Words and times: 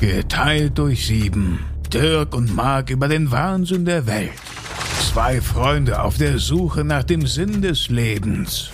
Geteilt 0.00 0.76
durch 0.76 1.06
sieben. 1.06 1.64
Dirk 1.90 2.34
und 2.34 2.54
Mark 2.54 2.90
über 2.90 3.08
den 3.08 3.30
Wahnsinn 3.30 3.86
der 3.86 4.06
Welt. 4.06 4.30
Zwei 5.00 5.40
Freunde 5.40 6.02
auf 6.02 6.18
der 6.18 6.38
Suche 6.38 6.84
nach 6.84 7.02
dem 7.02 7.26
Sinn 7.26 7.62
des 7.62 7.88
Lebens. 7.88 8.68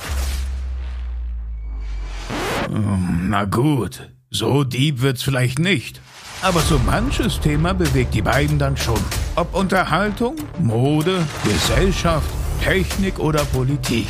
Hm, 2.68 3.28
Na 3.28 3.44
gut, 3.44 4.10
so 4.30 4.64
deep 4.64 5.00
wird's 5.00 5.22
vielleicht 5.22 5.60
nicht. 5.60 6.00
Aber 6.42 6.58
so 6.60 6.80
manches 6.80 7.38
Thema 7.38 7.72
bewegt 7.72 8.14
die 8.14 8.22
beiden 8.22 8.58
dann 8.58 8.76
schon. 8.76 9.00
Ob 9.36 9.54
Unterhaltung, 9.54 10.34
Mode, 10.58 11.24
Gesellschaft, 11.44 12.28
Technik 12.64 13.20
oder 13.20 13.44
Politik. 13.44 14.08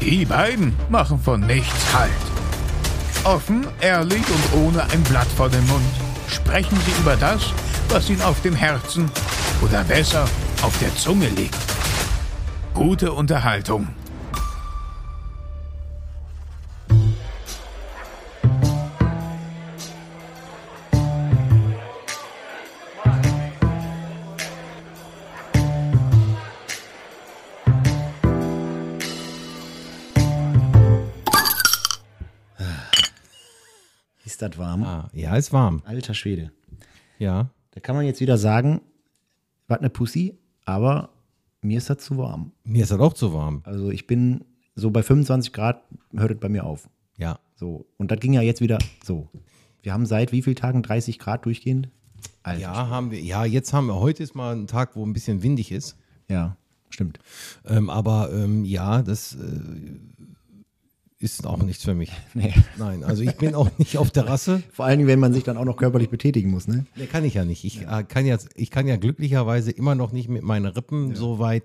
Die 0.00 0.24
beiden 0.24 0.74
machen 0.88 1.20
von 1.20 1.40
nichts 1.40 1.94
Halt. 1.94 2.10
Offen, 3.22 3.64
ehrlich 3.80 4.24
und 4.26 4.60
ohne 4.60 4.82
ein 4.90 5.02
Blatt 5.04 5.28
vor 5.36 5.48
dem 5.48 5.64
Mund 5.68 6.01
sprechen 6.32 6.78
sie 6.84 7.00
über 7.00 7.16
das, 7.16 7.52
was 7.88 8.08
ihnen 8.10 8.22
auf 8.22 8.40
dem 8.42 8.54
Herzen 8.54 9.10
oder 9.60 9.84
besser 9.84 10.28
auf 10.62 10.76
der 10.78 10.94
Zunge 10.96 11.28
liegt. 11.28 11.56
Gute 12.74 13.12
Unterhaltung. 13.12 13.88
Warm? 34.80 34.84
Ah, 34.84 35.10
ja, 35.12 35.36
ist 35.36 35.52
warm. 35.52 35.82
Alter 35.84 36.14
Schwede. 36.14 36.52
Ja. 37.18 37.50
Da 37.72 37.80
kann 37.80 37.96
man 37.96 38.04
jetzt 38.04 38.20
wieder 38.20 38.38
sagen, 38.38 38.80
was 39.68 39.78
eine 39.78 39.90
Pussy, 39.90 40.38
aber 40.64 41.10
mir 41.60 41.78
ist 41.78 41.90
das 41.90 41.98
zu 41.98 42.16
warm. 42.18 42.52
Mir 42.64 42.82
ist 42.82 42.90
das 42.90 43.00
auch 43.00 43.14
zu 43.14 43.32
warm. 43.32 43.62
Also 43.64 43.90
ich 43.90 44.06
bin 44.06 44.44
so 44.74 44.90
bei 44.90 45.02
25 45.02 45.52
Grad, 45.52 45.82
hört 46.14 46.32
es 46.32 46.40
bei 46.40 46.48
mir 46.48 46.64
auf. 46.64 46.88
Ja. 47.18 47.38
So. 47.54 47.86
Und 47.98 48.10
das 48.10 48.20
ging 48.20 48.32
ja 48.32 48.42
jetzt 48.42 48.60
wieder 48.60 48.78
so. 49.04 49.28
Wir 49.82 49.92
haben 49.92 50.06
seit 50.06 50.32
wie 50.32 50.42
vielen 50.42 50.56
Tagen 50.56 50.82
30 50.82 51.18
Grad 51.18 51.44
durchgehend? 51.44 51.88
Alter. 52.42 52.60
Ja, 52.60 52.88
haben 52.88 53.10
wir. 53.10 53.20
Ja, 53.20 53.44
jetzt 53.44 53.72
haben 53.72 53.86
wir. 53.86 54.00
Heute 54.00 54.22
ist 54.22 54.34
mal 54.34 54.54
ein 54.54 54.66
Tag, 54.66 54.96
wo 54.96 55.04
ein 55.04 55.12
bisschen 55.12 55.42
windig 55.42 55.72
ist. 55.72 55.96
Ja, 56.28 56.56
stimmt. 56.88 57.18
Ähm, 57.66 57.90
aber 57.90 58.32
ähm, 58.32 58.64
ja, 58.64 59.02
das 59.02 59.34
äh, 59.34 59.38
ist 61.22 61.46
auch 61.46 61.62
nichts 61.62 61.84
für 61.84 61.94
mich. 61.94 62.10
Nee. 62.34 62.52
Nein, 62.78 63.04
also 63.04 63.22
ich 63.22 63.36
bin 63.36 63.54
auch 63.54 63.70
nicht 63.78 63.98
auf 63.98 64.10
Terrasse. 64.10 64.62
Vor 64.72 64.84
allen 64.86 64.98
Dingen, 64.98 65.08
wenn 65.08 65.20
man 65.20 65.32
sich 65.32 65.44
dann 65.44 65.56
auch 65.56 65.64
noch 65.64 65.76
körperlich 65.76 66.08
betätigen 66.08 66.50
muss, 66.50 66.66
ne? 66.68 66.86
Nee, 66.96 67.06
kann 67.06 67.24
ich 67.24 67.34
ja 67.34 67.44
nicht. 67.44 67.64
Ich, 67.64 67.82
äh, 67.82 68.04
kann 68.08 68.26
ja, 68.26 68.36
ich 68.54 68.70
kann 68.70 68.86
ja 68.86 68.96
glücklicherweise 68.96 69.70
immer 69.70 69.94
noch 69.94 70.12
nicht 70.12 70.28
mit 70.28 70.42
meinen 70.42 70.66
Rippen 70.66 71.14
so 71.14 71.38
weit 71.38 71.64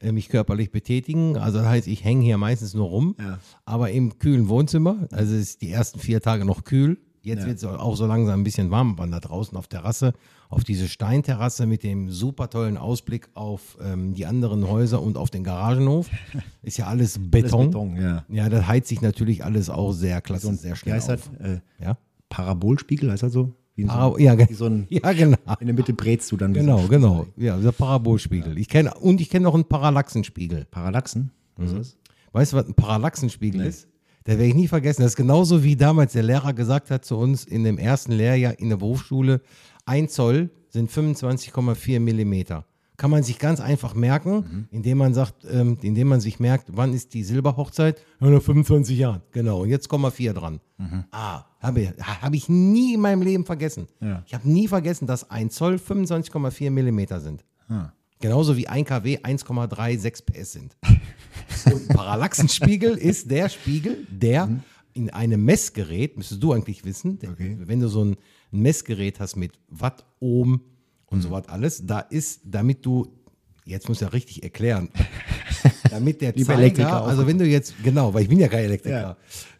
äh, 0.00 0.12
mich 0.12 0.28
körperlich 0.28 0.70
betätigen. 0.70 1.36
Also 1.36 1.58
das 1.58 1.66
heißt, 1.68 1.86
ich 1.88 2.04
hänge 2.04 2.22
hier 2.24 2.36
meistens 2.38 2.74
nur 2.74 2.88
rum, 2.88 3.14
Ja. 3.18 3.38
aber 3.64 3.90
im 3.90 4.18
kühlen 4.18 4.48
Wohnzimmer. 4.48 5.08
Also 5.10 5.34
es 5.34 5.40
ist 5.50 5.62
die 5.62 5.70
ersten 5.70 5.98
vier 6.00 6.20
Tage 6.20 6.44
noch 6.44 6.64
kühl. 6.64 6.98
Jetzt 7.26 7.46
wird 7.46 7.58
es 7.58 7.64
auch 7.64 7.96
so 7.96 8.06
langsam 8.06 8.40
ein 8.40 8.44
bisschen 8.44 8.70
warm, 8.70 8.94
wann 8.98 9.10
da 9.10 9.20
draußen 9.20 9.56
auf 9.58 9.66
Terrasse, 9.68 10.12
auf 10.48 10.62
diese 10.64 10.88
Steinterrasse 10.88 11.66
mit 11.66 11.82
dem 11.82 12.10
super 12.10 12.48
tollen 12.48 12.76
Ausblick 12.76 13.28
auf 13.34 13.76
ähm, 13.82 14.14
die 14.14 14.26
anderen 14.26 14.68
Häuser 14.68 15.02
und 15.02 15.16
auf 15.18 15.30
den 15.30 15.42
Garagenhof. 15.44 16.08
Ist 16.62 16.76
ja 16.78 16.86
alles 16.86 17.18
Beton. 17.20 17.66
Beton, 17.70 17.96
ja. 17.96 18.24
Ja, 18.28 18.48
das 18.48 18.66
heizt 18.68 18.88
sich 18.88 19.00
natürlich 19.02 19.44
alles 19.44 19.68
auch 19.70 19.92
sehr 19.92 20.20
klasse, 20.20 20.54
sehr 20.54 20.72
Wie 20.72 20.76
schnell 20.76 20.94
heißt 20.94 21.10
auf. 21.10 21.30
das? 21.38 21.46
Äh, 21.50 21.60
Ja? 21.80 21.98
Parabolspiegel, 22.28 23.10
heißt 23.10 23.22
das 23.24 23.32
so? 23.32 23.54
So, 23.78 23.86
Para- 23.88 24.18
ja, 24.18 24.36
so 24.54 24.64
ein, 24.66 24.86
ja, 24.90 25.12
genau. 25.12 25.36
in 25.60 25.66
der 25.66 25.74
Mitte 25.74 25.92
brätst 25.92 26.32
du 26.32 26.36
dann. 26.38 26.54
so 26.54 26.60
Genau, 26.60 26.78
ein- 26.78 26.88
genau. 26.88 27.26
Ja, 27.36 27.56
der 27.58 27.72
Parabolspiegel. 27.72 28.56
Ich 28.58 28.68
kenne 28.68 28.94
und 28.94 29.20
ich 29.20 29.28
kenne 29.28 29.44
noch 29.44 29.54
einen 29.54 29.64
Parallaxenspiegel. 29.64 30.64
Parallaxen? 30.70 31.30
Was 31.56 31.72
ist 31.72 31.78
das? 31.78 31.96
Weißt 32.32 32.52
du, 32.52 32.56
was 32.56 32.66
ein 32.68 32.74
Parallaxenspiegel 32.74 33.60
ist? 33.62 33.88
Da 34.26 34.32
werde 34.32 34.46
ich 34.46 34.54
nie 34.54 34.66
vergessen. 34.66 35.02
Das 35.02 35.12
ist 35.12 35.16
genauso 35.16 35.62
wie 35.62 35.76
damals 35.76 36.12
der 36.12 36.24
Lehrer 36.24 36.52
gesagt 36.52 36.90
hat 36.90 37.04
zu 37.04 37.16
uns 37.16 37.44
in 37.44 37.62
dem 37.62 37.78
ersten 37.78 38.10
Lehrjahr 38.10 38.58
in 38.58 38.68
der 38.68 38.76
Berufsschule, 38.76 39.40
ein 39.84 40.08
Zoll 40.08 40.50
sind 40.68 40.90
25,4 40.90 42.00
Millimeter. 42.00 42.66
Kann 42.96 43.10
man 43.10 43.22
sich 43.22 43.38
ganz 43.38 43.60
einfach 43.60 43.94
merken, 43.94 44.66
indem 44.72 44.98
man 44.98 45.14
sagt, 45.14 45.46
ähm, 45.48 45.78
indem 45.82 46.08
man 46.08 46.20
sich 46.20 46.40
merkt, 46.40 46.70
wann 46.72 46.92
ist 46.92 47.14
die 47.14 47.22
Silberhochzeit? 47.22 48.02
Ja, 48.20 48.30
nach 48.30 48.42
25 48.42 48.98
Jahren. 48.98 49.22
Genau. 49.30 49.62
Und 49.62 49.68
jetzt 49.68 49.88
kommen 49.88 50.02
wir 50.02 50.10
vier 50.10 50.32
dran. 50.32 50.60
Ah, 51.12 51.44
habe 51.60 51.82
ich, 51.82 51.90
hab 52.00 52.34
ich 52.34 52.48
nie 52.48 52.94
in 52.94 53.00
meinem 53.00 53.22
Leben 53.22 53.44
vergessen. 53.44 53.86
Ja. 54.00 54.24
Ich 54.26 54.34
habe 54.34 54.50
nie 54.50 54.66
vergessen, 54.66 55.06
dass 55.06 55.30
ein 55.30 55.50
Zoll 55.50 55.76
25,4 55.76 56.70
Millimeter 56.70 57.20
sind. 57.20 57.44
Genauso 58.18 58.56
wie 58.56 58.66
ein 58.66 58.84
kW 58.84 59.18
1,36 59.18 60.24
PS 60.24 60.52
sind. 60.52 60.76
Und 61.66 61.90
ein 61.90 61.96
Parallaxenspiegel 61.96 62.96
ist 62.96 63.30
der 63.30 63.48
Spiegel, 63.48 64.06
der 64.10 64.48
in 64.94 65.10
einem 65.10 65.44
Messgerät, 65.44 66.16
müsstest 66.16 66.42
du 66.42 66.52
eigentlich 66.52 66.84
wissen, 66.84 67.18
Okay. 67.30 67.56
wenn 67.60 67.80
du 67.80 67.88
so 67.88 68.04
ein 68.04 68.16
Messgerät 68.50 69.20
hast 69.20 69.36
mit 69.36 69.52
Watt, 69.68 70.04
Ohm 70.20 70.60
und 71.06 71.20
so 71.22 71.30
was 71.30 71.48
alles, 71.48 71.84
da 71.86 72.00
ist, 72.00 72.40
damit 72.44 72.84
du, 72.86 73.06
jetzt 73.64 73.88
muss 73.88 73.98
ich 73.98 74.02
ja 74.02 74.08
richtig 74.08 74.42
erklären, 74.42 74.88
damit 75.90 76.20
der 76.20 76.32
Lieber 76.32 76.54
Elektriker 76.54 76.88
Zeiger, 76.88 77.02
auch. 77.02 77.08
also 77.08 77.26
wenn 77.26 77.38
du 77.38 77.46
jetzt, 77.46 77.74
genau, 77.82 78.12
weil 78.14 78.22
ich 78.22 78.28
bin 78.28 78.38
ja 78.38 78.48
kein 78.48 78.64
Elektriker, 78.64 79.16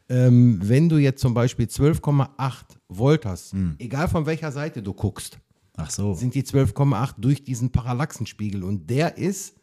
ähm, 0.08 0.58
wenn 0.62 0.88
du 0.88 0.96
jetzt 0.98 1.20
zum 1.20 1.34
Beispiel 1.34 1.66
12,8 1.66 2.64
Volt 2.88 3.26
hast, 3.26 3.52
Hm. 3.52 3.74
egal 3.78 4.08
von 4.08 4.24
welcher 4.26 4.52
Seite 4.52 4.82
du 4.82 4.94
guckst, 4.94 5.38
Ach 5.76 5.90
so. 5.90 6.14
sind 6.14 6.34
die 6.34 6.42
12,8 6.44 7.14
durch 7.18 7.44
diesen 7.44 7.70
Parallaxenspiegel. 7.70 8.62
Und 8.64 8.88
der 8.88 9.18
ist, 9.18 9.55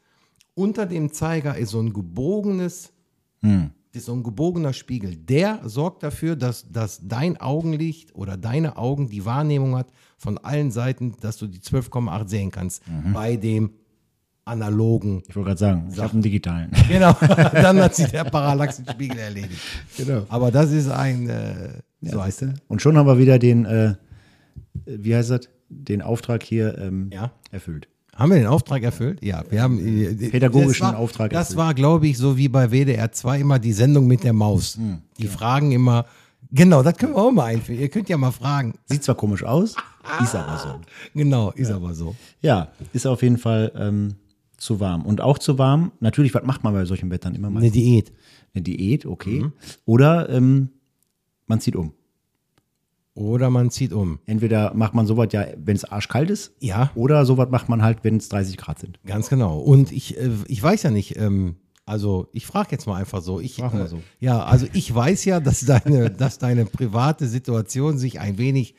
unter 0.56 0.86
dem 0.86 1.12
Zeiger 1.12 1.58
ist 1.58 1.70
so 1.72 1.80
ein 1.80 1.94
gebogenes, 1.94 2.92
Hm. 3.42 3.72
ist 3.92 4.06
so 4.06 4.14
ein 4.14 4.24
gebogener 4.24 4.74
Spiegel. 4.74 5.16
Der 5.16 5.60
sorgt 5.66 6.04
dafür, 6.04 6.36
dass, 6.36 6.72
dass 6.72 7.02
dein 7.08 7.38
Augenlicht 7.42 8.16
oder 8.16 8.38
deine 8.38 8.78
Augen 8.78 9.10
die 9.10 9.26
Wahrnehmung 9.26 9.76
hat 9.76 9.88
von 10.18 10.38
allen 10.38 10.72
Seiten, 10.72 11.16
dass 11.22 11.38
du 11.38 11.48
die 11.48 11.60
12,8 11.60 12.28
sehen 12.30 12.52
kannst. 12.52 12.82
Mhm. 12.88 13.14
Bei 13.14 13.36
dem 13.36 13.72
analogen. 14.46 15.24
Ich 15.28 15.36
wollte 15.36 15.48
gerade 15.50 15.60
sagen, 15.60 15.90
ich 15.92 16.00
habe 16.00 16.14
einen 16.14 16.22
digitalen. 16.22 16.72
Genau, 16.90 17.14
dann 17.54 17.78
hat 17.80 17.96
sich 17.96 18.08
der 18.08 18.26
Parallaxenspiegel 18.26 19.18
erledigt. 19.18 19.62
Genau. 19.98 20.26
Aber 20.30 20.52
das 20.52 20.72
ist 20.72 20.90
ein, 20.90 21.30
äh, 21.30 21.82
so 22.02 22.12
So 22.12 22.22
heißt 22.24 22.42
heißt 22.42 22.52
er. 22.52 22.54
Und 22.68 22.82
schon 22.82 22.98
haben 22.98 23.08
wir 23.08 23.18
wieder 23.18 23.40
den, 23.40 23.66
äh, 23.66 23.96
wie 24.86 25.16
heißt 25.16 25.30
das, 25.30 25.42
den 25.70 26.02
Auftrag 26.02 26.44
hier 26.44 26.78
ähm, 26.78 27.10
Ja. 27.14 27.32
erfüllt. 27.52 27.88
Haben 28.16 28.32
wir 28.32 28.38
den 28.38 28.48
Auftrag 28.48 28.84
erfüllt? 28.84 29.24
Ja, 29.24 29.44
wir 29.50 29.62
haben 29.62 29.80
äh, 29.80 30.30
Pädagogischen 30.30 30.84
das 30.86 30.94
war, 30.94 31.00
Auftrag 31.00 31.32
Das 31.32 31.50
erfüllt. 31.50 31.58
war, 31.58 31.74
glaube 31.74 32.08
ich, 32.08 32.18
so 32.18 32.38
wie 32.38 32.48
bei 32.48 32.70
WDR 32.72 33.12
2 33.12 33.40
immer 33.40 33.60
die 33.60 33.74
Sendung 33.74 34.08
mit 34.08 34.24
der 34.24 34.34
Maus. 34.34 34.78
Hm, 34.78 35.00
die 35.18 35.28
fragen 35.28 35.72
immer, 35.72 36.06
genau, 36.52 36.84
das 36.84 36.96
können 36.98 37.14
wir 37.14 37.22
auch 37.22 37.32
mal 37.32 37.46
einführen. 37.46 37.80
Ihr 37.80 37.90
könnt 37.90 38.10
ja 38.10 38.18
mal 38.18 38.32
fragen. 38.32 38.76
Sieht 38.86 39.04
zwar 39.04 39.16
komisch 39.16 39.44
aus, 39.44 39.76
ist 40.22 40.36
aber 40.36 40.58
so. 40.60 40.80
Genau, 41.16 41.52
ist 41.52 41.72
aber 41.72 41.94
so. 41.96 42.16
Ja, 42.42 42.70
ist 42.94 43.08
auf 43.08 43.24
jeden 43.24 43.38
Fall 43.38 43.72
ähm, 43.76 44.16
zu 44.58 44.80
warm. 44.80 45.06
Und 45.06 45.22
auch 45.22 45.40
zu 45.40 45.58
warm, 45.58 45.92
natürlich, 46.00 46.34
was 46.36 46.44
macht 46.44 46.64
man 46.64 46.74
bei 46.74 46.86
solchen 46.86 47.10
Wettern 47.10 47.34
immer 47.34 47.50
mal? 47.50 47.60
Eine 47.62 47.72
Diät. 47.72 48.12
Eine 48.54 48.62
Diät, 48.62 49.06
okay. 49.08 49.42
Mhm. 49.42 49.54
Oder 49.86 50.30
ähm, 50.30 50.70
man 51.48 51.60
zieht 51.60 51.76
um. 51.76 51.94
Oder 53.16 53.50
man 53.50 53.70
zieht 53.70 53.94
um. 53.94 54.20
Entweder 54.26 54.74
macht 54.74 54.96
man 54.96 55.06
sowas 55.06 55.28
ja, 55.32 55.46
wenn 55.56 55.76
es 55.76 55.86
arschkalt 55.86 56.30
ist, 56.32 56.54
Ja, 56.60 56.92
oder 56.96 57.26
sowas 57.26 57.50
macht 57.52 57.70
man 57.70 57.84
halt, 57.84 58.00
wenn 58.04 58.18
es 58.18 58.30
30 58.30 58.58
Grad 58.58 58.80
sind. 58.80 59.00
ganz 59.06 59.30
genau. 59.30 59.60
Und 59.60 59.92
ich, 59.92 60.18
äh, 60.18 60.30
ich 60.48 60.62
weiß 60.64 60.84
ja 60.84 60.90
nicht, 60.92 61.16
ähm, 61.18 61.58
also 61.86 62.30
ich 62.32 62.46
frage 62.48 62.70
jetzt 62.72 62.88
mal 62.88 62.96
einfach 62.96 63.22
so. 63.22 63.40
Ich, 63.40 63.60
äh, 63.60 63.88
so. 63.88 64.02
Ja, 64.20 64.44
also 64.44 64.66
ich 64.74 64.94
weiß 64.94 65.26
ja, 65.26 65.40
dass 65.40 65.60
deine, 65.66 66.10
dass 66.18 66.40
deine 66.40 66.66
private 66.66 67.28
Situation 67.28 67.98
sich 67.98 68.20
ein 68.20 68.38
wenig 68.38 68.76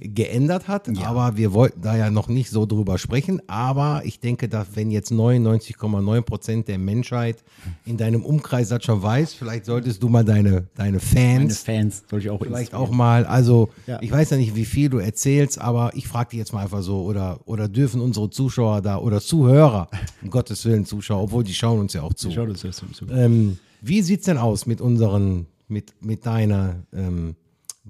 geändert 0.00 0.68
hat, 0.68 0.88
aber 1.04 1.36
wir 1.36 1.52
wollten 1.52 1.80
da 1.82 1.96
ja 1.96 2.10
noch 2.10 2.28
nicht 2.28 2.50
so 2.50 2.66
drüber 2.66 2.98
sprechen. 2.98 3.42
Aber 3.48 4.02
ich 4.04 4.20
denke, 4.20 4.48
dass 4.48 4.68
wenn 4.76 4.90
jetzt 4.90 5.10
99,9 5.10 6.20
Prozent 6.22 6.68
der 6.68 6.78
Menschheit 6.78 7.42
in 7.84 7.96
deinem 7.96 8.24
Umkreis 8.24 8.68
das 8.68 8.84
schon 8.84 9.02
weiß, 9.02 9.34
vielleicht 9.34 9.64
solltest 9.64 10.02
du 10.02 10.08
mal 10.08 10.24
deine, 10.24 10.68
deine 10.76 10.98
Meine 10.98 11.00
Fans 11.00 11.58
Fans 11.62 12.04
soll 12.08 12.20
ich 12.20 12.30
auch 12.30 12.40
vielleicht 12.40 12.74
auch 12.74 12.90
mal, 12.90 13.26
also 13.26 13.70
Ja. 13.86 14.00
ich 14.00 14.10
weiß 14.12 14.30
ja 14.30 14.36
nicht, 14.36 14.54
wie 14.54 14.64
viel 14.64 14.88
du 14.88 14.98
erzählst, 14.98 15.60
aber 15.60 15.90
ich 15.94 16.06
frage 16.06 16.30
dich 16.30 16.38
jetzt 16.38 16.52
mal 16.52 16.62
einfach 16.62 16.82
so, 16.82 17.02
oder, 17.02 17.40
oder 17.46 17.68
dürfen 17.68 18.00
unsere 18.00 18.30
Zuschauer 18.30 18.80
da 18.82 18.98
oder 18.98 19.20
Zuhörer, 19.20 19.88
um 20.22 20.30
Gottes 20.30 20.64
Willen 20.64 20.84
Zuschauer, 20.86 21.24
obwohl 21.24 21.42
die 21.44 21.54
schauen 21.54 21.80
uns 21.80 21.92
ja 21.92 22.02
auch 22.02 22.14
zu. 22.14 22.30
Schau 22.30 22.46
das 22.46 22.62
jetzt 22.62 22.82
zu. 22.94 23.06
Ähm, 23.10 23.58
wie 23.80 24.02
sieht's 24.02 24.26
denn 24.26 24.38
aus 24.38 24.66
mit 24.66 24.80
unseren, 24.80 25.46
mit, 25.66 25.92
mit 26.00 26.24
deiner 26.24 26.76
ähm, 26.92 27.34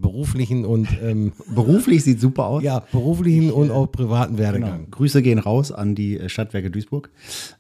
beruflichen 0.01 0.65
und 0.65 0.89
ähm, 1.03 1.33
Beruflich 1.55 2.05
sieht 2.05 2.21
super 2.21 2.47
aus. 2.47 2.63
ja, 2.63 2.81
beruflichen 2.93 3.51
und 3.51 3.71
auch 3.71 3.87
privaten 3.91 4.37
Genau. 4.37 4.45
Werdegang? 4.47 4.91
Grüße 4.91 5.23
gehen 5.23 5.39
raus 5.39 5.73
an 5.73 5.95
die 5.95 6.19
äh, 6.19 6.29
Stadtwerke 6.29 6.71
Duisburg 6.71 7.11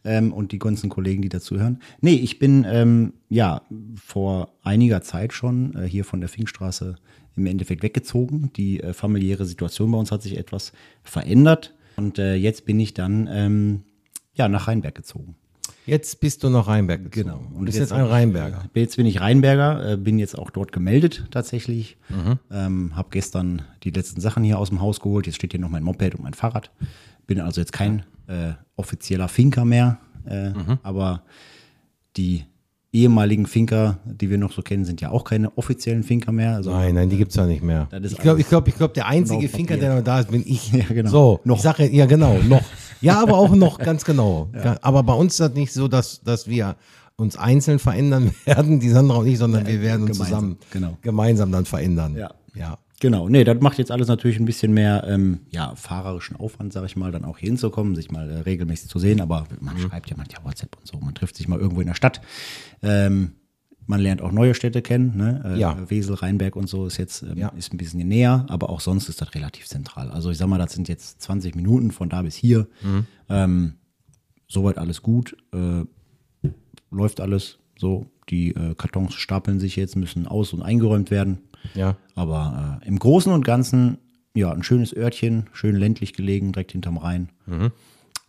ähm, 0.04 0.32
und 0.32 0.52
die 0.52 0.58
ganzen 0.58 0.88
Kollegen, 0.90 1.22
die 1.22 1.28
dazuhören. 1.28 1.80
Nee, 2.00 2.14
ich 2.14 2.38
bin 2.38 2.64
ähm, 2.68 3.12
ja 3.28 3.62
vor 3.96 4.50
einiger 4.62 5.02
Zeit 5.02 5.32
schon 5.32 5.74
äh, 5.76 5.84
hier 5.88 6.04
von 6.04 6.20
der 6.20 6.28
Finkstraße 6.28 6.96
im 7.36 7.46
Endeffekt 7.46 7.82
weggezogen. 7.82 8.50
Die 8.56 8.80
äh, 8.80 8.92
familiäre 8.92 9.44
Situation 9.44 9.90
bei 9.92 9.98
uns 9.98 10.10
hat 10.12 10.22
sich 10.22 10.36
etwas 10.36 10.72
verändert. 11.02 11.74
Und 11.96 12.18
äh, 12.18 12.34
jetzt 12.34 12.64
bin 12.64 12.78
ich 12.80 12.94
dann 12.94 13.28
ähm, 13.30 13.82
ja, 14.34 14.48
nach 14.48 14.68
Rheinberg 14.68 14.94
gezogen. 14.94 15.34
Jetzt 15.88 16.20
bist 16.20 16.44
du 16.44 16.50
nach 16.50 16.66
Rheinberg 16.66 17.04
gezogen. 17.04 17.28
Genau. 17.28 17.58
Und 17.58 17.64
bist 17.64 17.78
jetzt 17.78 17.92
ein 17.92 18.04
Rheinberger. 18.04 18.64
Jetzt 18.74 18.96
bin 18.98 19.06
ich 19.06 19.22
Rheinberger, 19.22 19.92
äh, 19.92 19.96
bin 19.96 20.18
jetzt 20.18 20.38
auch 20.38 20.50
dort 20.50 20.70
gemeldet 20.70 21.26
tatsächlich. 21.30 21.96
Ähm, 22.50 22.94
habe 22.94 23.08
gestern 23.10 23.62
die 23.84 23.90
letzten 23.90 24.20
Sachen 24.20 24.44
hier 24.44 24.58
aus 24.58 24.68
dem 24.68 24.82
Haus 24.82 25.00
geholt. 25.00 25.26
Jetzt 25.26 25.36
steht 25.36 25.52
hier 25.52 25.60
noch 25.60 25.70
mein 25.70 25.82
Moped 25.82 26.14
und 26.14 26.22
mein 26.24 26.34
Fahrrad. 26.34 26.70
Bin 27.26 27.40
also 27.40 27.62
jetzt 27.62 27.72
kein 27.72 28.04
äh, 28.26 28.52
offizieller 28.76 29.28
Finker 29.28 29.64
mehr, 29.64 29.98
äh, 30.26 30.50
aber 30.82 31.22
die 32.18 32.44
ehemaligen 32.92 33.46
Finker, 33.46 33.98
die 34.04 34.30
wir 34.30 34.38
noch 34.38 34.52
so 34.52 34.62
kennen, 34.62 34.84
sind 34.84 35.00
ja 35.00 35.10
auch 35.10 35.24
keine 35.24 35.56
offiziellen 35.58 36.02
Finker 36.02 36.32
mehr. 36.32 36.54
Also 36.54 36.70
Nein, 36.70 36.94
nein, 36.94 37.10
die 37.10 37.18
gibt's 37.18 37.36
ja 37.36 37.46
nicht 37.46 37.62
mehr. 37.62 37.86
Das 37.90 38.02
ist 38.04 38.12
Ich 38.12 38.18
glaube, 38.18 38.40
ich 38.40 38.48
glaube, 38.48 38.68
ich 38.70 38.76
glaube, 38.76 38.94
der 38.94 39.06
einzige 39.06 39.48
Finker, 39.48 39.76
der 39.76 39.96
noch 39.96 40.04
da 40.04 40.20
ist, 40.20 40.30
bin 40.30 40.42
ich. 40.46 40.72
Ja, 40.78 40.84
genau. 40.88 41.10
So, 41.10 41.40
Noch. 41.44 41.56
Ich 41.56 41.62
sage, 41.62 41.88
ja, 41.88 42.06
genau, 42.06 42.38
noch. 42.38 42.62
Ja, 43.00 43.20
aber 43.20 43.36
auch 43.36 43.54
noch, 43.54 43.78
ganz 43.78 44.04
genau. 44.04 44.48
Aber 44.82 45.02
bei 45.02 45.12
uns 45.12 45.34
ist 45.34 45.40
das 45.40 45.54
nicht 45.54 45.72
so, 45.72 45.88
dass, 45.88 46.20
dass 46.22 46.48
wir 46.48 46.76
uns 47.16 47.36
einzeln 47.36 47.78
verändern 47.78 48.32
werden, 48.44 48.80
die 48.80 48.88
Sandra 48.88 49.16
und 49.18 49.26
ich, 49.26 49.38
sondern 49.38 49.66
wir 49.66 49.80
werden 49.82 50.02
uns 50.02 50.18
gemeinsam, 50.18 50.40
zusammen 50.40 50.58
genau. 50.70 50.98
gemeinsam 51.02 51.52
dann 51.52 51.64
verändern. 51.64 52.16
Ja. 52.16 52.30
Ja. 52.54 52.78
Genau, 53.00 53.28
nee, 53.28 53.44
das 53.44 53.60
macht 53.60 53.78
jetzt 53.78 53.92
alles 53.92 54.08
natürlich 54.08 54.40
ein 54.40 54.44
bisschen 54.44 54.72
mehr 54.74 55.04
ähm, 55.06 55.40
ja, 55.50 55.74
fahrerischen 55.76 56.34
Aufwand, 56.36 56.72
sag 56.72 56.84
ich 56.84 56.96
mal, 56.96 57.12
dann 57.12 57.24
auch 57.24 57.38
hier 57.38 57.48
hinzukommen, 57.50 57.94
sich 57.94 58.10
mal 58.10 58.28
äh, 58.28 58.38
regelmäßig 58.40 58.88
zu 58.90 58.98
sehen. 58.98 59.20
Aber 59.20 59.46
man 59.60 59.76
Mhm. 59.76 59.80
schreibt 59.80 60.10
ja 60.10 60.16
manchmal 60.16 60.44
WhatsApp 60.44 60.76
und 60.76 60.86
so, 60.88 60.98
man 60.98 61.14
trifft 61.14 61.36
sich 61.36 61.46
mal 61.46 61.60
irgendwo 61.60 61.80
in 61.80 61.86
der 61.86 61.94
Stadt. 61.94 62.20
Ähm, 62.82 63.32
man 63.86 64.00
lernt 64.00 64.20
auch 64.20 64.32
neue 64.32 64.54
Städte 64.54 64.82
kennen, 64.82 65.16
ne? 65.16 65.42
Äh, 65.46 65.58
Ja. 65.60 65.88
Wesel, 65.88 66.14
Rheinberg 66.16 66.56
und 66.56 66.68
so 66.68 66.86
ist 66.86 66.96
jetzt 66.98 67.22
ähm, 67.22 67.38
Ja. 67.38 67.48
ist 67.50 67.72
ein 67.72 67.78
bisschen 67.78 68.06
näher, 68.06 68.44
aber 68.48 68.68
auch 68.68 68.80
sonst 68.80 69.08
ist 69.08 69.20
das 69.20 69.32
relativ 69.34 69.66
zentral. 69.66 70.10
Also 70.10 70.30
ich 70.30 70.36
sag 70.38 70.48
mal, 70.48 70.58
das 70.58 70.72
sind 70.72 70.88
jetzt 70.88 71.22
20 71.22 71.54
Minuten 71.54 71.92
von 71.92 72.08
da 72.08 72.22
bis 72.22 72.34
hier. 72.34 72.66
Mhm. 72.82 73.06
Ähm, 73.28 73.74
soweit 74.48 74.76
alles 74.76 75.02
gut. 75.02 75.36
Äh, 75.54 75.84
läuft 76.90 77.20
alles 77.20 77.58
so. 77.78 78.06
Die 78.28 78.50
äh, 78.54 78.74
Kartons 78.74 79.14
stapeln 79.14 79.58
sich 79.60 79.76
jetzt, 79.76 79.96
müssen 79.96 80.26
aus- 80.26 80.52
und 80.52 80.62
eingeräumt 80.62 81.10
werden. 81.10 81.38
Ja. 81.74 81.96
Aber 82.14 82.80
äh, 82.82 82.86
im 82.88 82.98
Großen 82.98 83.32
und 83.32 83.44
Ganzen, 83.44 83.98
ja, 84.34 84.52
ein 84.52 84.62
schönes 84.62 84.94
Örtchen, 84.94 85.48
schön 85.52 85.76
ländlich 85.76 86.12
gelegen, 86.12 86.52
direkt 86.52 86.72
hinterm 86.72 86.96
Rhein. 86.98 87.30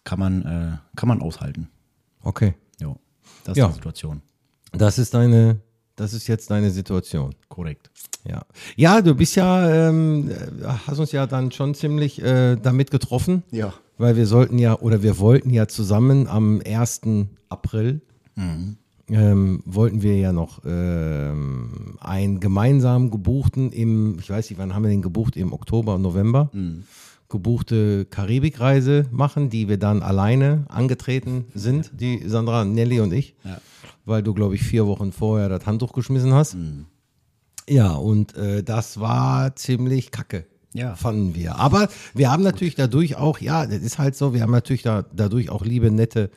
Kann, 0.03 0.19
man, 0.19 0.41
äh, 0.43 0.77
kann 0.95 1.09
man 1.09 1.21
aushalten. 1.21 1.69
Okay. 2.23 2.53
Jo. 2.81 2.97
Das 3.43 3.53
ist 3.53 3.57
Ja. 3.59 3.67
die 3.67 3.73
Situation. 3.75 4.21
Das 4.71 4.97
ist 4.99 5.13
deine, 5.13 5.59
das 5.95 6.13
ist 6.13 6.27
jetzt 6.27 6.49
deine 6.51 6.71
Situation. 6.71 7.35
Korrekt. 7.47 7.89
Ja. 8.27 8.43
Ja, 8.75 9.01
du 9.01 9.15
bist 9.15 9.35
ja, 9.35 9.89
ähm, 9.89 10.29
äh, 10.29 10.65
hast 10.87 10.99
uns 10.99 11.11
ja 11.11 11.25
dann 11.27 11.51
schon 11.51 11.73
ziemlich 11.75 12.21
äh, 12.21 12.55
damit 12.57 12.91
getroffen. 12.91 13.43
Ja. 13.51 13.73
Weil 13.97 14.15
wir 14.15 14.27
sollten 14.27 14.57
ja, 14.59 14.77
oder 14.79 15.03
wir 15.03 15.19
wollten 15.19 15.49
ja 15.49 15.67
zusammen 15.67 16.27
am 16.27 16.61
1. 16.65 17.01
April, 17.49 18.01
ähm, 19.09 19.61
wollten 19.65 20.01
wir 20.01 20.17
ja 20.17 20.31
noch 20.31 20.61
ähm, 20.65 21.97
einen 21.99 22.39
gemeinsam 22.39 23.09
gebuchten 23.11 23.71
im, 23.71 24.17
ich 24.19 24.29
weiß 24.29 24.49
nicht, 24.49 24.59
wann 24.59 24.73
haben 24.75 24.83
wir 24.83 24.89
den 24.89 25.01
gebucht, 25.01 25.35
im 25.37 25.53
Oktober 25.53 25.95
und 25.95 26.01
November, 26.01 26.49
gebuchte 27.27 28.05
Karibikreise 28.05 29.05
machen, 29.11 29.49
die 29.49 29.67
wir 29.69 29.77
dann 29.77 30.01
alleine 30.01 30.65
angetreten 30.69 31.45
sind, 31.53 31.91
die 31.99 32.27
Sandra, 32.27 32.65
Nelly 32.65 32.99
und 33.01 33.13
ich, 33.13 33.35
Ja. 33.43 33.59
weil 34.05 34.23
du, 34.23 34.33
glaube 34.33 34.55
ich, 34.55 34.63
vier 34.63 34.87
Wochen 34.87 35.11
vorher 35.11 35.49
das 35.49 35.65
Handtuch 35.65 35.93
geschmissen 35.93 36.33
hast. 36.33 36.57
Ja, 37.69 37.93
und 37.93 38.35
äh, 38.35 38.63
das 38.63 38.99
war 38.99 39.55
ziemlich 39.55 40.09
kacke. 40.11 40.45
Ja. 40.73 40.95
Fanden 40.95 41.35
wir. 41.35 41.55
Aber 41.57 41.87
wir 42.13 42.31
haben 42.31 42.43
natürlich 42.43 42.75
dadurch 42.75 43.15
auch, 43.15 43.39
ja, 43.39 43.65
das 43.65 43.79
ist 43.81 43.97
halt 43.99 44.15
so, 44.15 44.33
wir 44.33 44.41
haben 44.41 44.51
natürlich 44.51 44.83
da, 44.83 45.03
dadurch 45.13 45.49
auch 45.49 45.63
liebe, 45.65 45.89
nette 45.91 46.29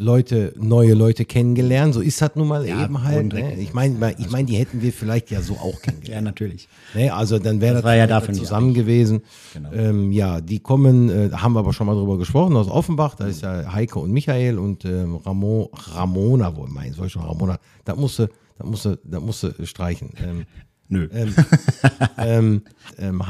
Leute, 0.00 0.54
neue 0.56 0.94
Leute 0.94 1.24
kennengelernt. 1.24 1.92
So 1.92 2.00
ist 2.00 2.22
das 2.22 2.36
nun 2.36 2.46
mal 2.46 2.66
Ja, 2.66 2.84
eben 2.84 3.02
halt. 3.02 3.32
Ne? 3.32 3.54
Ich 3.56 3.74
meine, 3.74 4.14
ich 4.16 4.30
mein, 4.30 4.46
die 4.46 4.54
hätten 4.54 4.80
wir 4.80 4.92
vielleicht 4.92 5.30
ja 5.30 5.42
so 5.42 5.54
auch 5.54 5.82
kennengelernt. 5.82 5.98
Ja, 6.08 6.22
natürlich. 6.22 6.68
Ne, 6.94 7.10
also 7.10 7.38
dann 7.38 7.60
wäre 7.60 7.74
Das 7.74 7.82
das, 7.82 7.96
ja 7.96 8.06
dafür 8.06 8.32
zusammen 8.32 8.72
gewesen. 8.72 9.20
Genau. 9.52 9.72
Ähm, 9.72 10.10
ja, 10.12 10.40
die 10.40 10.60
kommen, 10.60 11.10
äh, 11.10 11.30
haben 11.32 11.52
wir 11.52 11.58
aber 11.58 11.72
schon 11.74 11.86
mal 11.86 11.94
drüber 11.94 12.16
gesprochen, 12.16 12.56
aus 12.56 12.68
Offenbach. 12.68 13.14
Da 13.16 13.26
ist 13.26 13.42
ja 13.42 13.72
Heike 13.72 13.98
und 13.98 14.10
Michael 14.12 14.58
und 14.58 14.84
ähm, 14.86 15.16
Ramo, 15.16 15.70
Ramona, 15.92 16.56
wo 16.56 16.66
mein, 16.66 16.94
soll 16.94 17.06
ich 17.08 17.12
schon 17.12 17.22
Ramona, 17.24 17.58
da 17.84 17.94
musste, 17.94 18.30
da 18.58 18.64
musste, 18.64 18.98
da 19.04 19.20
musste 19.20 19.54
streichen. 19.66 20.10
Ähm, 20.24 20.46
Nö. 20.88 21.08
ähm, 21.12 21.34
ähm, 22.18 22.62
ähm, 22.98 23.28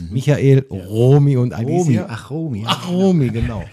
Heike, 0.00 0.12
Michael, 0.12 0.66
Romy 0.70 1.36
und 1.36 1.52
Romy. 1.52 1.74
Alicia. 1.80 2.06
Ach, 2.08 2.30
Romy. 2.30 2.64
Ach, 2.66 2.88
Romy, 2.90 3.28
genau. 3.30 3.64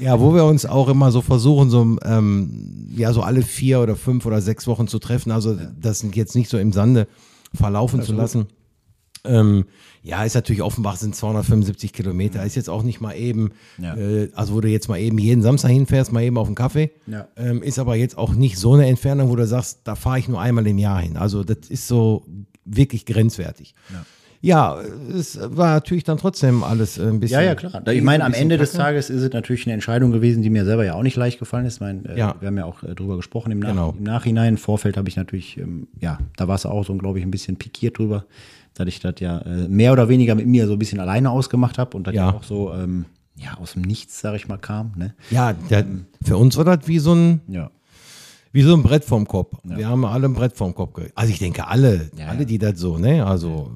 Ja, 0.00 0.20
wo 0.20 0.34
wir 0.34 0.44
uns 0.44 0.66
auch 0.66 0.88
immer 0.88 1.10
so 1.12 1.20
versuchen, 1.22 1.70
so, 1.70 1.96
ähm, 2.04 2.88
ja, 2.96 3.12
so 3.12 3.22
alle 3.22 3.42
vier 3.42 3.80
oder 3.80 3.96
fünf 3.96 4.26
oder 4.26 4.40
sechs 4.40 4.66
Wochen 4.66 4.86
zu 4.88 4.98
treffen. 4.98 5.30
Also 5.32 5.56
das 5.80 6.04
jetzt 6.14 6.34
nicht 6.34 6.48
so 6.50 6.58
im 6.58 6.72
Sande 6.72 7.08
verlaufen 7.54 8.02
zu 8.02 8.12
lassen. 8.12 8.46
Ähm, 9.24 9.66
ja, 10.02 10.24
ist 10.24 10.34
natürlich 10.34 10.62
Offenbach 10.62 10.96
sind 10.96 11.14
275 11.14 11.92
Kilometer, 11.92 12.44
ist 12.44 12.56
jetzt 12.56 12.68
auch 12.68 12.82
nicht 12.82 13.00
mal 13.00 13.12
eben, 13.14 13.50
Ja. 13.78 13.94
äh, 13.96 14.30
also 14.34 14.54
wo 14.54 14.60
du 14.60 14.68
jetzt 14.68 14.88
mal 14.88 14.98
eben 14.98 15.16
jeden 15.18 15.42
Samstag 15.42 15.68
hinfährst, 15.70 16.10
mal 16.12 16.24
eben 16.24 16.36
auf 16.38 16.48
einen 16.48 16.56
Kaffee, 16.56 16.90
Ja. 17.06 17.28
ähm, 17.36 17.62
ist 17.62 17.78
aber 17.78 17.94
jetzt 17.94 18.18
auch 18.18 18.34
nicht 18.34 18.58
so 18.58 18.72
eine 18.74 18.86
Entfernung, 18.86 19.28
wo 19.30 19.36
du 19.36 19.46
sagst, 19.46 19.82
da 19.84 19.94
fahre 19.94 20.18
ich 20.18 20.28
nur 20.28 20.40
einmal 20.40 20.66
im 20.66 20.76
Jahr 20.78 21.00
hin. 21.00 21.16
Also 21.16 21.44
das 21.44 21.68
ist 21.68 21.86
so 21.86 22.26
wirklich 22.64 23.06
grenzwertig. 23.06 23.74
Ja, 23.92 24.04
es 24.42 25.38
war 25.40 25.74
natürlich 25.74 26.02
dann 26.02 26.18
trotzdem 26.18 26.64
alles 26.64 26.98
ein 26.98 27.20
bisschen. 27.20 27.38
Ja, 27.40 27.44
ja, 27.46 27.54
klar. 27.54 27.86
Ich 27.88 28.02
meine, 28.02 28.24
am 28.24 28.32
Ende 28.34 28.58
des. 28.58 28.72
Tages 28.72 29.08
ist 29.10 29.22
es 29.22 29.32
natürlich 29.32 29.66
eine 29.66 29.74
Entscheidung 29.74 30.10
gewesen, 30.10 30.42
die 30.42 30.50
mir 30.50 30.64
selber 30.64 30.84
ja 30.84 30.94
auch 30.94 31.02
nicht 31.02 31.16
leicht 31.16 31.38
gefallen 31.38 31.64
ist. 31.66 31.74
Ich 31.74 31.80
meine, 31.80 32.08
äh, 32.08 32.18
Ja. 32.18 32.34
wir 32.40 32.48
haben 32.48 32.56
ja 32.58 32.64
auch 32.64 32.82
äh, 32.82 32.94
drüber 32.94 33.16
gesprochen 33.16 33.52
im, 33.52 33.60
Nach 33.60 33.68
Genau. 33.68 33.94
im 33.96 34.02
Nachhinein. 34.02 34.48
Im 34.54 34.56
Vorfeld 34.56 34.96
habe 34.96 35.08
ich 35.08 35.16
natürlich, 35.16 35.58
ähm, 35.58 35.86
ja, 36.00 36.18
da 36.36 36.48
war 36.48 36.56
es 36.56 36.66
auch 36.66 36.84
so, 36.84 36.94
glaube 36.96 37.18
ich, 37.20 37.24
ein 37.24 37.30
bisschen 37.30 37.56
pikiert 37.56 37.98
drüber, 37.98 38.24
dass 38.74 38.88
ich 38.88 38.98
das 39.00 39.14
ja 39.20 39.38
äh, 39.42 39.68
mehr 39.68 39.92
oder 39.92 40.08
weniger 40.08 40.34
mit 40.34 40.46
mir 40.48 40.66
so 40.66 40.72
ein 40.72 40.78
bisschen 40.78 40.98
alleine 40.98 41.30
ausgemacht 41.30 41.78
habe 41.78 41.96
und 41.96 42.06
das 42.08 42.14
ja. 42.14 42.28
Ja. 42.30 42.34
auch 42.36 42.42
so, 42.42 42.72
ähm, 42.74 43.04
ja, 43.36 43.54
aus 43.60 43.74
dem 43.74 43.82
Nichts, 43.82 44.20
sag 44.20 44.34
ich 44.34 44.48
mal, 44.48 44.56
kam. 44.58 44.92
Ne? 44.96 45.14
Ja, 45.30 45.52
der, 45.52 45.84
für 46.24 46.36
uns 46.36 46.56
war 46.56 46.64
das 46.64 46.88
wie 46.88 46.98
so 46.98 47.14
ein, 47.14 47.40
Ja. 47.48 47.70
wie 48.52 48.62
so 48.62 48.74
ein 48.74 48.82
Brett 48.82 49.04
vorm 49.04 49.26
Kopf. 49.28 49.56
Wir 49.64 49.88
haben 49.88 50.04
alle 50.04 50.26
ein 50.26 50.34
Brett 50.34 50.54
vorm 50.56 50.74
Kopf. 50.74 51.00
Also 51.14 51.32
ich 51.32 51.38
denke, 51.38 51.66
alle, 51.68 52.10
Ja, 52.16 52.26
alle, 52.26 52.40
ja. 52.40 52.44
die 52.44 52.58
das 52.58 52.78
so, 52.78 52.98
ne? 52.98 53.24
Also 53.24 53.70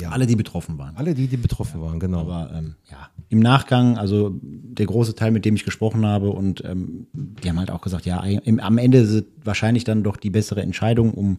ja. 0.00 0.10
Alle, 0.10 0.26
die 0.26 0.36
betroffen 0.36 0.78
waren. 0.78 0.96
alle, 0.96 1.14
die, 1.14 1.26
die 1.26 1.36
betroffen 1.36 1.80
waren, 1.80 1.98
genau. 1.98 2.20
Aber 2.20 2.52
ähm, 2.54 2.74
ja, 2.90 3.08
im 3.28 3.40
Nachgang, 3.40 3.98
also 3.98 4.38
der 4.42 4.86
große 4.86 5.14
Teil, 5.14 5.30
mit 5.30 5.44
dem 5.44 5.56
ich 5.56 5.64
gesprochen 5.64 6.04
habe, 6.04 6.30
und 6.30 6.64
ähm, 6.64 7.06
die 7.12 7.48
haben 7.48 7.58
halt 7.58 7.70
auch 7.70 7.80
gesagt, 7.80 8.06
ja, 8.06 8.22
im, 8.22 8.60
am 8.60 8.78
Ende 8.78 8.98
ist 8.98 9.10
es 9.10 9.24
wahrscheinlich 9.42 9.84
dann 9.84 10.02
doch 10.02 10.16
die 10.16 10.30
bessere 10.30 10.62
Entscheidung, 10.62 11.14
um 11.14 11.38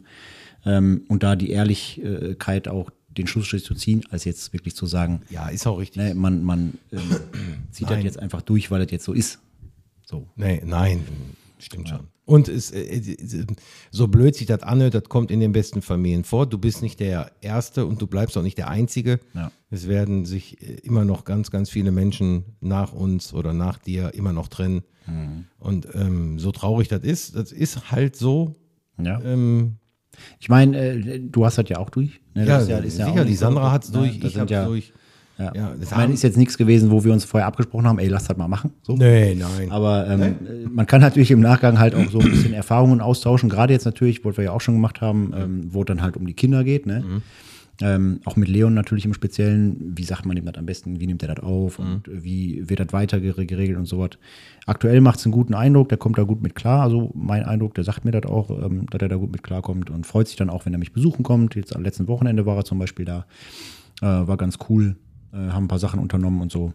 ähm, 0.65 1.03
und 1.07 1.23
da 1.23 1.35
die 1.35 1.51
Ehrlichkeit 1.51 2.67
auch 2.67 2.89
den 3.17 3.27
Schlussstrich 3.27 3.63
zu 3.63 3.73
ziehen, 3.73 4.03
als 4.09 4.25
jetzt 4.25 4.53
wirklich 4.53 4.75
zu 4.75 4.85
sagen, 4.85 5.21
ja, 5.29 5.49
ist 5.49 5.65
auch 5.67 5.79
richtig. 5.79 6.03
ne, 6.03 6.15
man, 6.15 6.43
man 6.43 6.73
ähm, 6.91 7.01
zieht 7.71 7.89
das 7.89 8.03
jetzt 8.03 8.19
einfach 8.19 8.41
durch, 8.41 8.71
weil 8.71 8.83
das 8.83 8.91
jetzt 8.91 9.05
so 9.05 9.13
ist. 9.13 9.39
So. 10.05 10.27
Nee, 10.35 10.61
nein, 10.65 11.03
stimmt 11.59 11.89
schon. 11.89 12.07
Und 12.27 12.49
es, 12.49 12.71
äh, 12.71 12.81
äh, 12.81 13.45
so 13.89 14.09
blöd 14.09 14.35
sich 14.35 14.47
das 14.47 14.61
anhört, 14.61 14.93
das 14.93 15.05
kommt 15.05 15.31
in 15.31 15.39
den 15.39 15.53
besten 15.53 15.81
Familien 15.81 16.25
vor. 16.25 16.45
Du 16.45 16.57
bist 16.57 16.81
nicht 16.81 16.99
der 16.99 17.31
Erste 17.39 17.85
und 17.85 18.01
du 18.01 18.07
bleibst 18.07 18.37
auch 18.37 18.43
nicht 18.43 18.57
der 18.57 18.67
Einzige. 18.67 19.21
Ja. 19.33 19.49
Es 19.69 19.87
werden 19.87 20.25
sich 20.25 20.61
äh, 20.61 20.73
immer 20.83 21.05
noch 21.05 21.23
ganz, 21.23 21.51
ganz 21.51 21.69
viele 21.69 21.91
Menschen 21.91 22.43
nach 22.59 22.91
uns 22.91 23.33
oder 23.33 23.53
nach 23.53 23.79
dir 23.79 24.13
immer 24.13 24.33
noch 24.33 24.49
trennen. 24.49 24.83
Mhm. 25.05 25.45
Und 25.57 25.87
ähm, 25.93 26.37
so 26.37 26.51
traurig 26.51 26.89
das 26.89 27.03
ist, 27.03 27.37
das 27.37 27.53
ist 27.53 27.93
halt 27.93 28.17
so. 28.17 28.55
Ja. 29.01 29.21
Ähm, 29.21 29.77
Ich 30.39 30.49
meine, 30.49 30.77
äh, 30.77 31.19
du 31.21 31.45
hast 31.45 31.57
das 31.57 31.69
ja 31.69 31.77
auch 31.77 31.89
durch. 31.89 32.19
Ne? 32.33 32.45
ja, 32.45 32.57
ist 32.57 32.97
sicher, 32.97 33.07
auch 33.07 33.13
die 33.13 33.21
nicht 33.21 33.39
so, 33.39 33.45
Sandra 33.45 33.71
hat 33.71 33.85
es 33.85 33.91
ne? 33.93 33.99
durch, 33.99 34.21
ich 34.21 34.37
habe 34.37 34.51
ja, 34.51 34.63
es 34.63 34.67
durch. 34.67 34.93
Ja. 35.37 35.51
Ja, 35.55 35.73
das 35.79 35.91
ich 35.91 35.95
meine, 35.95 36.13
ist 36.13 36.23
jetzt 36.23 36.37
nichts 36.37 36.57
gewesen, 36.57 36.89
wo 36.89 37.03
wir 37.03 37.13
uns 37.13 37.23
vorher 37.23 37.45
abgesprochen 37.47 37.85
haben, 37.85 37.99
ey, 37.99 38.07
lass 38.07 38.25
das 38.25 38.37
mal 38.37 38.47
machen. 38.47 38.71
So. 38.81 38.95
Nee, 38.95 39.35
nein. 39.35 39.69
Aber 39.71 40.07
ähm, 40.07 40.21
äh, 40.21 40.33
man 40.69 40.87
kann 40.87 41.01
natürlich 41.01 41.29
im 41.31 41.41
Nachgang 41.41 41.77
halt 41.79 41.93
auch 41.93 42.09
so 42.09 42.19
ein 42.19 42.29
bisschen 42.31 42.53
Erfahrungen 42.53 43.01
austauschen. 43.01 43.47
Gerade 43.49 43.71
jetzt 43.73 43.85
natürlich, 43.85 44.25
was 44.25 44.37
wir 44.37 44.45
ja 44.45 44.51
auch 44.51 44.61
schon 44.61 44.73
gemacht 44.75 44.99
haben, 45.01 45.31
ähm, 45.35 45.67
wo 45.69 45.81
es 45.81 45.85
dann 45.85 46.01
halt 46.01 46.17
um 46.17 46.25
die 46.25 46.33
Kinder 46.33 46.63
geht. 46.63 46.85
Ne? 46.87 47.21
Ähm, 47.79 48.21
auch 48.25 48.35
mit 48.35 48.47
Leon 48.49 48.73
natürlich 48.73 49.05
im 49.05 49.13
Speziellen. 49.13 49.93
Wie 49.95 50.03
sagt 50.03 50.25
man 50.25 50.35
ihm 50.35 50.45
das 50.45 50.55
am 50.55 50.65
besten? 50.65 50.99
Wie 50.99 51.05
nimmt 51.05 51.21
er 51.21 51.35
das 51.35 51.45
auf? 51.45 51.77
Und 51.77 52.07
äh, 52.07 52.23
wie 52.23 52.67
wird 52.67 52.79
das 52.79 52.91
weiter 52.91 53.17
gere- 53.17 53.45
geregelt 53.45 53.77
und 53.77 53.85
so 53.85 53.99
was. 53.99 54.09
Aktuell 54.65 54.99
macht 55.01 55.19
es 55.19 55.25
einen 55.27 55.33
guten 55.33 55.53
Eindruck, 55.53 55.89
der 55.89 55.99
kommt 55.99 56.17
da 56.17 56.23
gut 56.23 56.41
mit 56.41 56.55
klar. 56.55 56.81
Also 56.81 57.11
mein 57.13 57.43
Eindruck, 57.43 57.75
der 57.75 57.83
sagt 57.83 58.03
mir 58.05 58.11
das 58.11 58.25
auch, 58.25 58.49
ähm, 58.49 58.87
dass 58.89 58.99
er 59.03 59.09
da 59.09 59.17
gut 59.17 59.31
mit 59.31 59.43
klarkommt 59.43 59.91
und 59.91 60.07
freut 60.07 60.27
sich 60.27 60.37
dann 60.37 60.49
auch, 60.49 60.65
wenn 60.65 60.73
er 60.73 60.79
mich 60.79 60.91
besuchen 60.93 61.21
kommt. 61.21 61.53
Jetzt 61.53 61.75
am 61.75 61.83
letzten 61.83 62.07
Wochenende 62.07 62.47
war 62.47 62.57
er 62.57 62.65
zum 62.65 62.79
Beispiel 62.79 63.05
da. 63.05 63.27
Äh, 64.01 64.05
war 64.27 64.37
ganz 64.37 64.57
cool. 64.69 64.95
Äh, 65.33 65.51
haben 65.51 65.65
ein 65.65 65.67
paar 65.67 65.79
Sachen 65.79 65.99
unternommen 65.99 66.41
und 66.41 66.51
so. 66.51 66.73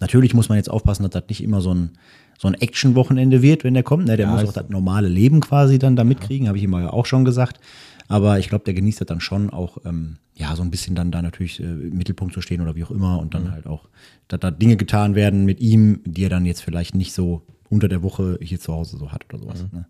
Natürlich 0.00 0.34
muss 0.34 0.48
man 0.48 0.56
jetzt 0.56 0.70
aufpassen, 0.70 1.02
dass 1.02 1.10
das 1.10 1.24
nicht 1.28 1.42
immer 1.42 1.60
so 1.60 1.74
ein, 1.74 1.90
so 2.38 2.48
ein 2.48 2.54
Action-Wochenende 2.54 3.42
wird, 3.42 3.64
wenn 3.64 3.74
der 3.74 3.82
kommt. 3.82 4.06
Ne? 4.06 4.16
Der 4.16 4.26
Ja, 4.26 4.32
muss 4.32 4.48
auch 4.48 4.52
das 4.52 4.68
normale 4.68 5.08
Leben 5.08 5.40
quasi 5.40 5.78
dann 5.78 5.96
da 5.96 6.04
mitkriegen, 6.04 6.48
habe 6.48 6.58
ich 6.58 6.64
ihm 6.64 6.72
ja 6.72 6.92
auch 6.92 7.06
schon 7.06 7.24
gesagt. 7.24 7.60
Aber 8.08 8.38
ich 8.38 8.48
glaube, 8.48 8.64
der 8.64 8.74
genießt 8.74 9.00
das 9.00 9.06
dann 9.06 9.20
schon 9.20 9.50
auch, 9.50 9.78
ähm, 9.84 10.16
ja, 10.34 10.56
so 10.56 10.62
ein 10.62 10.70
bisschen 10.70 10.96
dann 10.96 11.12
da 11.12 11.22
natürlich 11.22 11.60
äh, 11.60 11.64
im 11.64 11.96
Mittelpunkt 11.96 12.34
zu 12.34 12.40
stehen 12.40 12.60
oder 12.60 12.74
wie 12.74 12.82
auch 12.82 12.90
immer 12.90 13.20
und 13.20 13.34
dann 13.34 13.52
halt 13.52 13.66
auch, 13.66 13.88
dass 14.26 14.40
da 14.40 14.50
Dinge 14.50 14.76
getan 14.76 15.14
werden 15.14 15.44
mit 15.44 15.60
ihm, 15.60 16.00
die 16.04 16.24
er 16.24 16.28
dann 16.28 16.44
jetzt 16.44 16.62
vielleicht 16.62 16.94
nicht 16.94 17.12
so 17.12 17.42
unter 17.68 17.88
der 17.88 18.02
Woche 18.02 18.38
hier 18.42 18.58
zu 18.58 18.72
Hause 18.72 18.96
so 18.96 19.12
hat 19.12 19.26
oder 19.28 19.38
sowas. 19.38 19.64
Ne? 19.72 19.86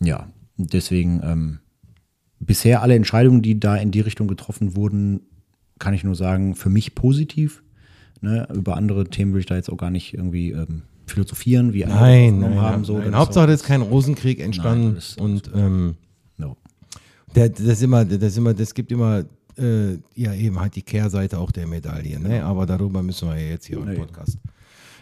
Ja, 0.00 0.28
deswegen 0.56 1.20
ähm, 1.24 1.58
bisher 2.38 2.82
alle 2.82 2.94
Entscheidungen, 2.94 3.42
die 3.42 3.58
da 3.58 3.76
in 3.76 3.90
die 3.90 4.00
Richtung 4.00 4.28
getroffen 4.28 4.76
wurden, 4.76 5.22
kann 5.82 5.94
ich 5.94 6.04
nur 6.04 6.14
sagen, 6.14 6.54
für 6.54 6.70
mich 6.70 6.94
positiv. 6.94 7.64
Ne? 8.20 8.46
Über 8.54 8.76
andere 8.76 9.04
Themen 9.06 9.32
will 9.32 9.40
ich 9.40 9.46
da 9.46 9.56
jetzt 9.56 9.68
auch 9.68 9.76
gar 9.76 9.90
nicht 9.90 10.14
irgendwie 10.14 10.52
ähm, 10.52 10.82
philosophieren, 11.06 11.72
wie 11.72 11.84
andere 11.84 12.00
Nein, 12.00 12.38
nein, 12.38 12.60
haben. 12.60 12.84
So, 12.84 12.98
nein. 12.98 13.16
Hauptsache, 13.16 13.48
da 13.48 13.52
ist 13.52 13.64
kein 13.64 13.82
Rosenkrieg 13.82 14.38
entstanden 14.38 14.84
Nein, 14.84 14.94
das 14.94 15.16
und 15.16 15.50
ähm, 15.56 15.96
no. 16.36 16.56
der, 17.34 17.48
das 17.48 17.82
immer, 17.82 18.04
das 18.04 18.36
immer, 18.36 18.54
das 18.54 18.74
gibt 18.74 18.92
immer 18.92 19.24
äh, 19.58 19.94
ja 20.14 20.32
eben 20.34 20.60
halt 20.60 20.76
die 20.76 20.82
Kehrseite 20.82 21.38
auch 21.38 21.50
der 21.50 21.66
Medaille, 21.66 22.20
ne? 22.20 22.44
Aber 22.44 22.64
darüber 22.64 23.02
müssen 23.02 23.28
wir 23.28 23.36
ja 23.36 23.50
jetzt 23.50 23.66
hier 23.66 23.78
im. 23.78 23.96
Podcast, 23.96 24.38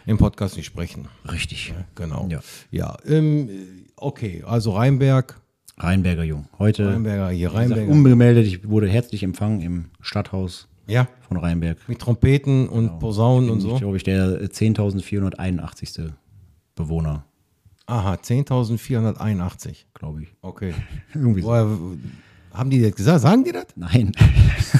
im 0.07 0.17
Podcast 0.17 0.57
nicht 0.57 0.65
sprechen. 0.65 1.07
Richtig. 1.31 1.75
Genau. 1.93 2.27
Ja. 2.27 2.39
Ja, 2.71 2.97
ähm, 3.05 3.49
okay, 3.97 4.43
also 4.47 4.71
Rheinberg, 4.71 5.39
Rheinberger 5.77 6.23
Jung. 6.23 6.47
Heute 6.57 6.87
Rheinberger 6.87 7.29
hier, 7.29 7.49
wie 7.49 7.53
gesagt, 7.53 7.69
Rheinberger. 7.69 7.91
ungemeldet. 7.91 8.47
Ich 8.47 8.67
wurde 8.67 8.89
herzlich 8.89 9.21
empfangen 9.21 9.61
im 9.61 9.85
Stadthaus 10.01 10.67
ja, 10.91 11.07
von 11.27 11.37
Rheinberg. 11.37 11.77
mit 11.87 11.99
Trompeten 11.99 12.67
und 12.69 12.99
Posaunen 12.99 13.49
und 13.49 13.59
so. 13.61 13.73
Ich 13.73 13.79
glaube, 13.79 13.97
ich 13.97 14.03
der 14.03 14.41
10.481. 14.51 16.11
Bewohner, 16.75 17.25
Aha, 17.87 18.13
10.481. 18.15 19.85
glaube 19.93 20.23
ich. 20.23 20.29
Okay. 20.41 20.73
Irgendwie 21.13 21.41
so. 21.41 21.47
Woher, 21.47 21.67
haben 22.53 22.69
die 22.69 22.81
das 22.81 22.95
gesagt? 22.95 23.21
Sagen 23.21 23.43
die 23.43 23.51
das? 23.51 23.65
Nein. 23.75 24.11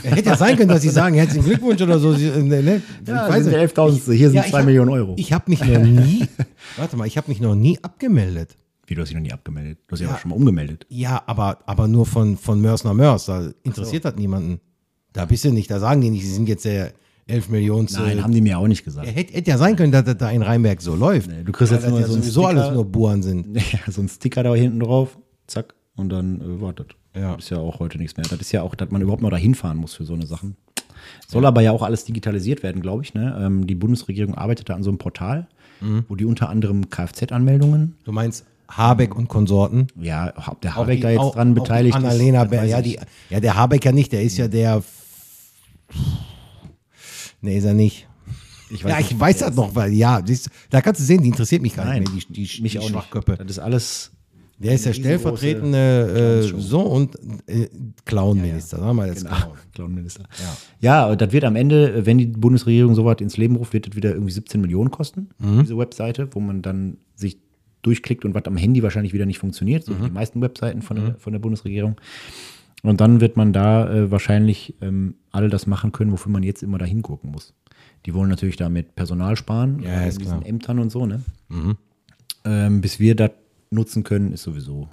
Ja, 0.04 0.12
hätte 0.16 0.30
ja 0.30 0.36
sein 0.38 0.56
können, 0.58 0.70
dass 0.70 0.82
sie 0.82 0.90
sagen, 0.90 1.16
herzlichen 1.16 1.44
Glückwunsch 1.46 1.82
oder 1.82 2.00
so. 2.00 2.14
Äh, 2.14 2.42
ne, 2.44 2.62
ne? 2.62 2.82
Ich 3.02 3.08
Ja, 3.08 3.28
weiß 3.30 3.44
sind 3.46 3.58
nicht. 3.58 3.78
der 3.78 3.84
11.000. 3.86 4.14
Hier 4.14 4.28
sind 4.30 4.36
Ja, 4.38 4.44
ich 4.46 4.52
2 4.52 4.60
hab- 4.60 4.66
Millionen 4.66 4.90
Euro. 4.92 5.14
Ich 5.18 5.32
habe 5.34 5.46
mich 5.50 5.62
noch 5.64 5.80
nie, 5.84 6.26
warte 6.78 6.98
mal, 6.98 7.06
ich 7.08 7.18
habe 7.18 7.30
mich 7.30 7.40
noch 7.42 7.56
nie 7.56 7.78
abgemeldet. 7.82 8.58
Wie, 8.88 8.96
du 8.96 9.02
hast 9.02 9.10
dich 9.10 9.16
noch 9.16 9.24
nie 9.24 9.32
abgemeldet? 9.32 9.80
Du 9.88 9.94
hast 9.94 10.00
dich 10.00 10.08
Ja. 10.08 10.16
auch 10.16 10.20
schon 10.20 10.30
mal 10.30 10.36
umgemeldet. 10.36 10.86
Ja, 10.90 11.22
aber, 11.26 11.60
aber 11.66 11.88
nur 11.88 12.06
von, 12.06 12.38
von 12.38 12.60
Mörs 12.60 12.84
nach 12.84 12.94
Mörs. 12.94 13.26
Da 13.26 13.50
interessiert 13.64 14.04
das 14.06 14.16
niemanden. 14.16 14.60
Da 15.14 15.26
bist 15.26 15.44
du 15.46 15.52
nicht, 15.52 15.70
da 15.70 15.80
sagen 15.80 16.02
die 16.02 16.10
nicht, 16.10 16.24
sie 16.26 16.34
sind 16.34 16.48
jetzt 16.48 16.66
der 16.66 16.94
11 17.28 17.50
Millionen. 17.50 17.88
Nein, 17.94 18.24
haben 18.24 18.34
die 18.34 18.42
mir 18.42 18.58
auch 18.60 18.68
nicht 18.68 18.84
gesagt. 18.84 19.08
Hätte, 19.08 19.34
hätte 19.34 19.50
ja 19.52 19.58
sein 19.58 19.76
können, 19.76 19.92
dass 19.92 20.04
das 20.06 20.18
da 20.18 20.30
in 20.30 20.42
Rheinberg 20.42 20.82
so 20.82 20.96
läuft. 20.96 21.30
Nee, 21.30 21.44
du 21.44 21.52
kriegst 21.52 21.72
Weil 21.72 21.80
jetzt 21.80 21.88
immer 21.88 22.00
ja 22.00 22.08
so 22.08 22.14
sowieso 22.14 22.44
Sticker. 22.48 22.62
alles 22.64 22.74
nur 22.74 22.86
Buren 22.86 23.22
sind. 23.24 23.48
Ja, 23.72 23.92
so 23.92 24.02
ein 24.02 24.10
Sticker 24.10 24.44
da 24.44 24.54
hinten 24.56 24.80
drauf, 24.80 25.18
zack, 25.48 25.74
und 25.96 26.10
dann 26.10 26.42
äh, 26.42 26.62
wartet. 26.62 26.96
Ja. 27.16 27.36
Das 27.36 27.46
ist 27.46 27.50
ja 27.50 27.58
auch 27.58 27.80
heute 27.80 27.98
nichts 27.98 28.16
mehr. 28.18 28.26
Das 28.30 28.40
ist 28.40 28.52
ja 28.52 28.62
auch, 28.64 28.74
dass 28.76 28.90
man 28.90 29.02
überhaupt 29.02 29.22
noch 29.22 29.30
dahin 29.30 29.54
fahren 29.56 29.78
muss 29.78 29.94
für 29.94 30.06
so 30.06 30.14
eine 30.14 30.26
Sachen. 30.26 30.56
Soll 31.28 31.46
aber 31.46 31.62
ja 31.62 31.72
auch 31.72 31.82
alles 31.82 32.06
digitalisiert 32.06 32.64
werden, 32.64 32.82
glaube 32.82 33.04
ich. 33.04 33.14
Ne? 33.14 33.38
Ähm, 33.40 33.66
die 33.68 33.76
Bundesregierung 33.76 34.36
arbeitet 34.36 34.70
da 34.70 34.76
an 34.76 34.84
so 34.84 34.90
einem 34.92 34.98
Portal, 34.98 35.48
Mhm. 35.82 36.06
wo 36.08 36.16
die 36.16 36.26
unter 36.26 36.48
anderem 36.50 36.90
Kfz-Anmeldungen, 36.92 37.96
Du 38.04 38.12
meinst 38.12 38.46
Habeck 38.70 39.16
und 39.16 39.28
Konsorten? 39.28 39.88
ja, 40.00 40.32
ob 40.48 40.62
der 40.62 40.76
Habeck 40.76 40.98
die- 40.98 41.02
da 41.02 41.10
jetzt 41.10 41.20
auch- 41.20 41.34
dran 41.36 41.54
beteiligt 41.56 41.96
Annalena 41.96 42.44
ist. 42.44 42.52
weiß 42.52 42.70
ja, 42.70 42.82
die, 42.82 43.00
ja, 43.30 43.40
der 43.40 43.56
Habeck 43.56 43.84
ja 43.86 43.92
nicht, 43.92 44.12
der 44.12 44.22
ist 44.24 44.38
ja 44.38 44.48
der. 44.48 44.82
Nee, 47.42 47.58
ist 47.58 47.66
er 47.66 47.74
nicht. 47.74 48.08
Ich 48.70 48.84
ja, 48.84 48.98
nicht, 48.98 49.12
ich 49.12 49.20
weiß 49.20 49.40
das 49.40 49.56
noch, 49.56 49.76
weil 49.76 49.92
ja, 49.94 50.22
siehst, 50.26 50.50
da 50.70 50.82
kannst 50.82 51.02
du 51.02 51.06
sehen, 51.06 51.22
die 51.24 51.30
interessiert 51.30 51.62
mich 51.62 51.76
gar 51.76 51.86
Nein, 51.86 52.04
nicht 52.04 52.12
mehr, 52.14 52.22
die, 52.30 52.44
die, 52.48 52.62
mich 52.62 52.72
die 52.74 52.80
auch 52.80 52.84
nicht. 52.84 52.92
Schwachköppe. 52.92 53.38
Das 53.38 53.48
ist 53.52 53.60
alles. 53.60 54.12
Der 54.60 54.76
ist 54.76 54.86
der 54.86 54.94
stellvertretende 54.94 56.44
äh, 56.54 56.60
so 56.62 56.82
und 56.82 57.16
äh, 57.48 57.68
Clown-Minister, 58.06 58.78
sagen 58.78 58.96
wir 58.96 59.08
jetzt 59.08 59.24
Genau, 59.26 59.36
Clown. 59.36 59.58
Clownminister. 59.74 60.24
Ja. 60.82 61.10
und 61.10 61.20
das 61.20 61.32
wird 61.32 61.46
am 61.46 61.56
Ende, 61.56 62.06
wenn 62.06 62.20
die 62.20 62.28
Bundesregierung 62.28 62.94
sowas 62.94 63.18
ins 63.22 63.38
Leben 63.38 63.56
ruft, 63.56 63.74
wird 63.74 63.88
das 63.88 63.96
wieder 63.96 64.12
irgendwie 64.14 64.32
17 64.32 64.62
Millionen 64.62 64.92
kosten, 64.92 65.30
Mhm. 65.40 65.62
diese 65.64 65.78
Webseite, 65.80 66.28
wo 66.34 66.40
man 66.40 66.62
dann 66.62 66.98
sich 67.16 67.40
durchklickt 67.82 68.24
und 68.24 68.36
was 68.36 68.46
am 68.46 68.56
Handy 68.56 68.84
wahrscheinlich 68.84 69.14
wieder 69.14 69.26
nicht 69.26 69.40
funktioniert, 69.40 69.84
so 69.84 69.94
wie 69.98 70.02
Mhm. 70.02 70.06
die 70.06 70.12
meisten 70.12 70.42
Webseiten 70.42 70.84
von, 70.84 70.96
der, 70.98 71.16
von 71.16 71.34
der 71.34 71.40
Bundesregierung. 71.40 71.96
Und 72.84 73.00
dann 73.02 73.22
wird 73.22 73.38
man 73.38 73.54
da 73.54 73.92
äh, 73.94 74.12
wahrscheinlich 74.12 74.76
ähm, 74.82 75.16
all 75.32 75.50
das 75.50 75.68
machen 75.68 75.92
können, 75.92 76.12
wofür 76.12 76.32
man 76.32 76.42
jetzt 76.44 76.64
immer 76.64 76.78
da 76.80 76.86
hingucken 76.86 77.32
muss. 77.32 77.54
Die 78.06 78.14
wollen 78.16 78.30
natürlich 78.30 78.56
damit 78.58 78.96
Personal 78.96 79.36
sparen, 79.36 79.82
Ja, 79.84 80.04
ist 80.06 80.16
in 80.18 80.24
diesen. 80.24 80.42
Ämtern 80.44 80.80
und 80.80 80.92
so, 80.92 81.06
ne? 81.06 81.22
Ähm, 82.44 82.82
bis 82.82 83.00
wir 83.00 83.16
das 83.16 83.32
nutzen 83.70 84.04
können, 84.04 84.32
ist 84.34 84.44
sowieso 84.44 84.88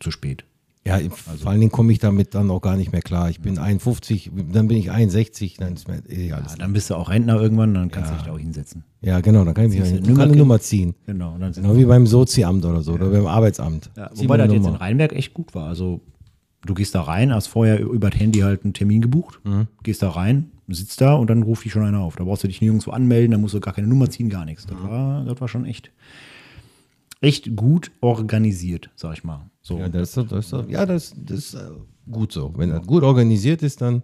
zu 0.00 0.10
spät. 0.10 0.44
Ja, 0.84 1.00
vor 1.40 1.50
allen 1.50 1.58
Dingen 1.58 1.72
komme 1.72 1.90
ich 1.92 1.98
damit 1.98 2.34
dann 2.36 2.48
auch 2.48 2.60
gar 2.60 2.76
nicht 2.76 2.92
mehr 2.92 3.00
klar. 3.00 3.28
Ich 3.28 3.40
bin 3.40 3.58
51, 3.58 4.30
dann 4.52 4.68
bin 4.68 4.76
ich 4.76 4.92
61, 4.92 5.56
dann 5.56 5.72
ist 5.74 5.88
mir 5.88 6.00
eh 6.08 6.30
alles. 6.30 6.52
Ja, 6.52 6.58
dann 6.58 6.72
bist 6.74 6.90
du 6.90 6.94
auch 6.94 7.08
Rentner 7.10 7.40
irgendwann, 7.40 7.74
dann 7.74 7.90
kannst 7.90 8.10
du 8.10 8.14
dich 8.14 8.22
da 8.24 8.32
auch 8.32 8.38
hinsetzen. 8.38 8.84
Ja, 9.00 9.18
genau, 9.20 9.44
dann 9.44 9.52
kann 9.54 9.64
ich 9.64 9.70
mich 9.80 9.80
ich 9.80 10.00
kann 10.02 10.04
eine 10.04 10.26
Nummer- 10.26 10.36
Nummer 10.36 10.60
ziehen. 10.60 10.94
Genau. 11.06 11.36
Dann 11.40 11.50
Genau 11.52 11.74
wie 11.76 11.84
beim 11.86 12.06
Soziamt 12.06 12.64
oder 12.64 12.82
so, 12.82 12.92
oder 12.92 13.08
beim 13.10 13.26
Arbeitsamt. 13.26 13.90
Ja, 13.96 14.10
wobei 14.14 14.36
das 14.36 14.44
eine 14.44 14.52
jetzt 14.54 14.60
in 14.60 14.66
Nummer. 14.72 14.80
Rheinberg 14.80 15.12
echt 15.12 15.34
gut 15.34 15.56
war. 15.56 15.66
Also 15.66 16.02
du 16.66 16.74
gehst 16.74 16.94
da 16.94 17.02
rein, 17.02 17.32
hast 17.32 17.46
vorher 17.46 17.80
über 17.80 18.10
das 18.10 18.18
Handy 18.20 18.40
halt 18.40 18.64
einen 18.64 18.74
Termin 18.74 19.00
gebucht, 19.00 19.40
Mhm. 19.44 19.66
gehst 19.82 20.02
da 20.02 20.10
rein, 20.10 20.50
sitzt 20.68 21.00
da 21.00 21.14
und 21.14 21.30
dann 21.30 21.42
ruft 21.42 21.64
dich 21.64 21.72
schon 21.72 21.82
einer 21.84 22.00
auf. 22.00 22.16
Da 22.16 22.24
brauchst 22.24 22.44
du 22.44 22.48
dich 22.48 22.60
nirgendwo 22.60 22.90
anmelden, 22.90 23.30
da 23.32 23.38
musst 23.38 23.54
du 23.54 23.60
gar 23.60 23.72
keine 23.74 23.86
Nummer 23.86 24.10
ziehen, 24.10 24.28
gar 24.28 24.44
nichts. 24.44 24.66
Mhm. 24.66 24.70
Das, 24.70 24.82
war, 24.82 25.24
das 25.24 25.40
war 25.40 25.48
schon 25.48 25.64
echt, 25.64 25.90
echt 27.20 27.56
gut 27.56 27.90
organisiert, 28.00 28.90
sag 28.96 29.14
ich 29.14 29.24
mal. 29.24 29.48
So. 29.62 29.78
Ja, 29.78 29.88
das 29.88 30.12
das 30.12 30.50
doch- 30.50 30.68
ja, 30.68 30.86
das, 30.86 31.14
das 31.16 31.38
ist 31.38 31.54
äh, 31.54 31.70
gut 32.10 32.32
so. 32.32 32.52
Wenn 32.56 32.70
das 32.70 32.86
gut 32.86 33.02
organisiert 33.02 33.62
ist, 33.62 33.80
dann 33.80 34.02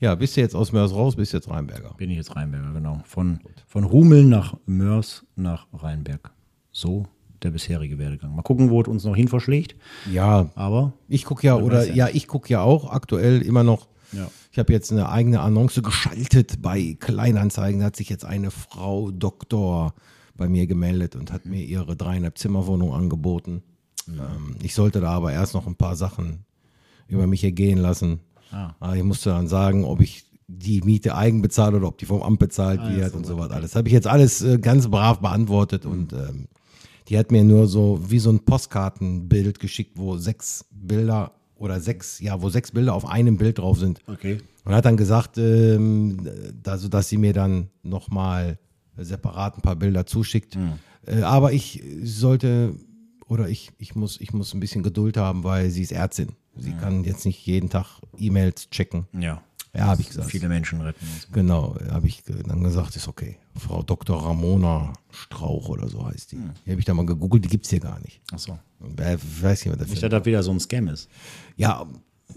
ja, 0.00 0.14
bist 0.14 0.36
du 0.36 0.40
jetzt 0.40 0.54
aus 0.54 0.72
Mörs 0.72 0.92
raus, 0.94 1.16
bist 1.16 1.32
jetzt 1.32 1.48
Rheinberger. 1.50 1.94
Bin 1.96 2.10
ich 2.10 2.16
jetzt 2.16 2.36
Rheinberger, 2.36 2.72
genau. 2.72 3.00
Von, 3.04 3.40
von 3.66 3.84
Rumeln 3.84 4.28
nach 4.28 4.54
Mörs 4.66 5.24
nach 5.34 5.66
Rheinberg. 5.72 6.30
So 6.70 7.06
der 7.42 7.50
bisherige 7.50 7.98
Werdegang. 7.98 8.34
Mal 8.34 8.42
gucken, 8.42 8.70
wo 8.70 8.80
es 8.80 8.88
uns 8.88 9.04
noch 9.04 9.16
hin 9.16 9.28
verschlägt. 9.28 9.76
Ja, 10.10 10.50
Aber 10.54 10.92
ich 11.08 11.24
gucke 11.24 11.46
ja, 11.46 11.56
oder 11.56 11.86
ja 11.86 11.94
ja, 11.94 12.08
ich 12.12 12.26
gucke 12.26 12.48
ja 12.50 12.62
auch 12.62 12.90
aktuell 12.90 13.42
immer 13.42 13.64
noch. 13.64 13.88
Ja. 14.12 14.30
Ich 14.50 14.58
habe 14.58 14.72
jetzt 14.72 14.90
eine 14.90 15.08
eigene 15.10 15.40
Annonce 15.40 15.82
geschaltet 15.82 16.62
bei 16.62 16.96
Kleinanzeigen. 16.98 17.80
Da 17.80 17.86
hat 17.86 17.96
sich 17.96 18.08
jetzt 18.08 18.24
eine 18.24 18.50
Frau 18.50 19.10
Doktor 19.10 19.94
bei 20.36 20.48
mir 20.48 20.66
gemeldet 20.66 21.16
und 21.16 21.32
hat 21.32 21.46
mir 21.46 21.62
ihre 21.62 21.96
dreieinhalb 21.96 22.38
Zimmerwohnung 22.38 22.94
angeboten. 22.94 23.62
Ähm, 24.08 24.56
ich 24.62 24.74
sollte 24.74 25.00
da 25.00 25.10
aber 25.10 25.32
erst 25.32 25.54
noch 25.54 25.66
ein 25.66 25.76
paar 25.76 25.96
Sachen 25.96 26.44
über 27.08 27.26
mich 27.26 27.44
ergehen 27.44 27.78
lassen. 27.78 28.20
Ah. 28.50 28.74
Aber 28.80 28.96
ich 28.96 29.02
musste 29.02 29.30
dann 29.30 29.48
sagen, 29.48 29.84
ob 29.84 30.00
ich 30.00 30.24
die 30.46 30.80
Miete 30.80 31.14
eigen 31.14 31.42
bezahle 31.42 31.76
oder 31.76 31.88
ob 31.88 31.98
die 31.98 32.06
vom 32.06 32.22
Amt 32.22 32.38
bezahlt 32.38 32.80
Ah, 32.80 32.90
wird 32.90 33.14
und 33.14 33.26
so 33.26 33.38
was 33.38 33.50
alles. 33.50 33.76
Habe 33.76 33.88
ich 33.88 33.92
jetzt 33.94 34.06
alles 34.06 34.42
äh, 34.42 34.58
ganz 34.58 34.88
brav 34.88 35.20
beantwortet 35.20 35.84
und 35.84 36.14
ähm, 36.14 36.48
die 37.08 37.18
hat 37.18 37.30
mir 37.30 37.44
nur 37.44 37.66
so 37.66 38.00
wie 38.08 38.18
so 38.18 38.30
ein 38.30 38.40
Postkartenbild 38.40 39.58
geschickt, 39.58 39.92
wo 39.96 40.16
sechs 40.18 40.66
Bilder 40.70 41.32
oder 41.56 41.80
sechs, 41.80 42.20
ja, 42.20 42.40
wo 42.40 42.48
sechs 42.48 42.70
Bilder 42.70 42.94
auf 42.94 43.06
einem 43.06 43.36
Bild 43.36 43.58
drauf 43.58 43.78
sind. 43.78 44.00
okay. 44.06 44.38
Und 44.64 44.74
hat 44.74 44.84
dann 44.84 44.98
gesagt, 44.98 45.38
ähm, 45.38 46.28
also, 46.66 46.88
dass 46.88 47.08
sie 47.08 47.16
mir 47.16 47.32
dann 47.32 47.70
nochmal 47.82 48.58
separat 48.98 49.56
ein 49.56 49.62
paar 49.62 49.76
Bilder 49.76 50.04
zuschickt. 50.04 50.58
Äh, 51.06 51.22
aber 51.22 51.54
ich 51.54 51.82
sollte 52.02 52.74
oder 53.28 53.48
ich, 53.48 53.70
ich, 53.78 53.94
muss, 53.94 54.20
ich 54.20 54.32
muss 54.32 54.52
ein 54.52 54.60
bisschen 54.60 54.82
Geduld 54.82 55.16
haben, 55.16 55.44
weil 55.44 55.70
sie 55.70 55.82
ist 55.82 55.92
Ärztin. 55.92 56.32
Sie 56.56 56.72
kann 56.72 57.04
jetzt 57.04 57.24
nicht 57.24 57.46
jeden 57.46 57.70
Tag 57.70 58.00
E-Mails 58.18 58.68
checken. 58.70 59.06
Ja. 59.12 59.42
Ja, 59.78 59.86
habe 59.86 60.00
ich 60.02 60.08
gesagt. 60.08 60.30
Viele 60.30 60.48
Menschen 60.48 60.80
retten. 60.80 61.06
Genau, 61.32 61.76
habe 61.90 62.06
ich 62.08 62.22
dann 62.24 62.62
gesagt, 62.62 62.96
ist 62.96 63.08
okay. 63.08 63.36
Frau 63.56 63.82
Dr. 63.82 64.22
Ramona 64.24 64.92
Strauch 65.10 65.68
oder 65.68 65.88
so 65.88 66.04
heißt 66.06 66.32
die. 66.32 66.36
Die 66.66 66.70
habe 66.70 66.80
ich 66.80 66.84
da 66.84 66.94
mal 66.94 67.06
gegoogelt, 67.06 67.44
die 67.44 67.48
gibt 67.48 67.64
es 67.64 67.70
hier 67.70 67.80
gar 67.80 68.00
nicht. 68.00 68.20
Ach 68.32 68.38
so. 68.38 68.58
Äh, 68.96 69.16
weiß 69.40 69.64
nicht, 69.64 69.72
was 69.72 69.78
das 69.80 69.88
Nicht, 69.90 70.02
dass 70.02 70.10
das 70.10 70.24
wieder 70.24 70.42
so 70.42 70.50
ein 70.50 70.60
Scam 70.60 70.88
ist. 70.88 71.08
Ja, 71.56 71.86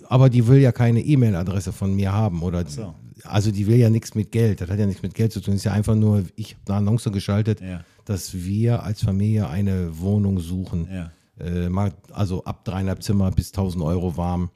aber 0.07 0.29
die 0.29 0.45
will 0.47 0.59
ja 0.59 0.71
keine 0.71 1.01
E-Mail-Adresse 1.01 1.71
von 1.73 1.95
mir 1.95 2.11
haben. 2.13 2.41
Oder 2.43 2.65
so. 2.67 2.93
Also 3.23 3.51
die 3.51 3.67
will 3.67 3.77
ja 3.77 3.89
nichts 3.89 4.15
mit 4.15 4.31
Geld. 4.31 4.61
Das 4.61 4.69
hat 4.69 4.79
ja 4.79 4.85
nichts 4.85 5.03
mit 5.03 5.13
Geld 5.13 5.31
zu 5.31 5.41
tun. 5.41 5.53
ist 5.55 5.63
ja 5.63 5.73
einfach 5.73 5.95
nur, 5.95 6.23
ich 6.35 6.53
habe 6.55 6.61
eine 6.67 6.77
Annonce 6.77 7.11
geschaltet, 7.11 7.61
Ja. 7.61 7.83
dass 8.05 8.33
wir 8.33 8.83
als 8.83 9.03
Familie 9.03 9.47
eine 9.47 9.99
Wohnung 9.99 10.39
suchen. 10.39 10.87
Ja. 10.91 11.11
Äh, 11.39 11.69
also 12.11 12.43
ab 12.45 12.65
dreieinhalb 12.65 13.03
Zimmer 13.03 13.31
bis 13.31 13.49
1000 13.49 13.83
Euro 13.83 14.17
warm. 14.17 14.49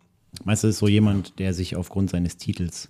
Meinst 0.43 0.63
du, 0.63 0.67
das 0.67 0.75
ist 0.75 0.79
so 0.79 0.87
jemand, 0.87 1.39
der 1.39 1.53
sich 1.53 1.75
aufgrund 1.75 2.09
seines 2.09 2.37
Titels. 2.37 2.89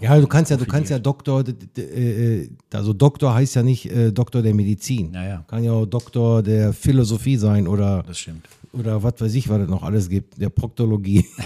Ja, 0.00 0.18
du 0.20 0.28
kannst 0.28 0.50
ja, 0.52 0.56
du 0.56 0.64
kannst 0.64 0.90
ja 0.90 0.98
Doktor, 1.00 1.42
d- 1.42 1.80
äh, 1.82 2.48
also 2.72 2.92
Doktor 2.92 3.34
heißt 3.34 3.56
ja 3.56 3.64
nicht 3.64 3.90
äh, 3.90 4.12
Doktor 4.12 4.42
der 4.42 4.54
Medizin. 4.54 5.12
Ja, 5.12 5.26
ja. 5.26 5.44
Kann 5.48 5.64
ja 5.64 5.72
auch 5.72 5.86
Doktor 5.86 6.40
der 6.42 6.72
Philosophie 6.72 7.36
sein 7.36 7.66
oder, 7.66 8.04
Das 8.06 8.16
stimmt. 8.18 8.48
oder 8.72 9.02
was 9.02 9.14
weiß 9.20 9.34
ich, 9.34 9.48
was 9.48 9.62
es 9.62 9.68
noch 9.68 9.82
alles 9.82 10.08
gibt, 10.08 10.40
der 10.40 10.50
Proktologie. 10.50 11.24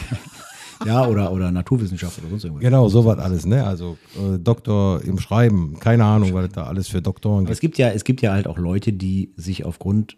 Ja, 0.85 1.07
oder, 1.07 1.31
oder 1.33 1.53
Naturwissenschaft 1.53 2.19
oder 2.19 2.31
sonst 2.31 2.43
irgendwas. 2.43 2.65
genau, 2.65 2.89
sowas 2.89 3.17
alles, 3.21 3.47
ne? 3.47 3.65
Also 3.65 3.97
äh, 4.17 4.37
Doktor 4.41 5.01
im 5.05 5.17
Schreiben, 5.21 5.79
keine 5.79 6.05
Ahnung, 6.05 6.35
was 6.35 6.47
es 6.47 6.53
da 6.55 6.65
alles 6.65 6.89
für 6.89 7.01
Doktoren 7.01 7.45
Aber 7.45 7.53
es 7.53 7.61
gibt. 7.61 7.77
gibt 7.77 7.79
ja, 7.79 7.91
es 7.91 8.03
gibt 8.03 8.21
ja 8.21 8.33
halt 8.33 8.49
auch 8.49 8.59
Leute, 8.59 8.93
die 8.93 9.31
sich 9.37 9.65
aufgrund 9.65 10.17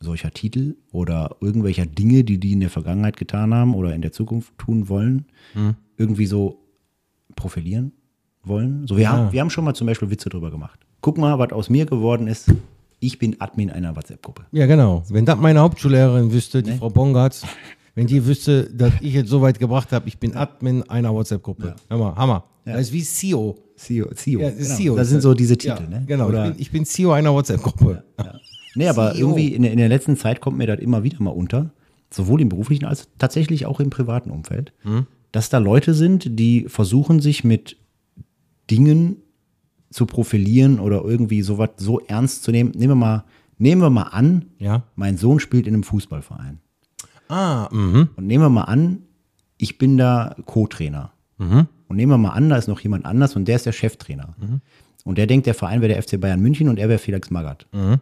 solcher 0.00 0.30
Titel 0.30 0.76
oder 0.92 1.36
irgendwelcher 1.40 1.86
Dinge, 1.86 2.24
die 2.24 2.38
die 2.38 2.52
in 2.52 2.60
der 2.60 2.70
Vergangenheit 2.70 3.16
getan 3.16 3.52
haben 3.54 3.74
oder 3.74 3.94
in 3.94 4.02
der 4.02 4.12
Zukunft 4.12 4.56
tun 4.58 4.88
wollen, 4.88 5.26
irgendwie 5.96 6.26
so 6.26 6.60
profilieren 7.36 7.92
wollen. 8.44 8.86
So, 8.86 8.96
wir, 8.96 9.04
Ja. 9.04 9.10
haben, 9.12 9.32
wir 9.32 9.40
haben 9.40 9.50
schon 9.50 9.64
mal 9.64 9.74
zum 9.74 9.86
Beispiel 9.86 10.10
Witze 10.10 10.28
drüber 10.28 10.50
gemacht. 10.50 10.80
Guck 11.00 11.18
mal, 11.18 11.38
was 11.38 11.52
aus 11.52 11.68
mir 11.70 11.86
geworden 11.86 12.26
ist. 12.26 12.50
Ich 13.00 13.18
bin 13.18 13.40
Admin 13.40 13.70
einer 13.70 13.94
WhatsApp-Gruppe. 13.94 14.46
Ja, 14.50 14.66
genau. 14.66 15.04
Wenn 15.08 15.24
das 15.24 15.38
meine 15.38 15.60
Hauptschullehrerin 15.60 16.32
wüsste, 16.32 16.62
die 16.62 16.72
Frau 16.72 16.90
Bongartz, 16.90 17.44
wenn 17.94 18.06
die 18.08 18.24
wüsste, 18.26 18.64
dass 18.72 18.92
ich 19.00 19.14
jetzt 19.14 19.28
so 19.30 19.40
weit 19.40 19.58
gebracht 19.60 19.92
habe, 19.92 20.08
ich 20.08 20.18
bin 20.18 20.34
Admin 20.36 20.82
einer 20.90 21.14
WhatsApp-Gruppe. 21.14 21.76
Hammer, 21.90 22.16
Hammer. 22.16 22.44
Das 22.64 22.80
ist 22.82 22.92
wie 22.92 23.02
CEO. 23.02 23.56
CEO. 23.76 24.12
CEO. 24.14 24.40
Ja, 24.40 24.50
genau. 24.50 24.64
CEO. 24.74 24.96
Das 24.96 25.08
sind 25.08 25.20
so 25.22 25.32
diese 25.34 25.56
Titel, 25.56 25.84
ja, 25.84 25.88
ne? 26.00 26.04
Genau, 26.06 26.26
Oder, 26.28 26.46
ich, 26.46 26.52
bin, 26.52 26.60
ich 26.62 26.70
bin 26.72 26.84
CEO 26.84 27.12
einer 27.12 27.32
WhatsApp-Gruppe. 27.32 28.02
Nee, 28.74 28.88
aber 28.88 29.12
CEO. 29.12 29.20
irgendwie 29.28 29.48
in, 29.54 29.62
der- 29.62 29.72
in 29.72 29.78
der 29.78 29.88
letzten 29.88 30.16
Zeit 30.16 30.40
kommt 30.40 30.58
mir 30.58 30.66
das 30.66 30.80
immer 30.80 31.02
wieder 31.02 31.20
mal 31.22 31.30
unter, 31.30 31.70
sowohl 32.10 32.40
im 32.40 32.48
beruflichen 32.48 32.84
als 32.84 33.08
tatsächlich 33.18 33.66
auch 33.66 33.80
im 33.80 33.90
privaten 33.90 34.30
Umfeld, 34.30 34.72
Hm? 34.82 35.06
dass 35.32 35.50
da 35.50 35.58
Leute 35.58 35.94
sind, 35.94 36.38
die 36.38 36.64
versuchen, 36.68 37.20
sich 37.20 37.44
mit 37.44 37.76
Dingen 38.70 39.16
zu 39.90 40.06
profilieren 40.06 40.80
oder 40.80 41.02
irgendwie 41.04 41.42
sowas 41.42 41.70
so 41.76 42.00
ernst 42.00 42.42
zu 42.44 42.50
nehmen. 42.50 42.72
Nehmen 42.74 42.90
wir 42.92 42.94
mal, 43.06 43.24
nehmen 43.58 43.80
wir 43.80 43.90
mal 43.90 44.02
an, 44.04 44.46
Ja. 44.58 44.82
mein 44.96 45.16
Sohn 45.16 45.40
spielt 45.40 45.66
in 45.66 45.74
einem 45.74 45.82
Fußballverein. 45.82 46.58
Ah, 47.28 47.68
mhm. 47.72 48.08
Und 48.16 48.26
nehmen 48.26 48.44
wir 48.44 48.48
mal 48.50 48.64
an, 48.64 49.02
ich 49.58 49.78
bin 49.78 49.96
da 49.96 50.36
Co-Trainer. 50.46 51.12
Mhm. 51.38 51.66
Und 51.88 51.96
nehmen 51.96 52.12
wir 52.12 52.18
mal 52.18 52.30
an, 52.30 52.48
da 52.50 52.56
ist 52.56 52.68
noch 52.68 52.80
jemand 52.80 53.06
anders 53.06 53.34
und 53.36 53.46
der 53.48 53.56
ist 53.56 53.66
der 53.66 53.72
Cheftrainer. 53.72 54.34
Mhm. 54.38 54.60
Und 55.04 55.16
der 55.18 55.26
denkt, 55.26 55.46
der 55.46 55.54
Verein 55.54 55.80
wäre 55.80 55.92
der 55.94 56.02
FC 56.02 56.20
Bayern 56.20 56.40
München 56.40 56.68
und 56.68 56.78
er 56.78 56.88
wäre 56.88 56.98
Felix 56.98 57.30
Magath. 57.30 57.66
Mhm. 57.72 57.96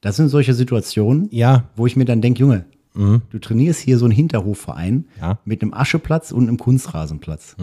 Das 0.00 0.16
sind 0.16 0.28
solche 0.28 0.54
Situationen, 0.54 1.28
Ja. 1.30 1.68
wo 1.76 1.86
ich 1.86 1.96
mir 1.96 2.04
dann 2.04 2.20
denke, 2.22 2.40
Junge, 2.40 2.64
du 2.94 3.38
trainierst 3.40 3.80
hier 3.80 3.98
so 3.98 4.04
einen 4.06 4.12
Hinterhofverein 4.12 5.04
Ja. 5.20 5.38
mit 5.44 5.62
einem 5.62 5.72
Ascheplatz 5.74 6.32
und 6.32 6.48
einem 6.48 6.56
Kunstrasenplatz. 6.58 7.56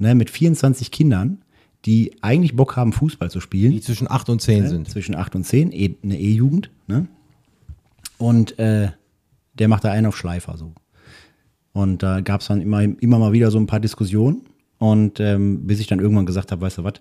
Ne, 0.00 0.14
mit 0.14 0.30
24 0.30 0.90
Kindern, 0.92 1.38
die 1.84 2.12
eigentlich 2.22 2.54
Bock 2.54 2.76
haben, 2.76 2.92
Fußball 2.92 3.30
zu 3.30 3.40
spielen 3.40 3.72
Die 3.72 3.80
zwischen 3.80 4.08
8 4.10 4.28
und 4.30 4.40
10 4.40 4.68
sind. 4.68 4.88
zwischen 4.88 5.14
8 5.16 5.34
und 5.34 5.44
10, 5.44 5.72
eh- 5.72 5.96
eine 6.02 6.18
E-Jugend, 6.18 6.70
ne? 6.86 7.08
Und 8.18 8.58
äh, 8.58 8.90
der 9.54 9.68
macht 9.68 9.84
da 9.84 9.90
einen 9.92 10.06
auf 10.06 10.16
Schleifer 10.16 10.56
so. 10.56 10.72
Und 11.72 12.02
da 12.02 12.20
gab 12.20 12.40
es 12.40 12.48
dann 12.48 12.60
immer, 12.60 12.82
immer 12.82 13.18
mal 13.18 13.32
wieder 13.32 13.50
so 13.50 13.58
ein 13.58 13.66
paar 13.66 13.80
Diskussionen. 13.80 14.42
Und 14.78 15.18
ähm, 15.20 15.66
bis 15.66 15.80
ich 15.80 15.86
dann 15.88 15.98
irgendwann 16.00 16.26
gesagt 16.26 16.52
habe, 16.52 16.60
weißt 16.62 16.78
du 16.78 16.84
was, 16.84 16.94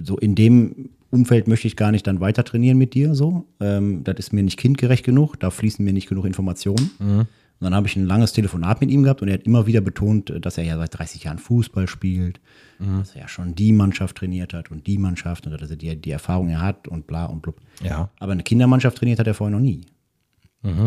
so 0.00 0.16
in 0.18 0.34
dem 0.34 0.90
Umfeld 1.12 1.46
möchte 1.46 1.68
ich 1.68 1.76
gar 1.76 1.92
nicht 1.92 2.06
dann 2.06 2.20
weiter 2.20 2.42
trainieren 2.42 2.78
mit 2.78 2.94
dir 2.94 3.14
so. 3.14 3.46
Ähm, 3.60 4.02
das 4.02 4.16
ist 4.18 4.32
mir 4.32 4.42
nicht 4.42 4.58
kindgerecht 4.58 5.04
genug, 5.04 5.38
da 5.38 5.50
fließen 5.50 5.84
mir 5.84 5.92
nicht 5.92 6.08
genug 6.08 6.24
Informationen. 6.24 6.90
Und 7.60 7.66
dann 7.66 7.74
habe 7.76 7.86
ich 7.86 7.94
ein 7.94 8.06
langes 8.06 8.32
Telefonat 8.32 8.80
mit 8.80 8.90
ihm 8.90 9.04
gehabt 9.04 9.22
und 9.22 9.28
er 9.28 9.34
hat 9.34 9.44
immer 9.44 9.66
wieder 9.68 9.80
betont, 9.80 10.32
dass 10.40 10.58
er 10.58 10.64
ja 10.64 10.76
seit 10.78 10.98
30 10.98 11.22
Jahren 11.24 11.38
Fußball 11.38 11.86
spielt, 11.86 12.40
dass 12.98 13.14
er 13.14 13.20
ja 13.20 13.28
schon 13.28 13.54
die 13.54 13.72
Mannschaft 13.72 14.16
trainiert 14.16 14.52
hat 14.52 14.72
und 14.72 14.88
die 14.88 14.98
Mannschaft 14.98 15.46
und 15.46 15.52
dass 15.52 15.70
er 15.70 15.76
die, 15.76 15.94
die 15.94 16.10
Erfahrung 16.10 16.48
er 16.48 16.60
hat 16.60 16.88
und 16.88 17.06
bla 17.06 17.26
und 17.26 17.40
blub. 17.42 17.60
Ja. 17.84 18.10
Aber 18.18 18.32
eine 18.32 18.42
Kindermannschaft 18.42 18.98
trainiert 18.98 19.20
hat 19.20 19.28
er 19.28 19.34
vorher 19.34 19.56
noch 19.56 19.62
nie. 19.62 19.82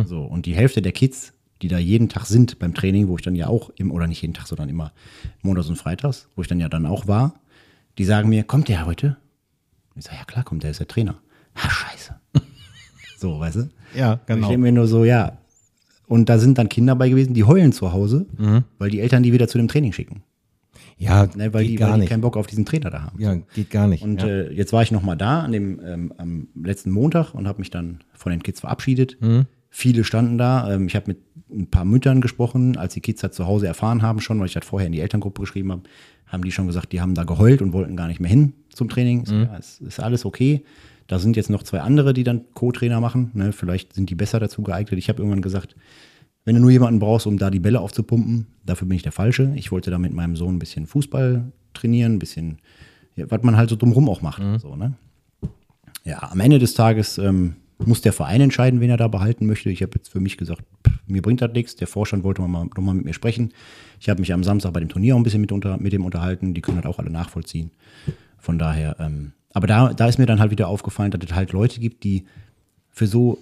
So, 0.06 0.24
und 0.24 0.46
die 0.46 0.56
Hälfte 0.56 0.82
der 0.82 0.92
Kids, 0.92 1.34
die 1.62 1.70
da 1.70 1.78
jeden 1.78 2.10
Tag 2.10 2.26
sind 2.26 2.60
beim 2.60 2.74
Training, 2.74 3.08
wo 3.08 3.16
ich 3.16 3.22
dann 3.22 3.36
ja 3.36 3.48
auch 3.48 3.70
im, 3.78 3.92
oder 3.92 4.08
nicht 4.08 4.22
jeden 4.22 4.34
Tag, 4.34 4.48
sondern 4.48 4.68
immer 4.68 4.92
montags 5.44 5.70
und 5.70 5.78
freitags, 5.78 6.28
wo 6.36 6.42
ich 6.42 6.48
dann 6.48 6.60
ja 6.60 6.68
dann 6.68 6.86
auch 6.86 7.08
war, 7.08 7.36
die 7.98 8.06
sagen 8.06 8.28
mir, 8.28 8.44
kommt 8.44 8.68
der 8.68 8.86
heute? 8.86 9.18
Ich 9.96 10.04
sage, 10.06 10.18
ja 10.18 10.26
klar, 10.26 10.44
kommt 10.44 10.64
der, 10.64 10.72
ist 10.72 10.80
der 10.80 10.88
Trainer. 10.88 11.16
Ha, 11.56 11.70
scheiße. 11.70 12.16
so, 13.18 13.40
weißt 13.40 13.56
du? 13.58 13.70
Ja, 13.96 14.14
Und 14.14 14.20
Ich 14.22 14.26
genau. 14.28 14.48
denke 14.50 14.62
mir 14.62 14.72
nur 14.72 14.88
so, 14.88 15.06
ja. 15.06 15.38
Und 16.08 16.30
da 16.30 16.38
sind 16.38 16.58
dann 16.58 16.70
Kinder 16.70 16.96
bei 16.96 17.10
gewesen, 17.10 17.34
die 17.34 17.44
heulen 17.46 17.72
zu 17.72 17.92
Hause, 17.92 18.28
weil 18.78 18.90
die 18.92 19.00
Eltern 19.00 19.24
die 19.24 19.34
wieder 19.34 19.48
zu 19.48 19.58
dem 19.58 19.68
Training 19.68 19.92
schicken. 19.92 20.22
Ja, 20.98 21.28
Ne, 21.36 21.54
weil 21.54 21.64
geht 21.64 21.72
die, 21.72 21.76
gar 21.78 21.90
weil 21.90 21.96
die 21.96 22.00
nicht. 22.02 22.10
keinen 22.10 22.22
Bock 22.22 22.38
auf 22.38 22.48
diesen 22.48 22.66
Trainer 22.66 22.90
da 22.90 23.04
haben. 23.04 23.20
Ja, 23.20 23.36
geht 23.54 23.70
gar 23.70 23.88
nicht. 23.88 24.04
Und 24.04 24.22
ja. 24.22 24.28
äh, 24.28 24.54
jetzt 24.54 24.72
war 24.72 24.82
ich 24.84 24.92
noch 24.92 25.02
mal 25.02 25.16
da 25.16 25.42
an 25.42 25.52
dem, 25.52 25.80
ähm, 25.84 26.14
am 26.18 26.48
letzten 26.64 26.92
Montag 26.92 27.34
und 27.34 27.48
habe 27.48 27.60
mich 27.60 27.70
dann 27.72 28.04
von 28.14 28.32
den 28.32 28.44
Kids 28.44 28.60
verabschiedet. 28.62 29.18
Mhm. 29.20 29.46
Viele 29.78 30.06
standen 30.06 30.38
da. 30.38 30.74
Ähm, 30.74 30.88
ich 30.88 30.96
habe 30.96 31.08
mit 31.08 31.18
ein 31.52 31.70
paar 31.70 31.84
Müttern 31.84 32.22
gesprochen, 32.22 32.78
als 32.78 32.94
die 32.94 33.02
Kids 33.02 33.20
das 33.20 33.34
zu 33.34 33.46
Hause 33.46 33.68
erfahren 33.68 34.04
haben 34.04 34.22
schon, 34.22 34.40
weil 34.40 34.46
ich 34.46 34.54
das 34.54 34.66
vorher 34.66 34.88
in 34.88 34.94
die 34.94 35.02
Elterngruppe 35.02 35.42
geschrieben 35.42 35.70
habe, 35.74 35.82
haben 36.28 36.46
die 36.46 36.54
schon 36.54 36.66
gesagt, 36.66 36.94
die 36.94 37.02
haben 37.02 37.14
da 37.14 37.26
geheult 37.26 37.62
und 37.62 37.74
wollten 37.74 37.98
gar 37.98 38.08
nicht 38.08 38.22
mehr 38.22 38.30
hin 38.30 38.54
zum 38.70 38.88
Training. 38.88 39.26
Mhm. 39.30 39.50
Es 39.60 39.82
ist 39.82 40.00
alles 40.00 40.24
okay. 40.24 40.64
Da 41.08 41.20
sind 41.20 41.36
jetzt 41.36 41.50
noch 41.50 41.62
zwei 41.62 41.82
andere, 41.82 42.14
die 42.14 42.24
dann 42.24 42.46
Co-Trainer 42.54 43.02
machen. 43.02 43.32
Ne? 43.34 43.52
Vielleicht 43.52 43.92
sind 43.92 44.10
die 44.10 44.16
besser 44.16 44.40
dazu 44.40 44.64
geeignet. 44.64 44.98
Ich 44.98 45.10
habe 45.10 45.20
irgendwann 45.20 45.42
gesagt, 45.42 45.76
wenn 46.46 46.56
du 46.56 46.62
nur 46.62 46.72
jemanden 46.72 47.02
brauchst, 47.02 47.28
um 47.28 47.38
da 47.38 47.50
die 47.50 47.60
Bälle 47.60 47.82
aufzupumpen, 47.82 48.48
dafür 48.66 48.88
bin 48.88 48.96
ich 48.96 49.04
der 49.04 49.12
Falsche. 49.12 49.52
Ich 49.58 49.74
wollte 49.74 49.92
da 49.92 49.98
mit 49.98 50.14
meinem 50.14 50.38
Sohn 50.38 50.56
ein 50.56 50.60
bisschen 50.60 50.88
Fußball 50.88 51.52
trainieren, 51.74 52.14
ein 52.14 52.20
bisschen, 52.20 52.60
ja, 53.18 53.30
was 53.30 53.44
man 53.44 53.58
halt 53.58 53.70
so 53.70 53.76
drumherum 53.76 54.08
auch 54.08 54.22
macht. 54.22 54.42
So, 54.62 54.78
ne? 54.78 54.94
Ja, 56.06 56.32
am 56.32 56.40
Ende 56.40 56.60
des 56.60 56.76
Tages 56.76 57.18
ähm, 57.18 57.58
muss 57.84 58.02
der 58.02 58.14
Verein 58.14 58.42
entscheiden, 58.42 58.80
wen 58.80 58.90
er 58.90 58.98
da 58.98 59.08
behalten 59.08 59.46
möchte. 59.46 59.70
Ich 59.70 59.82
habe 59.82 59.92
jetzt 59.96 60.10
für 60.10 60.20
mich 60.20 60.38
gesagt, 60.38 60.62
pff, 60.88 60.94
mir 61.08 61.22
bringt 61.22 61.42
das 61.42 61.52
nichts. 61.54 61.76
Der 61.76 61.88
Vorstand 61.88 62.24
wollte 62.24 62.42
mal, 62.42 62.66
noch 62.66 62.84
mal 62.84 62.94
mit 62.96 63.06
mir 63.06 63.14
sprechen. 63.14 63.54
Ich 64.00 64.10
habe 64.10 64.20
mich 64.22 64.32
am 64.34 64.44
Samstag 64.44 64.72
bei 64.74 64.80
dem 64.80 64.90
Turnier 64.90 65.16
auch 65.16 65.20
ein 65.20 65.24
bisschen 65.24 65.42
mit, 65.42 65.52
unter, 65.52 65.78
mit 65.78 65.92
dem 65.94 66.06
unterhalten. 66.06 66.54
Die 66.54 66.62
können 66.62 66.78
das 66.82 66.86
auch 66.86 67.00
alle 67.00 67.10
nachvollziehen. 67.10 67.72
Von 68.40 68.58
daher, 68.60 68.96
ähm, 69.00 69.34
aber 69.54 69.68
da, 69.68 69.94
da 69.94 70.08
ist 70.08 70.18
mir 70.20 70.26
dann 70.26 70.40
halt 70.40 70.52
wieder 70.52 70.68
aufgefallen, 70.68 71.12
dass 71.12 71.22
es 71.24 71.34
halt 71.36 71.52
Leute 71.52 71.80
gibt, 71.80 72.04
die 72.04 72.26
für 72.92 73.08
so 73.08 73.40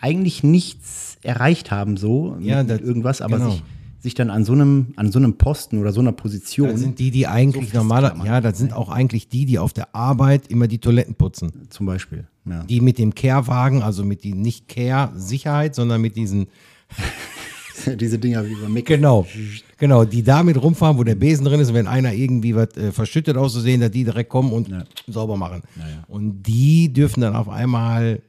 eigentlich 0.00 0.42
nichts 0.42 1.18
erreicht 1.22 1.70
haben, 1.70 1.96
so 1.96 2.36
Ja, 2.40 2.62
mit, 2.62 2.70
das- 2.70 2.80
irgendwas, 2.80 3.20
aber 3.22 3.38
genau. 3.38 3.50
sich, 3.50 3.62
sich 4.00 4.14
dann 4.14 4.30
an 4.30 4.44
so 4.44 4.52
einem, 4.52 4.94
an 4.96 5.12
so 5.12 5.18
einem 5.18 5.36
Posten 5.36 5.78
oder 5.78 5.92
so 5.92 6.00
einer 6.00 6.12
Position 6.12 6.70
Das 6.70 6.80
sind 6.80 6.98
die, 6.98 7.10
die 7.10 7.26
eigentlich 7.26 7.70
So 7.70 7.78
normaler, 7.78 8.16
ja, 8.24 8.40
das 8.40 8.58
sind 8.58 8.72
auch 8.72 8.88
eigentlich 8.88 9.28
die, 9.28 9.44
die 9.44 9.58
auf 9.58 9.72
der 9.72 9.94
Arbeit 9.94 10.46
immer 10.48 10.68
die 10.68 10.78
Toiletten 10.78 11.14
putzen. 11.14 11.68
zum 11.68 11.86
Beispiel. 11.86 12.26
Ja. 12.46 12.64
Die 12.64 12.80
mit 12.80 12.98
dem 12.98 13.14
Care-Wagen, 13.14 13.82
also 13.82 14.04
mit 14.04 14.24
die 14.24 14.32
nicht 14.32 14.68
Care-Sicherheit, 14.68 15.74
sondern 15.74 16.00
mit 16.00 16.16
diesen, 16.16 16.48
Diese 17.96 18.18
Dinger 18.18 18.44
wie 18.44 18.54
beim 18.54 18.72
Mick. 18.72 18.86
genau, 18.86 19.26
genau, 19.78 20.04
die 20.04 20.22
damit 20.22 20.60
rumfahren, 20.60 20.98
wo 20.98 21.04
der 21.04 21.14
Besen 21.14 21.44
drin 21.44 21.60
ist, 21.60 21.68
und 21.68 21.74
wenn 21.74 21.86
einer 21.86 22.12
irgendwie 22.12 22.54
was 22.54 22.76
äh, 22.76 22.92
verschüttet 22.92 23.36
auszusehen, 23.36 23.80
dass 23.80 23.90
die 23.90 24.04
direkt 24.04 24.28
kommen 24.28 24.52
und 24.52 24.70
sauber 25.06 25.36
machen. 25.36 25.62
Und 26.08 26.42
die 26.42 26.92
dürfen 26.92 27.20
dann 27.20 27.36
auf 27.36 27.48
einmal 27.48 28.20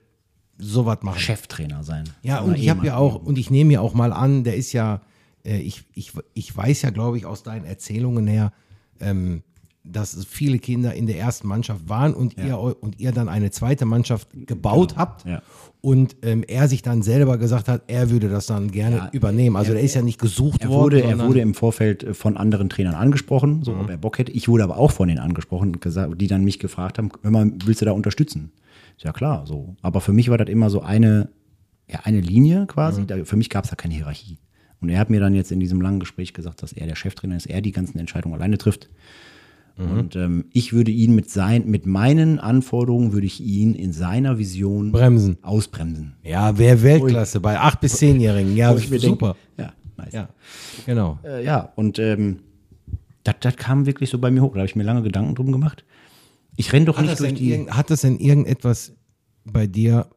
sowas 0.57 0.99
machen. 1.01 1.19
Cheftrainer 1.19 1.83
sein. 1.83 2.05
Ja, 2.21 2.39
und 2.39 2.57
ich 2.57 2.69
habe 2.69 2.85
ja 2.85 2.95
auch, 2.97 3.15
und 3.15 3.37
ich 3.37 3.49
nehme 3.49 3.73
ja 3.73 3.81
auch 3.81 3.93
mal 3.93 4.13
an, 4.13 4.43
der 4.43 4.55
ist 4.55 4.73
ja, 4.73 5.01
ich, 5.43 5.83
ich, 5.93 6.13
ich 6.33 6.55
weiß 6.55 6.81
ja, 6.83 6.89
glaube 6.89 7.17
ich, 7.17 7.25
aus 7.25 7.43
deinen 7.43 7.65
Erzählungen 7.65 8.27
her, 8.27 8.51
ähm, 8.99 9.43
dass 9.83 10.25
viele 10.25 10.59
Kinder 10.59 10.93
in 10.93 11.07
der 11.07 11.17
ersten 11.17 11.47
Mannschaft 11.47 11.89
waren 11.89 12.13
und, 12.13 12.37
ihr, 12.37 12.55
eu- 12.59 12.75
und 12.79 12.99
ihr 12.99 13.11
dann 13.11 13.27
eine 13.27 13.49
zweite 13.49 13.85
Mannschaft 13.85 14.27
gebaut 14.45 14.95
habt. 14.97 15.25
ja. 15.25 15.41
Und 15.83 16.17
ähm, 16.21 16.43
er 16.47 16.67
sich 16.67 16.83
dann 16.83 17.01
selber 17.01 17.39
gesagt 17.39 17.67
hat, 17.67 17.81
er 17.87 18.11
würde 18.11 18.29
das 18.29 18.45
dann 18.45 18.69
gerne 18.69 18.97
Ja, 18.97 19.09
übernehmen. 19.13 19.55
Also 19.55 19.73
der 19.73 19.81
ist 19.81 19.95
ja 19.95 20.03
nicht 20.03 20.19
gesucht 20.19 20.61
Er 20.61 20.69
worden. 20.69 20.81
wurde, 20.83 21.01
er 21.01 21.09
sondern- 21.09 21.27
wurde 21.29 21.39
im 21.39 21.55
Vorfeld 21.55 22.03
äh, 22.03 22.13
von 22.13 22.37
anderen 22.37 22.69
Trainern 22.69 22.93
angesprochen, 22.93 23.63
so 23.63 23.75
ob 23.75 23.89
er 23.89 23.97
Bock 23.97 24.19
hätte. 24.19 24.31
Ich 24.33 24.47
wurde 24.47 24.63
aber 24.63 24.77
auch 24.77 24.91
von 24.91 25.07
denen 25.07 25.19
angesprochen, 25.19 25.75
die 26.17 26.27
dann 26.27 26.43
mich 26.43 26.59
gefragt 26.59 26.99
haben, 26.99 27.09
hör 27.23 27.31
mal, 27.31 27.51
willst 27.65 27.81
du 27.81 27.85
da 27.85 27.93
unterstützen? 27.93 28.51
Ja 28.99 29.11
klar, 29.11 29.47
so. 29.47 29.75
Aber 29.81 30.01
für 30.01 30.13
mich 30.13 30.29
war 30.29 30.37
das 30.37 30.49
immer 30.49 30.69
so 30.69 30.81
eine, 30.81 31.29
ja, 31.89 32.01
eine 32.03 32.21
Linie 32.21 32.67
quasi. 32.67 33.07
Da, 33.07 33.25
für 33.25 33.35
mich 33.37 33.49
gab 33.49 33.63
es 33.63 33.71
da 33.71 33.75
keine 33.75 33.95
Hierarchie. 33.95 34.37
Und 34.81 34.89
er 34.89 34.99
hat 34.99 35.09
mir 35.09 35.19
dann 35.19 35.35
jetzt 35.35 35.51
in 35.51 35.59
diesem 35.59 35.79
langen 35.79 35.99
Gespräch 35.99 36.33
gesagt, 36.33 36.63
dass 36.63 36.73
er 36.73 36.87
der 36.87 36.95
Cheftrainer 36.95 37.37
ist, 37.37 37.45
er 37.45 37.61
die 37.61 37.71
ganzen 37.71 37.99
Entscheidungen 37.99 38.35
alleine 38.35 38.57
trifft. 38.57 38.89
Und 39.77 40.15
ähm, 40.15 40.45
ich 40.51 40.73
würde 40.73 40.91
ihn 40.91 41.15
mit 41.15 41.29
sein, 41.29 41.65
mit 41.67 41.85
meinen 41.85 42.39
Anforderungen 42.39 43.13
würde 43.13 43.25
ich 43.25 43.41
ihn 43.41 43.73
in 43.73 43.93
seiner 43.93 44.37
Vision 44.37 44.91
Bremsen. 44.91 45.37
ausbremsen. 45.41 46.13
Ja, 46.23 46.57
wer 46.57 46.83
Weltklasse 46.83 47.39
bei 47.39 47.59
8- 47.59 47.79
bis 47.79 47.99
10-Jährigen. 47.99 48.55
Ja, 48.55 48.77
super. 48.77 48.97
Denke, 48.99 49.35
ja, 49.57 49.73
nice. 49.97 50.13
Ja, 50.13 50.29
genau. 50.85 51.19
Äh, 51.23 51.43
ja, 51.45 51.71
und 51.75 51.97
ähm, 51.99 52.41
das, 53.23 53.55
kam 53.55 53.85
wirklich 53.85 54.09
so 54.09 54.19
bei 54.19 54.29
mir 54.29 54.41
hoch. 54.41 54.53
Da 54.53 54.59
habe 54.59 54.67
ich 54.67 54.75
mir 54.75 54.83
lange 54.83 55.03
Gedanken 55.03 55.35
drum 55.35 55.51
gemacht. 55.51 55.83
Ich 56.57 56.73
renne 56.73 56.85
doch 56.85 56.97
Hat 56.97 57.05
nicht 57.05 57.19
durch 57.19 57.33
die. 57.33 57.51
irgend, 57.51 57.75
hat 57.75 57.89
das 57.89 58.01
denn 58.01 58.19
irgendetwas 58.19 58.93
bei 59.45 59.67
dir 59.67 60.07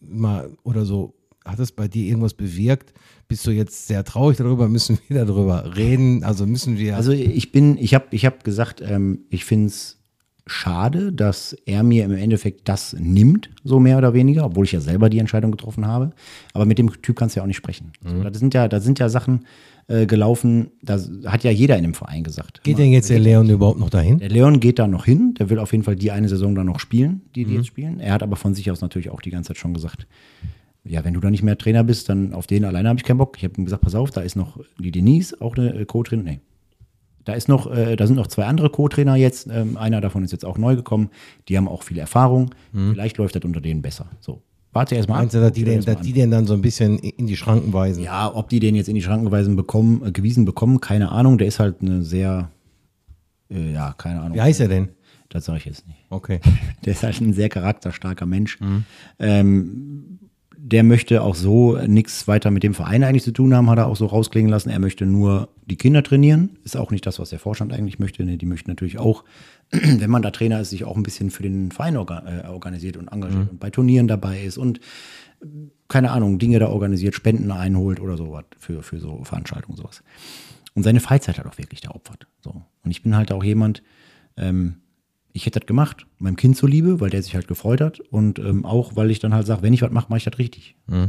mal 0.00 0.50
oder 0.62 0.84
so, 0.84 1.14
hat 1.44 1.58
das 1.58 1.72
bei 1.72 1.88
dir 1.88 2.06
irgendwas 2.06 2.34
bewirkt? 2.34 2.92
Bist 3.28 3.46
du 3.46 3.50
jetzt 3.50 3.86
sehr 3.86 4.04
traurig 4.04 4.36
darüber? 4.36 4.68
Müssen 4.68 4.98
wir 5.08 5.24
darüber 5.24 5.76
reden? 5.76 6.24
Also 6.24 6.46
müssen 6.46 6.78
wir. 6.78 6.96
Also 6.96 7.12
ich 7.12 7.52
bin, 7.52 7.76
ich 7.78 7.94
habe 7.94 8.06
ich 8.10 8.24
hab 8.24 8.44
gesagt, 8.44 8.80
ähm, 8.80 9.20
ich 9.30 9.44
finde 9.44 9.66
es 9.68 9.98
schade, 10.46 11.12
dass 11.12 11.56
er 11.66 11.82
mir 11.82 12.04
im 12.04 12.12
Endeffekt 12.12 12.68
das 12.68 12.96
nimmt, 12.98 13.50
so 13.62 13.78
mehr 13.78 13.98
oder 13.98 14.12
weniger, 14.12 14.44
obwohl 14.44 14.64
ich 14.64 14.72
ja 14.72 14.80
selber 14.80 15.08
die 15.08 15.18
Entscheidung 15.18 15.52
getroffen 15.52 15.86
habe. 15.86 16.10
Aber 16.52 16.64
mit 16.64 16.78
dem 16.78 16.90
Typ 17.00 17.16
kannst 17.16 17.36
du 17.36 17.40
ja 17.40 17.44
auch 17.44 17.46
nicht 17.46 17.56
sprechen. 17.56 17.92
So, 18.04 18.22
das 18.22 18.38
sind 18.38 18.52
ja, 18.52 18.66
da 18.66 18.80
sind 18.80 18.98
ja 18.98 19.08
Sachen 19.08 19.46
äh, 19.86 20.06
gelaufen, 20.06 20.70
da 20.82 20.98
hat 21.26 21.44
ja 21.44 21.50
jeder 21.50 21.76
in 21.76 21.84
dem 21.84 21.94
Verein 21.94 22.24
gesagt. 22.24 22.62
Geht 22.64 22.78
denn 22.78 22.90
jetzt 22.90 23.10
der 23.10 23.18
Leon 23.18 23.48
überhaupt 23.50 23.78
noch 23.78 23.90
dahin? 23.90 24.18
Der 24.18 24.30
Leon 24.30 24.58
geht 24.58 24.78
da 24.78 24.88
noch 24.88 25.04
hin, 25.04 25.34
der 25.34 25.48
will 25.48 25.58
auf 25.58 25.72
jeden 25.72 25.84
Fall 25.84 25.96
die 25.96 26.10
eine 26.10 26.28
Saison 26.28 26.54
dann 26.54 26.66
noch 26.66 26.80
spielen, 26.80 27.22
die 27.34 27.44
die 27.44 27.54
jetzt 27.54 27.66
spielen. 27.66 28.00
Er 28.00 28.12
hat 28.12 28.22
aber 28.22 28.36
von 28.36 28.54
sich 28.54 28.70
aus 28.70 28.80
natürlich 28.80 29.10
auch 29.10 29.20
die 29.20 29.30
ganze 29.30 29.48
Zeit 29.48 29.58
schon 29.58 29.74
gesagt, 29.74 30.06
ja, 30.84 31.04
wenn 31.04 31.14
du 31.14 31.20
da 31.20 31.30
nicht 31.30 31.42
mehr 31.42 31.56
Trainer 31.56 31.84
bist, 31.84 32.08
dann 32.08 32.32
auf 32.32 32.46
den 32.46 32.64
alleine 32.64 32.88
habe 32.88 32.98
ich 32.98 33.04
keinen 33.04 33.18
Bock. 33.18 33.36
Ich 33.36 33.44
habe 33.44 33.54
ihm 33.56 33.64
gesagt, 33.64 33.82
pass 33.82 33.94
auf, 33.94 34.10
da 34.10 34.20
ist 34.20 34.36
noch 34.36 34.58
die 34.78 34.90
Denise, 34.90 35.40
auch 35.40 35.56
eine 35.56 35.74
äh, 35.74 35.84
Co-Trainer. 35.84 36.22
Nee. 36.22 36.40
Da 37.24 37.34
ist 37.34 37.48
noch, 37.48 37.72
äh, 37.72 37.94
da 37.94 38.06
sind 38.06 38.16
noch 38.16 38.26
zwei 38.26 38.46
andere 38.46 38.68
Co-Trainer 38.68 39.14
jetzt. 39.14 39.48
Ähm, 39.48 39.76
einer 39.76 40.00
davon 40.00 40.24
ist 40.24 40.32
jetzt 40.32 40.44
auch 40.44 40.58
neu 40.58 40.74
gekommen. 40.74 41.10
Die 41.48 41.56
haben 41.56 41.68
auch 41.68 41.84
viel 41.84 41.98
Erfahrung. 41.98 42.52
Vielleicht 42.72 43.16
läuft 43.18 43.36
das 43.36 43.44
unter 43.44 43.60
denen 43.60 43.80
besser. 43.80 44.06
So. 44.18 44.42
Warte 44.72 44.94
erst 44.94 45.08
mal. 45.08 45.18
Meinst 45.18 45.34
du, 45.34 45.40
dass 45.40 45.52
die, 45.52 45.64
den, 45.64 45.82
dass 45.82 46.00
die 46.00 46.12
den 46.12 46.30
dann 46.30 46.46
so 46.46 46.54
ein 46.54 46.62
bisschen 46.62 46.98
in 46.98 47.26
die 47.26 47.36
Schranken 47.36 47.72
weisen? 47.72 48.02
ja, 48.02 48.34
ob 48.34 48.48
die 48.48 48.58
den 48.58 48.74
jetzt 48.74 48.88
in 48.88 48.94
die 48.94 49.02
Schranken 49.02 49.30
weisen 49.30 49.54
bekommen, 49.54 50.02
äh, 50.04 50.12
gewiesen 50.12 50.44
bekommen, 50.44 50.80
keine 50.80 51.12
Ahnung. 51.12 51.36
Der 51.36 51.46
ist 51.46 51.60
halt 51.60 51.82
eine 51.82 52.02
sehr, 52.02 52.50
äh, 53.50 53.72
ja, 53.72 53.92
keine 53.92 54.20
Ahnung. 54.20 54.34
Wie 54.34 54.40
heißt 54.40 54.60
er 54.60 54.68
denn? 54.68 54.88
Das 55.28 55.44
sage 55.44 55.58
ich 55.58 55.64
jetzt 55.66 55.86
nicht. 55.86 55.98
Okay. 56.10 56.40
Der 56.84 56.92
ist 56.92 57.02
halt 57.02 57.20
ein 57.20 57.32
sehr 57.32 57.48
charakterstarker 57.48 58.26
Mensch. 58.26 58.58
Ähm, 59.18 60.18
der 60.64 60.84
möchte 60.84 61.22
auch 61.22 61.34
so 61.34 61.76
nichts 61.88 62.28
weiter 62.28 62.52
mit 62.52 62.62
dem 62.62 62.72
Verein 62.72 63.02
eigentlich 63.02 63.24
zu 63.24 63.32
tun 63.32 63.52
haben, 63.52 63.68
hat 63.68 63.78
er 63.78 63.88
auch 63.88 63.96
so 63.96 64.06
rausklingen 64.06 64.48
lassen. 64.48 64.70
Er 64.70 64.78
möchte 64.78 65.04
nur 65.06 65.48
die 65.66 65.74
Kinder 65.74 66.04
trainieren. 66.04 66.50
Ist 66.62 66.76
auch 66.76 66.92
nicht 66.92 67.04
das, 67.04 67.18
was 67.18 67.30
der 67.30 67.40
Vorstand 67.40 67.72
eigentlich 67.72 67.98
möchte. 67.98 68.24
Ne, 68.24 68.36
Die 68.36 68.46
möchten 68.46 68.70
natürlich 68.70 68.96
auch, 68.98 69.24
wenn 69.72 70.08
man 70.08 70.22
da 70.22 70.30
Trainer 70.30 70.60
ist, 70.60 70.70
sich 70.70 70.84
auch 70.84 70.96
ein 70.96 71.02
bisschen 71.02 71.32
für 71.32 71.42
den 71.42 71.72
Verein 71.72 71.96
orga 71.96 72.44
äh, 72.44 72.46
organisiert 72.46 72.96
und 72.96 73.08
engagiert 73.08 73.50
und 73.50 73.58
bei 73.58 73.70
Turnieren 73.70 74.06
dabei 74.06 74.44
ist 74.44 74.56
und 74.56 74.78
keine 75.88 76.12
Ahnung, 76.12 76.38
Dinge 76.38 76.60
da 76.60 76.68
organisiert, 76.68 77.16
Spenden 77.16 77.50
einholt 77.50 77.98
oder 77.98 78.16
sowas 78.16 78.44
für, 78.56 78.84
für 78.84 79.00
so 79.00 79.24
Veranstaltungen, 79.24 79.76
sowas. 79.76 80.04
Und 80.74 80.84
seine 80.84 81.00
Freizeit 81.00 81.38
hat 81.38 81.46
auch 81.46 81.58
wirklich 81.58 81.80
da 81.80 81.90
opfert. 81.90 82.28
So. 82.40 82.62
Und 82.84 82.90
ich 82.92 83.02
bin 83.02 83.16
halt 83.16 83.32
auch 83.32 83.42
jemand, 83.42 83.82
ähm, 84.36 84.76
ich 85.34 85.46
hätte 85.46 85.60
das 85.60 85.66
gemacht, 85.66 86.06
meinem 86.18 86.36
Kind 86.36 86.56
zuliebe, 86.56 87.00
weil 87.00 87.08
der 87.10 87.22
sich 87.22 87.34
halt 87.34 87.48
gefreut 87.48 87.80
hat 87.80 88.00
und 88.00 88.38
ähm, 88.38 88.64
auch, 88.66 88.96
weil 88.96 89.10
ich 89.10 89.18
dann 89.18 89.32
halt 89.34 89.46
sage, 89.46 89.62
wenn 89.62 89.72
ich 89.72 89.80
was 89.82 89.90
mache, 89.90 90.06
mache 90.10 90.18
ich 90.18 90.24
das 90.24 90.38
richtig. 90.38 90.76
So. 90.86 91.08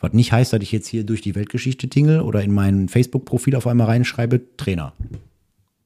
Was 0.00 0.12
nicht 0.12 0.30
heißt, 0.32 0.52
dass 0.52 0.62
ich 0.62 0.70
jetzt 0.72 0.86
hier 0.86 1.04
durch 1.04 1.22
die 1.22 1.34
Weltgeschichte 1.34 1.88
tingle 1.88 2.22
oder 2.22 2.42
in 2.42 2.52
mein 2.52 2.88
Facebook-Profil 2.88 3.56
auf 3.56 3.66
einmal 3.66 3.86
reinschreibe, 3.88 4.40
Trainer. 4.56 4.92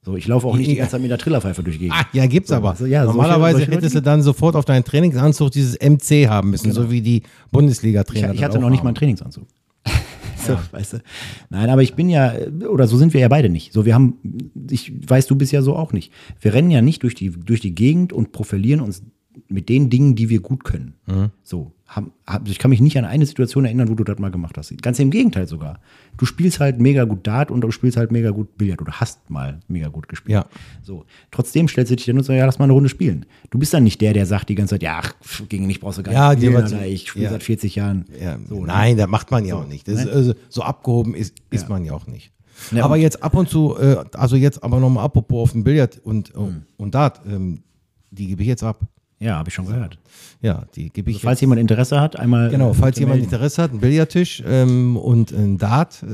So, 0.03 0.17
ich 0.17 0.27
laufe 0.27 0.47
auch 0.47 0.57
nicht 0.57 0.71
die 0.71 0.77
ganze 0.77 0.93
Zeit 0.93 1.01
mit 1.03 1.11
der 1.11 1.19
Trillerpfeife 1.19 1.63
durch 1.63 1.77
die 1.77 1.85
Gegend. 1.89 1.97
Ah, 1.99 2.07
ja, 2.13 2.27
gibt's 2.27 2.51
aber. 2.53 2.71
also, 2.71 2.87
ja, 2.87 3.05
solche- 3.05 3.17
Normalerweise 3.19 3.59
solche 3.59 3.73
hättest 3.73 3.95
du 3.97 4.01
dann 4.03 4.23
sofort 4.23 4.55
auf 4.57 4.65
deinen 4.65 4.85
Trainingsanzug 4.85 5.51
dieses 5.51 5.77
MC 5.81 6.29
haben 6.29 6.51
müssen, 6.51 6.73
so 6.73 6.91
wie 6.91 7.03
die 7.03 7.19
Ich, 7.19 7.23
Bundesliga-Trainer. 7.51 8.33
ich 8.33 8.41
das 8.41 8.51
hatte 8.51 8.59
noch 8.61 8.71
nicht 8.71 8.79
mal 8.79 8.81
haben. 8.81 8.87
einen 8.89 8.95
Trainingsanzug. 8.97 9.47
So, 10.47 10.59
weißt 10.71 10.95
du. 10.95 11.03
Nein, 11.51 11.71
aber 11.71 11.83
ich 11.83 11.95
bin 11.95 12.09
ja, 12.09 12.35
oder 12.69 12.87
so 12.87 12.97
sind 12.97 13.15
wir 13.15 13.21
ja 13.21 13.29
beide 13.29 13.49
nicht. 13.49 13.73
So, 13.73 13.85
wir 13.85 13.95
haben, 13.95 14.19
ich 14.71 14.93
weiß, 15.09 15.27
du 15.27 15.37
bist 15.37 15.53
ja 15.53 15.63
so 15.63 15.77
auch 15.77 15.93
nicht. 15.93 16.13
Wir 16.41 16.55
rennen 16.55 16.71
ja 16.71 16.81
nicht 16.81 17.03
durch 17.03 17.15
die, 17.15 17.31
durch 17.31 17.61
die 17.61 17.75
Gegend 17.75 18.13
und 18.13 18.33
profilieren 18.33 18.81
uns 18.81 19.03
mit 19.49 19.69
den 19.69 19.91
Dingen, 19.91 20.15
die 20.15 20.29
wir 20.29 20.41
gut 20.41 20.65
können. 20.65 20.95
So, 21.43 21.73
haben, 21.89 22.13
hab, 22.27 22.47
ich 22.47 22.59
kann 22.59 22.69
mich 22.71 22.81
nicht 22.81 22.99
an 22.99 23.07
eine 23.07 23.25
Situation 23.25 23.65
erinnern, 23.65 23.89
wo 23.89 23.95
du 23.95 24.05
das 24.05 24.19
mal 24.19 24.31
gemacht 24.31 24.59
hast. 24.59 24.77
Ganz 24.83 24.99
im 24.99 25.11
Gegenteil 25.11 25.49
sogar. 25.49 25.81
Du 26.19 26.27
spielst 26.27 26.61
halt 26.61 26.79
mega 26.79 27.05
gut 27.05 27.27
Dart 27.27 27.51
und 27.51 27.63
du 27.63 27.71
spielst 27.71 27.97
halt 27.97 28.13
mega 28.13 28.31
gut 28.31 28.59
Billard 28.59 28.83
oder 28.83 28.93
hast 28.93 29.31
mal 29.31 29.61
mega 29.69 29.89
gut 29.89 30.07
gespielt. 30.07 30.35
Ja. 30.35 30.47
So. 30.83 31.07
Trotzdem 31.31 31.67
stellst 31.67 31.91
du 31.91 31.97
dich 31.97 32.05
dann 32.05 32.19
und 32.19 32.25
sagst, 32.25 32.37
ja, 32.39 32.45
lass 32.45 32.59
mal 32.59 32.65
eine 32.65 32.75
Runde 32.75 32.91
spielen. 32.91 33.25
Du 33.51 33.59
bist 33.59 33.73
dann 33.73 33.85
nicht 33.85 34.01
der, 34.03 34.13
der 34.13 34.27
sagt 34.27 34.51
die 34.51 34.55
ganze 34.55 34.75
Zeit, 34.75 34.83
ja, 34.83 35.01
ach, 35.03 35.15
gegen 35.49 35.67
mich 35.67 35.81
brauchst 35.81 35.99
du 35.99 36.03
gar 36.03 36.13
Ja, 36.13 36.31
nicht 36.35 36.41
spielen, 36.45 36.57
Alter, 36.63 36.87
ich 36.87 37.09
spiele 37.09 37.25
ja. 37.25 37.31
seit 37.31 37.43
40 37.43 37.75
Jahren. 37.75 38.05
Ja, 38.23 38.39
So, 38.47 38.61
ne? 38.61 38.67
nein, 38.67 38.97
das 38.99 39.09
macht 39.09 39.31
man 39.31 39.47
ja 39.47 39.55
auch 39.57 39.67
nicht. 39.67 39.89
Das 39.89 40.01
ist, 40.05 40.09
also, 40.11 40.35
so 40.51 40.63
abgehoben 40.63 41.15
ist, 41.15 41.37
ist 41.51 41.71
man 41.71 41.85
ja 41.85 41.95
auch 41.95 42.07
nicht. 42.07 42.33
Aber 42.79 42.97
jetzt 42.97 43.23
ab 43.23 43.35
und 43.35 43.49
zu, 43.49 43.79
äh, 43.79 44.05
also 44.15 44.37
jetzt 44.37 44.63
aber 44.63 44.79
nochmal 44.81 45.05
apropos 45.07 45.43
auf 45.45 45.53
dem 45.53 45.65
Billard 45.65 45.99
und, 46.05 46.35
Hm. 46.35 46.49
äh, 46.49 46.83
und 46.83 46.95
Dart, 46.95 47.23
ähm, 47.27 47.63
die 48.11 48.27
gebe 48.27 48.43
ich 48.43 48.49
jetzt 48.49 48.63
ab. 48.65 48.81
Ja, 49.21 49.37
habe 49.37 49.49
ich 49.49 49.55
schon 49.55 49.67
gehört. 49.67 49.99
Ja, 50.41 50.65
die 50.77 50.91
gebe 50.91 51.11
ich 51.11 51.17
Also, 51.17 51.27
falls 51.27 51.41
jemand 51.41 51.61
Interesse 51.61 52.01
hat, 52.01 52.17
einmal. 52.17 52.51
Genau, 52.51 52.71
äh, 52.71 52.75
falls 52.75 52.95
bitte 52.95 53.01
jemand 53.01 53.21
melden. 53.21 53.35
Interesse 53.35 53.63
hat, 53.63 53.71
einen 53.73 53.81
Billardtisch 53.81 54.43
ähm, 54.47 54.97
und 54.97 55.33
ein 55.33 55.59
Dart, 55.59 56.03
äh, 56.05 56.07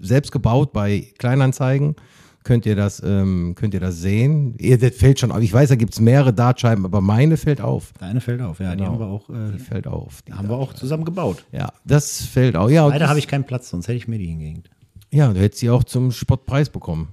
selbst 0.00 0.30
gebaut 0.32 0.72
bei 0.72 1.06
Kleinanzeigen, 1.18 1.96
könnt 2.44 2.66
ihr 2.66 2.76
das, 2.76 3.02
ähm, 3.04 3.54
könnt 3.56 3.72
ihr 3.74 3.80
das 3.80 3.96
sehen. 4.00 4.54
Ihr, 4.58 4.78
das 4.78 4.94
fällt 4.94 5.18
schon 5.18 5.32
auf. 5.32 5.40
Ich 5.42 5.52
weiß, 5.52 5.70
da 5.70 5.76
gibt 5.76 5.94
es 5.94 6.00
mehrere 6.00 6.32
Dartscheiben, 6.32 6.84
aber 6.84 7.00
meine 7.00 7.36
fällt 7.36 7.60
auf. 7.60 7.92
Deine 7.98 8.20
fällt 8.20 8.42
auf, 8.42 8.60
ja, 8.60 8.72
die 8.72 8.76
Genau. 8.78 8.92
haben 8.92 8.98
wir 9.00 9.06
auch, 9.06 9.30
äh, 9.30 9.52
Die 9.54 9.58
fällt 9.58 9.86
auf. 9.86 10.22
Die 10.22 10.32
haben 10.34 10.48
wir 10.48 10.56
auch 10.56 10.72
zusammen 10.74 11.04
gebaut. 11.04 11.44
Ja, 11.52 11.72
das 11.84 12.22
fällt 12.22 12.54
auch. 12.54 12.68
Ja, 12.70 12.86
Leider 12.86 13.08
habe 13.08 13.18
ich 13.18 13.26
keinen 13.28 13.44
Platz, 13.44 13.70
sonst 13.70 13.88
hätte 13.88 13.96
ich 13.96 14.06
mir 14.08 14.18
die 14.18 14.26
hingehängt. 14.26 14.68
ja, 15.10 15.32
du 15.32 15.40
hättest 15.40 15.60
sie 15.60 15.70
auch 15.70 15.84
zum 15.84 16.12
Spottpreis 16.12 16.68
bekommen. 16.70 17.08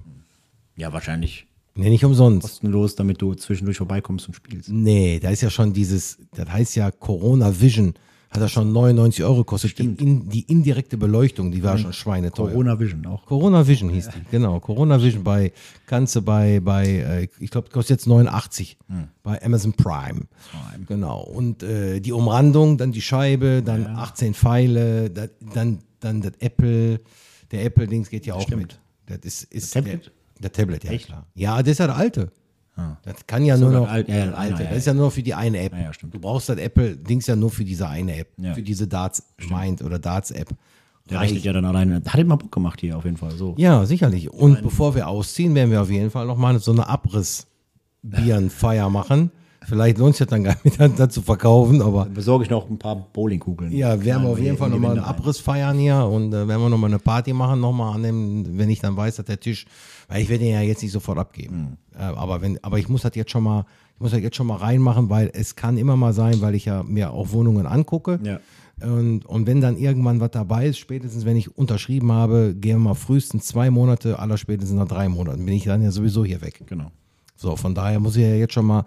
Ja, 0.76 0.92
wahrscheinlich 0.92 1.46
Nee, 1.74 1.90
nicht 1.90 2.04
umsonst. 2.04 2.42
kostenlos, 2.42 2.96
damit 2.96 3.22
du 3.22 3.34
zwischendurch 3.34 3.78
vorbeikommst 3.78 4.28
und 4.28 4.34
spielst. 4.34 4.68
Nee, 4.68 5.18
da 5.20 5.30
ist 5.30 5.40
ja 5.40 5.50
schon 5.50 5.72
dieses, 5.72 6.18
das 6.34 6.48
heißt 6.50 6.76
ja 6.76 6.90
Corona 6.90 7.60
Vision, 7.60 7.94
hat 8.32 8.40
ja 8.40 8.48
schon 8.48 8.72
99 8.72 9.24
Euro 9.24 9.38
gekostet. 9.38 9.78
Die, 9.78 9.84
in, 9.84 10.28
die 10.28 10.40
indirekte 10.42 10.96
Beleuchtung, 10.96 11.50
die 11.50 11.62
war 11.62 11.76
schon 11.76 11.92
schweineteuer. 11.92 12.48
Corona 12.48 12.78
Vision 12.78 13.04
auch. 13.06 13.26
Corona 13.26 13.66
Vision 13.66 13.90
hieß 13.90 14.08
die, 14.08 14.30
genau. 14.30 14.58
Corona 14.60 15.02
Vision 15.02 15.22
bei, 15.22 15.52
kannst 15.86 16.16
du 16.16 16.22
bei, 16.22 16.60
bei 16.60 16.86
äh, 16.86 17.28
ich 17.38 17.50
glaube, 17.50 17.68
kostet 17.70 17.98
jetzt 17.98 18.06
89 18.06 18.78
bei 19.22 19.42
Amazon 19.42 19.74
Prime. 19.74 20.22
Genau. 20.86 21.20
Und 21.20 21.62
äh, 21.62 22.00
die 22.00 22.12
Umrandung, 22.12 22.78
dann 22.78 22.92
die 22.92 23.02
Scheibe, 23.02 23.62
dann 23.62 23.86
18 23.86 24.34
Pfeile, 24.34 25.10
da, 25.10 25.26
dann, 25.54 25.80
dann 26.00 26.22
das 26.22 26.32
Apple, 26.38 27.00
der 27.50 27.64
Apple-Dings 27.64 28.08
geht 28.08 28.24
ja 28.24 28.34
auch 28.34 28.48
mit. 28.48 28.78
Das 29.06 29.18
ist, 29.24 29.44
ist 29.52 29.74
Das 29.74 29.82
Tablet? 29.84 30.06
Der, 30.06 30.12
der 30.42 30.52
Tablet, 30.52 30.84
ja 30.84 30.90
Echt? 30.92 31.06
klar. 31.06 31.26
Ja, 31.34 31.62
das 31.62 31.72
ist 31.72 31.78
ja 31.78 31.86
der 31.86 31.96
alte. 31.96 32.30
Das 33.04 33.26
kann 33.26 33.44
ja 33.44 33.56
nur 33.58 33.70
das 33.70 33.80
noch, 33.82 33.88
alt- 33.88 34.08
ja, 34.08 34.32
alte. 34.32 34.62
ja, 34.62 34.68
das 34.70 34.78
ist 34.78 34.86
ja 34.86 34.94
nur 34.94 35.10
für 35.10 35.22
die 35.22 35.34
eine 35.34 35.58
App. 35.60 35.74
Stimmt. 35.94 36.14
Du 36.14 36.18
brauchst 36.18 36.48
das 36.48 36.56
Apple-Dings 36.56 37.26
ja 37.26 37.36
nur 37.36 37.50
für 37.50 37.64
diese 37.64 37.86
eine 37.88 38.16
App, 38.16 38.28
für 38.54 38.62
diese 38.62 38.88
Darts 38.88 39.22
Mind 39.48 39.82
oder 39.82 39.98
Darts-App. 39.98 40.48
Der 41.10 41.20
rechnet 41.20 41.42
ja 41.44 41.52
dann 41.52 41.64
alleine. 41.64 42.00
Hat 42.06 42.18
immer 42.20 42.36
Bock 42.36 42.50
gemacht 42.52 42.80
hier 42.80 42.96
auf 42.96 43.04
jeden 43.04 43.16
Fall. 43.18 43.32
So. 43.32 43.54
Ja, 43.58 43.84
sicherlich. 43.84 44.30
Und 44.32 44.62
bevor 44.62 44.94
wir 44.94 45.08
ausziehen, 45.08 45.54
werden 45.54 45.70
wir 45.70 45.82
auf 45.82 45.90
jeden 45.90 46.10
Fall 46.10 46.26
nochmal 46.26 46.58
so 46.60 46.72
eine 46.72 46.86
Abriss-Bieren-Feier 46.88 48.88
machen. 48.90 49.30
Vielleicht 49.66 49.98
lohnt 49.98 50.14
sich 50.14 50.26
das 50.26 50.28
dann 50.28 50.44
gar 50.44 50.56
nicht, 50.64 50.78
das 50.98 51.14
zu 51.14 51.22
verkaufen, 51.22 51.82
aber 51.82 52.06
Besorge 52.06 52.44
ich 52.44 52.50
noch 52.50 52.68
ein 52.68 52.78
paar 52.78 52.96
Bowlingkugeln. 52.96 53.72
ja, 53.72 54.02
werden 54.02 54.24
wir 54.24 54.30
auf 54.30 54.38
jeden 54.38 54.56
Fall 54.56 54.70
nochmal 54.70 54.92
einen. 54.92 55.00
Abriss 55.00 55.38
feiern 55.38 55.78
hier 55.78 56.04
und 56.04 56.32
äh, 56.32 56.48
werden 56.48 56.62
wir 56.62 56.68
nochmal 56.68 56.90
eine 56.90 56.98
Party 56.98 57.32
machen, 57.32 57.60
nochmal 57.60 57.94
an 57.94 58.02
dem, 58.02 58.58
wenn 58.58 58.70
ich 58.70 58.80
dann 58.80 58.96
weiß, 58.96 59.16
dass 59.16 59.26
der 59.26 59.40
Tisch, 59.40 59.66
weil 60.08 60.22
ich 60.22 60.28
werde 60.28 60.44
den 60.44 60.54
ja 60.54 60.60
jetzt 60.60 60.82
nicht 60.82 60.92
sofort 60.92 61.18
abgeben. 61.18 61.78
Hm. 61.92 62.00
Äh, 62.00 62.02
aber 62.02 62.40
wenn, 62.40 62.62
aber 62.62 62.78
ich 62.78 62.88
muss 62.88 63.02
das 63.02 63.14
jetzt 63.14 63.30
schon 63.30 63.44
mal, 63.44 63.66
ich 63.94 64.00
muss 64.00 64.10
das 64.12 64.20
jetzt 64.20 64.36
schon 64.36 64.46
mal 64.46 64.56
reinmachen, 64.56 65.10
weil 65.10 65.30
es 65.32 65.56
kann 65.56 65.76
immer 65.76 65.96
mal 65.96 66.12
sein, 66.12 66.40
weil 66.40 66.54
ich 66.54 66.64
ja 66.64 66.82
mir 66.82 67.12
auch 67.12 67.32
Wohnungen 67.32 67.66
angucke. 67.66 68.18
Ja. 68.22 68.40
Und, 68.80 69.26
und 69.26 69.46
wenn 69.46 69.60
dann 69.60 69.76
irgendwann 69.76 70.20
was 70.20 70.30
dabei 70.30 70.66
ist, 70.66 70.78
spätestens 70.78 71.24
wenn 71.24 71.36
ich 71.36 71.56
unterschrieben 71.56 72.10
habe, 72.10 72.54
gehen 72.54 72.78
wir 72.78 72.90
mal 72.90 72.94
frühestens 72.94 73.46
zwei 73.46 73.70
Monate, 73.70 74.18
aller 74.18 74.38
spätestens 74.38 74.78
nach 74.78 74.88
drei 74.88 75.08
Monaten, 75.08 75.44
bin 75.44 75.54
ich 75.54 75.64
dann 75.64 75.82
ja 75.82 75.90
sowieso 75.90 76.24
hier 76.24 76.40
weg. 76.40 76.62
Genau. 76.66 76.90
So, 77.36 77.56
von 77.56 77.74
daher 77.74 78.00
muss 78.00 78.16
ich 78.16 78.22
ja 78.22 78.34
jetzt 78.34 78.54
schon 78.54 78.66
mal 78.66 78.84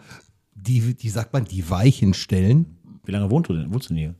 die, 0.56 0.96
die 0.96 1.10
sagt 1.10 1.34
man, 1.34 1.46
die 1.46 1.70
Weichen 1.70 2.14
stellen. 2.14 2.78
Wie 3.06 3.12
lange 3.12 3.30
wohnst 3.30 3.50
du 3.50 3.54
denn? 3.54 3.74
Wohnst 3.74 3.90
du 3.90 3.94
denn 3.94 3.98
hier? 4.04 4.16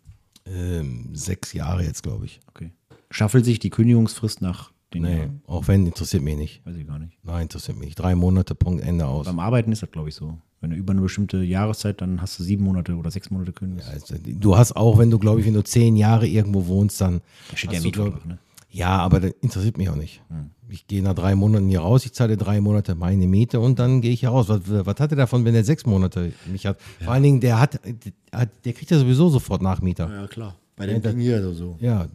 Ähm, 0.48 1.10
sechs 1.16 1.54
Jahre 1.54 1.84
jetzt, 1.84 2.04
glaube 2.04 2.26
ich. 2.26 2.40
Okay. 2.50 2.72
Schaffelt 3.10 3.46
sich 3.46 3.60
die 3.60 3.70
Kündigungsfrist 3.72 4.42
nach 4.42 4.72
den 4.94 5.04
Nee, 5.04 5.18
Jahren? 5.18 5.42
auch 5.48 5.68
wenn, 5.68 5.86
interessiert 5.88 6.22
mich 6.24 6.38
nicht. 6.38 6.66
Weiß 6.66 6.76
ich 6.76 6.86
gar 6.86 7.00
nicht. 7.00 7.18
Nein, 7.24 7.44
interessiert 7.44 7.78
mich 7.78 7.88
nicht. 7.88 7.96
Drei 8.00 8.14
Monate, 8.16 8.54
Punkt, 8.54 8.84
Ende 8.84 9.08
aus. 9.08 9.26
Beim 9.26 9.40
Arbeiten 9.40 9.72
ist 9.72 9.82
das, 9.82 9.90
glaube 9.92 10.10
ich, 10.10 10.16
so. 10.16 10.38
Wenn 10.62 10.70
du 10.72 10.76
über 10.78 10.92
eine 10.94 11.02
bestimmte 11.02 11.38
Jahreszeit, 11.44 12.02
dann 12.02 12.22
hast 12.22 12.40
du 12.40 12.44
sieben 12.44 12.64
Monate 12.64 12.96
oder 12.96 13.12
sechs 13.12 13.30
Monate 13.30 13.52
kündigst. 13.54 13.90
Also, 13.90 14.16
du 14.24 14.58
hast 14.58 14.76
auch, 14.76 14.98
wenn 14.98 15.10
du, 15.12 15.20
glaube 15.20 15.40
ich, 15.40 15.46
wenn 15.46 15.54
du 15.54 15.64
zehn 15.64 15.96
Jahre 15.96 16.28
irgendwo 16.28 16.66
wohnst, 16.68 17.02
dann. 17.02 17.22
Da 17.52 17.58
steht 17.58 17.72
ja 17.74 17.80
du, 17.80 17.86
Mietvertrag, 17.86 18.14
glaub- 18.14 18.26
ne? 18.26 18.40
Ja, 18.76 18.98
aber 18.98 19.20
das 19.22 19.32
interessiert 19.42 19.78
mich 19.78 19.90
auch 19.90 19.96
nicht. 19.96 20.22
Ich 20.68 20.86
gehe 20.88 21.02
nach 21.02 21.14
drei 21.14 21.34
Monaten 21.36 21.70
hier 21.70 21.80
raus, 21.80 22.06
ich 22.06 22.14
zahle 22.14 22.36
drei 22.36 22.60
Monate 22.60 22.94
meine 22.96 23.26
Miete 23.28 23.60
und 23.60 23.80
dann 23.80 24.02
gehe 24.02 24.12
ich 24.12 24.20
hier 24.22 24.30
raus. 24.30 24.50
Was, 24.50 24.62
was 24.66 25.00
hat 25.00 25.12
er 25.12 25.16
davon, 25.18 25.46
wenn 25.46 25.56
er 25.56 25.64
sechs 25.64 25.86
Monate 25.86 26.34
mich 26.52 26.66
hat? 26.66 26.78
Vor 27.04 27.14
allen 27.14 27.24
Dingen, 27.24 27.40
der 27.40 27.60
hat, 27.60 27.80
der, 27.84 28.74
kriegt 28.74 28.92
ja 28.92 28.98
sowieso 29.00 29.30
sofort 29.30 29.62
Nachmieter. 29.62 30.10
Ja, 30.12 30.28
klar. 30.28 30.56
Bei 30.76 30.88
dem 30.88 31.02
Ding 31.02 31.20
hier 31.20 31.42
so. 31.42 31.54
so. 31.54 31.78
Ja, 31.80 32.08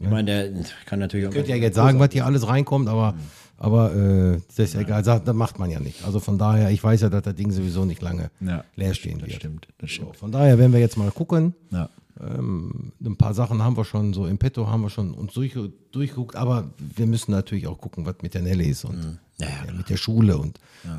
Ich 0.00 0.08
meine, 0.08 0.24
der 0.24 0.64
kann 0.86 0.98
natürlich 0.98 1.28
auch. 1.28 1.30
könnt 1.30 1.46
ja 1.46 1.54
jetzt 1.56 1.76
sagen, 1.76 2.00
was 2.00 2.08
hier 2.12 2.26
alles 2.26 2.48
reinkommt, 2.48 2.88
aber, 2.88 3.14
aber 3.56 3.94
äh, 3.94 4.40
das 4.48 4.58
ist 4.70 4.74
ja 4.74 4.80
egal. 4.80 5.02
Das 5.04 5.32
macht 5.34 5.60
man 5.60 5.70
ja 5.70 5.78
nicht. 5.78 6.04
Also 6.04 6.18
von 6.18 6.38
daher, 6.38 6.70
ich 6.70 6.82
weiß 6.82 7.02
ja, 7.02 7.08
dass 7.08 7.22
das 7.22 7.36
Ding 7.36 7.52
sowieso 7.52 7.84
nicht 7.84 8.02
lange 8.02 8.30
Ja, 8.40 8.64
leer 8.74 8.94
stehen 8.94 9.18
Das 9.20 9.28
wird. 9.28 9.36
stimmt, 9.36 9.68
das 9.78 9.90
So, 9.90 9.94
stimmt. 9.94 10.16
von 10.16 10.32
daher 10.32 10.58
werden 10.58 10.72
wir 10.72 10.80
jetzt 10.80 10.96
mal 10.96 11.10
gucken. 11.12 11.54
Ja. 11.70 11.88
Ähm, 12.20 12.92
ein 13.04 13.16
paar 13.16 13.34
Sachen 13.34 13.62
haben 13.62 13.76
wir 13.76 13.84
schon 13.84 14.12
so 14.12 14.26
im 14.26 14.38
Petto, 14.38 14.66
haben 14.66 14.82
wir 14.82 14.90
schon 14.90 15.12
uns 15.14 15.32
durch, 15.34 15.56
durchgeguckt, 15.92 16.36
aber 16.36 16.72
wir 16.78 17.06
müssen 17.06 17.30
natürlich 17.30 17.66
auch 17.66 17.80
gucken, 17.80 18.06
was 18.06 18.16
mit 18.22 18.34
der 18.34 18.42
Nelly 18.42 18.68
ist. 18.70 18.84
Und 18.84 19.18
Ja, 19.38 19.46
ja, 19.46 19.64
Ja, 19.66 19.72
mit 19.72 19.88
der 19.88 19.96
Schule 19.96 20.36
und 20.38 20.58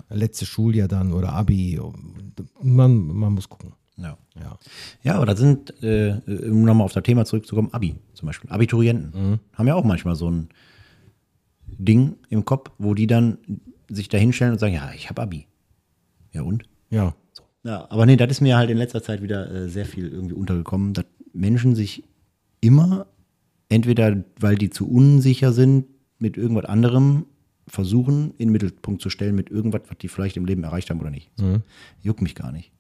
letztes 0.10 0.48
Schuljahr 0.48 0.88
dann 0.88 1.12
oder 1.14 1.34
Abi. 1.34 1.80
Man, 2.62 3.08
man 3.08 3.34
muss 3.34 3.50
gucken. 3.50 3.74
Ja. 3.98 4.18
Ja. 4.40 4.58
Ja, 5.04 5.16
aber 5.16 5.26
da 5.26 5.36
sind, 5.36 5.84
äh, 5.84 6.22
um 6.26 6.64
nochmal 6.64 6.86
auf 6.86 6.94
das 6.94 7.04
Thema 7.04 7.26
zurückzukommen, 7.26 7.70
Abi 7.74 7.96
zum 8.14 8.28
Beispiel. 8.28 8.50
Abiturienten 8.50 9.40
haben 9.54 9.68
ja 9.68 9.76
auch 9.76 9.84
manchmal 9.84 10.16
so 10.16 10.30
ein 10.32 10.50
Ding 11.68 12.16
im 12.30 12.46
Kopf, 12.46 12.72
wo 12.78 12.94
die 12.94 13.08
dann 13.08 13.38
sich 13.90 14.08
da 14.08 14.18
hinstellen 14.18 14.54
und 14.54 14.60
sagen, 14.60 14.74
ja, 14.74 14.92
ich 14.96 15.10
habe 15.10 15.22
Abi. 15.22 15.48
Ja 16.32 16.44
und? 16.44 16.64
Ja. 16.90 17.14
Ja, 17.64 17.88
aber 17.90 18.06
nee, 18.06 18.16
das 18.16 18.32
ist 18.32 18.42
mir 18.42 18.58
halt 18.58 18.70
in 18.70 18.78
letzter 18.78 19.04
Zeit 19.04 19.22
wieder 19.22 19.52
äh, 19.52 19.70
sehr 19.70 19.86
viel 19.86 20.08
irgendwie 20.08 20.36
untergekommen, 20.36 20.94
dass 20.94 21.06
Menschen 21.34 21.76
sich 21.76 22.04
immer, 22.62 23.08
entweder 23.68 24.24
weil 24.40 24.56
die 24.56 24.70
zu 24.70 24.90
unsicher 24.90 25.52
sind, 25.52 25.86
mit 26.20 26.38
irgendwas 26.38 26.66
anderem 26.66 27.26
versuchen, 27.68 28.32
in 28.38 28.48
den 28.48 28.52
Mittelpunkt 28.52 29.02
zu 29.02 29.10
stellen, 29.10 29.36
mit 29.36 29.50
irgendwas, 29.50 29.82
was 29.88 29.98
die 29.98 30.08
vielleicht 30.08 30.38
im 30.38 30.46
Leben 30.46 30.64
erreicht 30.64 30.90
haben 30.90 31.00
oder 31.00 31.12
nicht. 31.12 31.30
So, 31.36 31.62
Juckt 32.02 32.22
mich 32.22 32.36
gar 32.36 32.52
nicht. 32.52 32.72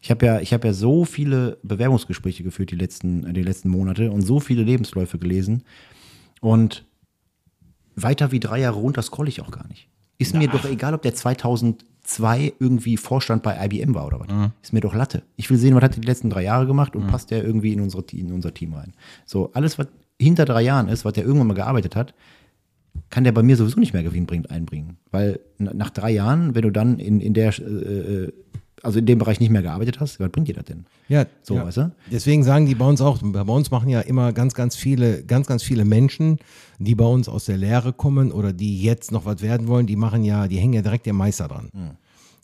Ich 0.00 0.10
habe 0.10 0.24
ja, 0.24 0.40
ich 0.40 0.52
habe 0.52 0.68
ja 0.68 0.72
so 0.72 1.04
viele 1.04 1.58
Bewerbungsgespräche 1.62 2.44
geführt 2.44 2.70
die 2.70 2.76
letzten, 2.76 3.24
äh, 3.24 3.32
die 3.32 3.42
letzten 3.42 3.68
Monate 3.68 4.10
und 4.10 4.22
so 4.22 4.40
viele 4.40 4.62
Lebensläufe 4.62 5.18
gelesen. 5.18 5.64
Und 6.40 6.84
weiter 7.96 8.30
wie 8.30 8.40
drei 8.40 8.60
Jahre 8.60 8.78
runter 8.78 9.02
scroll 9.02 9.28
ich 9.28 9.40
auch 9.40 9.50
gar 9.50 9.66
nicht. 9.68 9.88
Ist 10.18 10.34
mir 10.34 10.48
doch 10.48 10.64
egal, 10.64 10.94
ob 10.94 11.02
der 11.02 11.14
2002 12.08 12.54
irgendwie 12.58 12.96
Vorstand 12.96 13.42
bei 13.42 13.64
IBM 13.66 13.94
war 13.94 14.06
oder 14.06 14.20
was. 14.20 14.28
Ist 14.62 14.72
mir 14.72 14.80
doch 14.80 14.94
Latte. 14.94 15.22
Ich 15.36 15.50
will 15.50 15.58
sehen, 15.58 15.74
was 15.74 15.82
hat 15.82 15.96
er 15.96 16.00
die 16.00 16.06
letzten 16.06 16.30
drei 16.30 16.42
Jahre 16.42 16.66
gemacht 16.66 16.96
und 16.96 17.06
passt 17.06 17.30
der 17.30 17.44
irgendwie 17.44 17.72
in, 17.72 17.80
unsere, 17.80 18.02
in 18.12 18.32
unser 18.32 18.54
Team 18.54 18.72
rein. 18.72 18.94
So, 19.26 19.50
alles, 19.52 19.78
was 19.78 19.88
hinter 20.18 20.46
drei 20.46 20.62
Jahren 20.62 20.88
ist, 20.88 21.04
was 21.04 21.12
der 21.12 21.24
irgendwann 21.24 21.48
mal 21.48 21.54
gearbeitet 21.54 21.94
hat, 21.96 22.14
kann 23.10 23.24
der 23.24 23.32
bei 23.32 23.42
mir 23.42 23.56
sowieso 23.56 23.78
nicht 23.78 23.92
mehr 23.92 24.02
gewinnbringend 24.02 24.50
einbringen. 24.50 24.96
Weil 25.10 25.40
nach 25.58 25.90
drei 25.90 26.10
Jahren, 26.10 26.54
wenn 26.54 26.62
du 26.62 26.70
dann 26.70 26.98
in, 26.98 27.20
in 27.20 27.34
der, 27.34 27.56
äh, 27.58 27.62
äh, 27.62 28.32
also 28.82 28.98
in 28.98 29.06
dem 29.06 29.18
Bereich 29.18 29.40
nicht 29.40 29.50
mehr 29.50 29.62
gearbeitet 29.62 30.00
hast, 30.00 30.20
was 30.20 30.30
bringt 30.30 30.48
dir 30.48 30.54
das 30.54 30.64
denn? 30.64 30.84
Ja, 31.08 31.26
So, 31.42 31.54
ja. 31.54 31.64
weißt 31.66 31.76
du? 31.78 31.92
Deswegen 32.10 32.44
sagen 32.44 32.66
die 32.66 32.74
bei 32.74 32.86
uns 32.86 33.00
auch, 33.00 33.18
bei 33.22 33.40
uns 33.42 33.70
machen 33.70 33.88
ja 33.88 34.00
immer 34.00 34.32
ganz, 34.32 34.54
ganz 34.54 34.76
viele, 34.76 35.24
ganz, 35.24 35.46
ganz 35.46 35.62
viele 35.62 35.84
Menschen, 35.84 36.38
die 36.78 36.94
bei 36.94 37.04
uns 37.04 37.28
aus 37.28 37.46
der 37.46 37.56
Lehre 37.56 37.92
kommen 37.92 38.32
oder 38.32 38.52
die 38.52 38.82
jetzt 38.82 39.12
noch 39.12 39.24
was 39.24 39.42
werden 39.42 39.66
wollen, 39.68 39.86
die 39.86 39.96
machen 39.96 40.24
ja, 40.24 40.48
die 40.48 40.58
hängen 40.58 40.74
ja 40.74 40.82
direkt 40.82 41.06
dem 41.06 41.16
Meister 41.16 41.48
dran. 41.48 41.70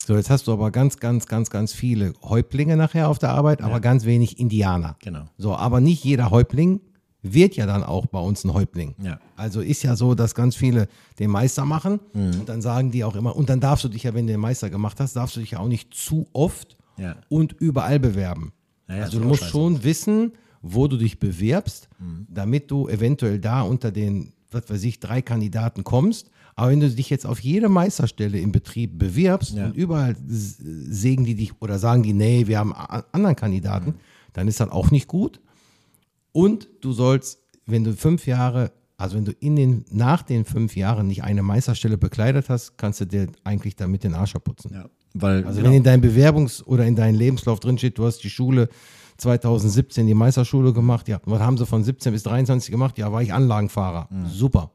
So, 0.05 0.15
jetzt 0.15 0.29
hast 0.29 0.47
du 0.47 0.53
aber 0.53 0.69
ganz, 0.71 0.99
ganz, 0.99 1.25
ganz, 1.25 1.49
ganz 1.49 1.73
viele 1.73 2.13
Häuptlinge 2.21 2.77
nachher 2.77 3.09
auf 3.09 3.17
der 3.17 3.29
Arbeit, 3.29 3.61
aber 3.61 3.79
ganz 3.79 4.05
wenig 4.05 4.39
Indianer. 4.39 4.97
Genau. 5.01 5.23
So, 5.37 5.55
aber 5.55 5.81
nicht 5.81 6.03
jeder 6.03 6.29
Häuptling 6.29 6.79
wird 7.33 7.55
ja 7.55 7.65
dann 7.65 7.83
auch 7.83 8.05
bei 8.05 8.19
uns 8.19 8.43
ein 8.43 8.53
Häuptling. 8.53 8.95
Ja. 9.01 9.19
Also 9.35 9.61
ist 9.61 9.83
ja 9.83 9.95
so, 9.95 10.13
dass 10.15 10.35
ganz 10.35 10.55
viele 10.55 10.87
den 11.19 11.29
Meister 11.31 11.65
machen 11.65 11.99
und 12.13 12.47
dann 12.47 12.61
sagen 12.61 12.91
die 12.91 13.03
auch 13.03 13.15
immer, 13.15 13.35
und 13.35 13.49
dann 13.49 13.59
darfst 13.59 13.83
du 13.83 13.89
dich 13.89 14.03
ja, 14.03 14.13
wenn 14.13 14.27
du 14.27 14.33
den 14.33 14.39
Meister 14.41 14.69
gemacht 14.69 14.99
hast, 14.99 15.15
darfst 15.15 15.35
du 15.35 15.39
dich 15.39 15.51
ja 15.51 15.59
auch 15.59 15.67
nicht 15.67 15.93
zu 15.93 16.27
oft 16.33 16.77
Ja. 16.97 17.15
und 17.29 17.53
überall 17.53 17.99
bewerben. 17.99 18.53
Ja, 18.87 18.97
ja, 18.97 19.03
also 19.05 19.19
du 19.19 19.25
musst 19.27 19.41
scheiße. 19.41 19.51
schon 19.51 19.83
wissen, 19.83 20.31
wo 20.61 20.87
du 20.87 20.97
dich 20.97 21.19
bewirbst, 21.19 21.89
damit 22.29 22.71
du 22.71 22.87
eventuell 22.87 23.39
da 23.39 23.61
unter 23.61 23.91
den, 23.91 24.33
was 24.51 24.69
weiß 24.69 24.83
ich, 24.83 24.99
drei 24.99 25.21
Kandidaten 25.21 25.83
kommst. 25.83 26.29
Aber 26.55 26.69
wenn 26.71 26.79
du 26.79 26.89
dich 26.89 27.09
jetzt 27.09 27.25
auf 27.25 27.39
jede 27.41 27.67
Meisterstelle 27.67 28.39
im 28.39 28.51
Betrieb 28.53 28.97
bewirbst 28.97 29.55
Ja. 29.55 29.65
und 29.65 29.75
überall 29.75 30.15
sägen 30.27 31.25
die 31.25 31.35
dich 31.35 31.51
oder 31.61 31.79
sagen 31.79 32.03
die, 32.03 32.13
nee, 32.13 32.47
wir 32.47 32.59
haben 32.59 32.73
anderen 32.73 33.35
Kandidaten, 33.35 33.95
dann 34.33 34.47
ist 34.47 34.59
das 34.59 34.69
auch 34.69 34.91
nicht 34.91 35.07
gut. 35.07 35.39
Und 36.35 36.67
du 36.81 36.91
sollst, 36.91 37.39
wenn 37.65 37.85
du 37.85 37.93
fünf 37.93 38.27
Jahre, 38.27 38.73
also 38.97 39.15
wenn 39.15 39.23
du 39.23 39.31
in 39.39 39.55
den, 39.55 39.85
nach 39.89 40.21
den 40.21 40.43
fünf 40.43 40.75
Jahren 40.75 41.07
nicht 41.07 41.23
eine 41.23 41.43
Meisterstelle 41.43 41.97
bekleidet 41.97 42.49
hast, 42.49 42.77
kannst 42.77 42.99
du 42.99 43.05
dir 43.05 43.27
eigentlich 43.45 43.77
damit 43.77 44.03
den 44.03 44.13
Arsch 44.13 44.35
abputzen. 44.35 44.71
Ja. 44.73 44.89
Weil, 45.13 45.45
Also 45.45 45.59
genau. 45.59 45.69
wenn 45.69 45.77
in 45.77 45.83
deinem 45.83 46.03
Bewerbungs- 46.03 46.61
oder 46.65 46.85
in 46.85 46.97
deinem 46.97 47.15
Lebenslauf 47.17 47.61
drin 47.61 47.77
steht, 47.77 47.97
du 47.97 48.05
hast 48.05 48.17
die 48.19 48.29
Schule 48.29 48.67
2017, 49.15 50.07
die 50.07 50.13
Meisterschule 50.13 50.73
gemacht, 50.73 51.07
ja, 51.07 51.21
was 51.23 51.39
haben 51.39 51.57
sie 51.57 51.65
von 51.65 51.85
17 51.85 52.11
bis 52.11 52.23
23 52.23 52.69
gemacht? 52.69 52.97
Ja, 52.97 53.09
war 53.13 53.21
ich 53.21 53.31
Anlagenfahrer. 53.33 54.09
Super. 54.29 54.71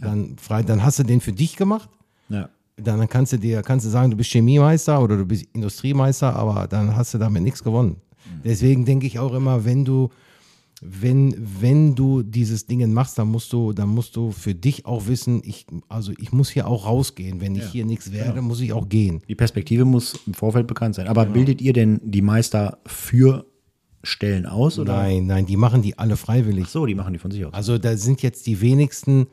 Dann, 0.00 0.36
frei, 0.38 0.62
dann 0.62 0.82
hast 0.82 0.98
du 0.98 1.02
den 1.02 1.20
für 1.20 1.32
dich 1.32 1.56
gemacht. 1.56 1.90
ja. 2.30 2.48
Dann 2.76 3.06
kannst 3.08 3.32
du 3.32 3.36
dir, 3.36 3.62
kannst 3.62 3.86
du 3.86 3.90
sagen, 3.90 4.10
du 4.10 4.16
bist 4.16 4.30
Chemiemeister 4.32 5.00
oder 5.00 5.16
du 5.16 5.24
bist 5.24 5.44
Industriemeister, 5.52 6.34
aber 6.34 6.66
dann 6.66 6.96
hast 6.96 7.14
du 7.14 7.18
damit 7.18 7.42
nichts 7.44 7.62
gewonnen. 7.62 7.98
Deswegen 8.42 8.84
denke 8.84 9.06
ich 9.06 9.20
auch 9.20 9.32
immer, 9.32 9.64
wenn 9.64 9.84
du, 9.84 10.08
wenn, 10.80 11.34
wenn 11.38 11.94
du 11.94 12.22
dieses 12.22 12.66
Ding 12.66 12.92
machst, 12.92 13.18
dann 13.18 13.28
musst 13.28 13.52
du, 13.52 13.72
dann 13.72 13.88
musst 13.88 14.16
du 14.16 14.32
für 14.32 14.54
dich 14.54 14.86
auch 14.86 15.06
wissen, 15.06 15.40
ich, 15.44 15.66
also 15.88 16.12
ich 16.18 16.32
muss 16.32 16.50
hier 16.50 16.66
auch 16.66 16.86
rausgehen. 16.86 17.40
Wenn 17.40 17.54
ich 17.54 17.66
hier 17.66 17.84
nichts 17.84 18.12
werde, 18.12 18.42
muss 18.42 18.60
ich 18.60 18.72
auch 18.72 18.88
gehen. 18.88 19.22
Die 19.28 19.34
Perspektive 19.34 19.84
muss 19.84 20.18
im 20.26 20.34
Vorfeld 20.34 20.66
bekannt 20.66 20.94
sein. 20.94 21.08
Aber 21.08 21.26
bildet 21.26 21.60
ihr 21.60 21.72
denn 21.72 22.00
die 22.02 22.22
Meister 22.22 22.78
für 22.86 23.46
Stellen 24.02 24.46
aus? 24.46 24.78
Oder? 24.78 24.96
Nein, 24.96 25.26
nein, 25.26 25.46
die 25.46 25.56
machen 25.56 25.82
die 25.82 25.98
alle 25.98 26.16
freiwillig. 26.16 26.64
Ach 26.66 26.70
so, 26.70 26.86
die 26.86 26.94
machen 26.94 27.12
die 27.12 27.18
von 27.18 27.30
sich 27.30 27.44
aus. 27.44 27.54
Also 27.54 27.78
da 27.78 27.96
sind 27.96 28.22
jetzt 28.22 28.46
die 28.46 28.60
wenigsten, 28.60 29.26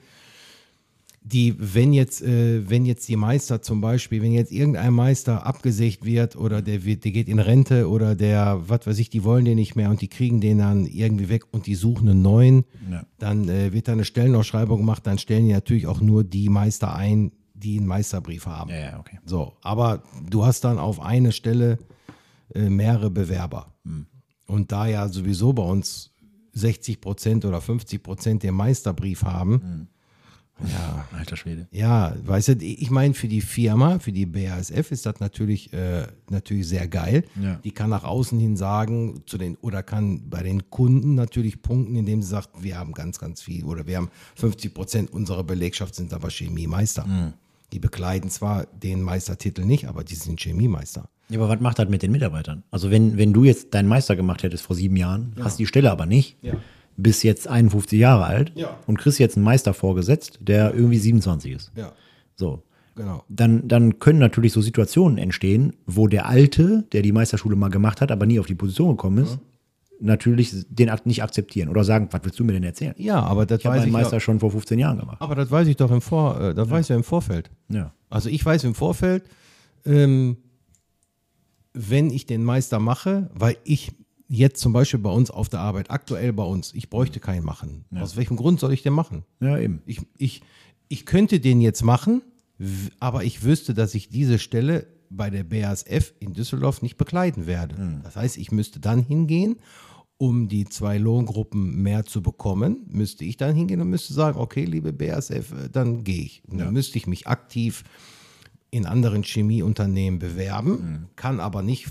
die, 1.32 1.56
wenn 1.58 1.94
jetzt, 1.94 2.22
äh, 2.22 2.70
wenn 2.70 2.86
jetzt 2.86 3.08
die 3.08 3.16
Meister 3.16 3.62
zum 3.62 3.80
Beispiel, 3.82 4.22
wenn 4.22 4.32
jetzt 4.34 4.52
irgendein 4.52 4.94
Meister 4.94 5.46
abgesägt 5.46 6.04
wird 6.06 6.36
oder 6.36 6.62
der, 6.62 6.84
wird, 6.84 7.04
der 7.06 7.12
geht 7.12 7.28
in 7.30 7.40
Rente 7.40 7.90
oder 7.90 8.16
der, 8.16 8.62
was 8.68 8.86
weiß 8.88 9.00
ich, 9.00 9.10
die 9.10 9.24
wollen 9.24 9.46
den 9.46 9.56
nicht 9.56 9.76
mehr 9.76 9.90
und 9.90 10.02
die 10.02 10.08
kriegen 10.08 10.42
den 10.42 10.58
dann 10.60 10.86
irgendwie 10.86 11.30
weg 11.30 11.44
und 11.52 11.68
die 11.68 11.76
suchen 11.76 12.10
einen 12.10 12.22
neuen, 12.22 12.66
Ja. 12.92 13.06
dann 13.20 13.48
äh, 13.50 13.72
wird 13.74 13.88
da 13.88 13.94
eine 13.94 14.06
Stellenausschreibung 14.06 14.78
gemacht, 14.80 15.08
dann 15.08 15.18
stellen 15.18 15.46
die 15.48 15.54
natürlich 15.54 15.88
auch 15.88 16.02
nur 16.02 16.24
die 16.24 16.50
Meister 16.50 16.94
ein, 16.96 17.32
die 17.54 17.78
einen 17.78 17.88
Meisterbrief 17.88 18.46
haben. 18.46 18.70
Ja, 18.72 18.80
ja, 18.80 19.00
okay. 19.00 19.20
So, 19.26 19.54
aber 19.62 20.04
du 20.30 20.46
hast 20.46 20.64
dann 20.64 20.80
auf 20.80 21.00
eine 21.00 21.32
Stelle 21.32 21.78
äh, 22.54 22.70
mehrere 22.70 23.10
Bewerber. 23.10 23.68
Und 24.48 24.72
da 24.72 24.86
ja 24.88 25.08
sowieso 25.08 25.54
bei 25.54 25.64
uns 25.64 26.12
60 26.54 27.00
Prozent 27.00 27.46
oder 27.46 27.62
50 27.62 28.04
Prozent 28.04 28.44
den 28.44 28.54
Meisterbrief 28.56 29.24
haben, 29.24 29.88
ja, 30.70 31.08
Alter 31.18 31.36
Schwede. 31.36 31.68
ja, 31.72 32.16
weißt 32.24 32.50
du, 32.50 32.52
ich 32.62 32.92
meine, 32.92 33.14
für 33.14 33.28
die 33.28 33.42
Firma, 33.42 34.00
für 34.00 34.12
die 34.12 34.26
BASF 34.26 34.92
ist 34.92 35.06
das 35.06 35.20
natürlich, 35.20 35.74
äh, 35.74 36.08
natürlich 36.30 36.68
sehr 36.68 36.88
geil. 36.88 37.24
Ja. 37.42 37.60
Die 37.64 37.72
kann 37.72 37.90
nach 37.90 38.04
außen 38.04 38.40
hin 38.40 38.58
sagen, 38.58 39.24
zu 39.26 39.38
den, 39.38 39.56
oder 39.58 39.84
kann 39.84 40.30
bei 40.30 40.44
den 40.44 40.70
Kunden 40.70 41.16
natürlich 41.16 41.62
punkten, 41.62 41.96
indem 41.96 42.22
sie 42.22 42.30
sagt, 42.30 42.50
wir 42.62 42.78
haben 42.78 42.94
ganz, 42.94 43.20
ganz 43.20 43.42
viel 43.42 43.64
oder 43.66 43.88
wir 43.88 43.98
haben 43.98 44.10
50 44.36 44.74
Prozent 44.74 45.12
unserer 45.14 45.44
Belegschaft 45.44 45.96
sind 45.96 46.14
aber 46.14 46.30
Chemiemeister. 46.30 47.06
Mhm. 47.06 47.34
Die 47.74 47.80
bekleiden 47.80 48.30
zwar 48.30 48.66
den 48.66 49.02
Meistertitel 49.02 49.64
nicht, 49.64 49.88
aber 49.88 50.04
die 50.04 50.16
sind 50.16 50.40
Chemiemeister. 50.42 51.08
Ja, 51.30 51.40
aber 51.40 51.48
was 51.48 51.62
macht 51.62 51.80
das 51.80 51.88
mit 51.88 52.02
den 52.04 52.12
Mitarbeitern? 52.12 52.64
Also 52.72 52.92
wenn, 52.92 53.18
wenn 53.18 53.32
du 53.32 53.46
jetzt 53.46 53.74
deinen 53.74 53.88
Meister 53.88 54.18
gemacht 54.18 54.44
hättest 54.44 54.66
vor 54.66 54.76
sieben 54.76 54.98
Jahren, 54.98 55.34
hast 55.40 55.58
die 55.60 55.66
Stelle 55.66 55.90
aber 55.90 56.06
nicht, 56.06 56.36
Ja. 56.42 56.54
Bist 56.98 57.24
jetzt 57.24 57.48
51 57.48 58.00
Jahre 58.00 58.26
alt 58.26 58.52
Ja. 58.56 58.78
und 58.88 58.98
kriegst 59.00 59.20
jetzt 59.20 59.38
einen 59.38 59.44
Meister 59.46 59.74
vorgesetzt, 59.74 60.40
der 60.42 60.74
irgendwie 60.74 60.98
27 61.00 61.52
ist. 61.54 61.72
Ja, 61.76 61.92
So. 62.36 62.64
genau. 62.96 63.24
Dann, 63.30 63.68
dann 63.68 64.00
können 64.00 64.20
natürlich 64.20 64.54
so 64.54 64.62
Situationen 64.62 65.18
entstehen, 65.18 65.74
wo 65.86 66.08
der 66.08 66.28
Alte, 66.28 66.84
der 66.92 67.02
die 67.02 67.12
Meisterschule 67.12 67.56
mal 67.56 67.70
gemacht 67.70 68.02
hat, 68.02 68.12
aber 68.12 68.26
nie 68.26 68.40
auf 68.40 68.46
die 68.48 68.56
Position 68.56 68.90
gekommen 68.92 69.20
ist, 69.24 69.40
natürlich 70.04 70.66
den 70.68 70.90
Akt 70.90 71.06
nicht 71.06 71.22
akzeptieren 71.24 71.70
oder 71.70 71.84
sagen, 71.84 72.08
was 72.12 72.22
willst 72.24 72.40
du 72.40 72.44
mir 72.44 72.54
denn 72.54 72.64
erzählen? 72.64 72.96
Ja, 72.98 73.22
aber 73.22 73.46
das 73.46 73.60
Ich 73.60 73.66
habe 73.68 73.78
weiß 73.78 73.86
ich 73.86 73.92
Meister 73.92 74.14
ja, 74.18 74.20
schon 74.20 74.40
vor 74.40 74.50
15 74.52 74.80
Jahren 74.80 74.98
gemacht. 75.00 75.18
aber 75.22 75.36
das 75.36 75.52
weiß 75.52 75.68
ich 75.68 75.76
doch 75.78 75.92
im 75.92 76.02
Vor, 76.02 76.40
äh, 76.42 76.54
das 76.56 76.70
weiß 76.70 76.86
ich 76.86 76.90
ja 76.90 76.96
im 76.96 77.04
Vorfeld. 77.04 77.52
Ja. 77.70 77.94
Also 78.10 78.30
ich 78.30 78.44
weiß 78.44 78.64
im 78.64 78.74
Vorfeld, 78.76 79.24
ähm, 79.86 80.38
wenn 81.74 82.10
ich 82.10 82.26
den 82.26 82.44
Meister 82.44 82.80
mache, 82.80 83.30
weil 83.34 83.58
ich 83.64 83.94
jetzt 84.32 84.62
zum 84.62 84.72
Beispiel 84.72 85.00
bei 85.00 85.12
uns 85.12 85.30
auf 85.30 85.50
der 85.50 85.60
Arbeit, 85.60 85.92
aktuell 85.92 86.32
bei 86.32 86.44
uns, 86.44 86.74
ich 86.74 86.90
bräuchte 86.90 87.20
keinen 87.20 87.44
machen. 87.44 87.86
Aus 87.94 88.16
welchem 88.16 88.38
Grund 88.38 88.60
soll 88.60 88.72
ich 88.72 88.82
den 88.82 88.94
machen? 88.94 89.26
Ja, 89.42 89.58
eben. 89.58 89.82
Ich, 89.86 90.02
ich, 90.18 90.42
ich 90.88 91.06
könnte 91.06 91.40
den 91.42 91.60
jetzt 91.60 91.84
machen, 91.84 92.22
aber 93.00 93.26
ich 93.26 93.44
wüsste, 93.44 93.74
dass 93.74 93.94
ich 93.94 94.08
diese 94.10 94.40
Stelle 94.40 94.88
bei 95.10 95.30
der 95.30 95.44
BASF 95.44 96.14
in 96.20 96.34
Düsseldorf 96.34 96.82
nicht 96.82 96.96
bekleiden 96.98 97.46
werde. 97.46 98.00
Das 98.04 98.16
heißt, 98.16 98.38
ich 98.38 98.52
müsste 98.52 98.80
dann 98.80 99.04
hingehen, 99.04 99.58
um 100.18 100.48
die 100.48 100.66
zwei 100.66 100.98
Lohngruppen 100.98 101.82
mehr 101.82 102.06
zu 102.06 102.22
bekommen, 102.22 102.86
müsste 102.88 103.26
ich 103.26 103.36
dann 103.38 103.56
hingehen 103.56 103.82
und 103.82 103.90
müsste 103.90 104.14
sagen, 104.14 104.40
okay, 104.40 104.66
liebe 104.66 104.94
BASF, 104.94 105.52
äh, 105.52 105.70
dann 105.70 106.04
gehe 106.04 106.22
ich. 106.22 106.44
Und 106.48 106.60
Dann 106.60 106.74
müsste 106.74 106.98
ich 107.00 107.08
mich 107.08 107.28
aktiv 107.28 107.84
in 108.72 108.86
anderen 108.86 109.24
Chemieunternehmen 109.24 110.18
bewerben, 110.20 111.10
kann 111.18 111.40
aber 111.42 111.62
nicht, 111.62 111.88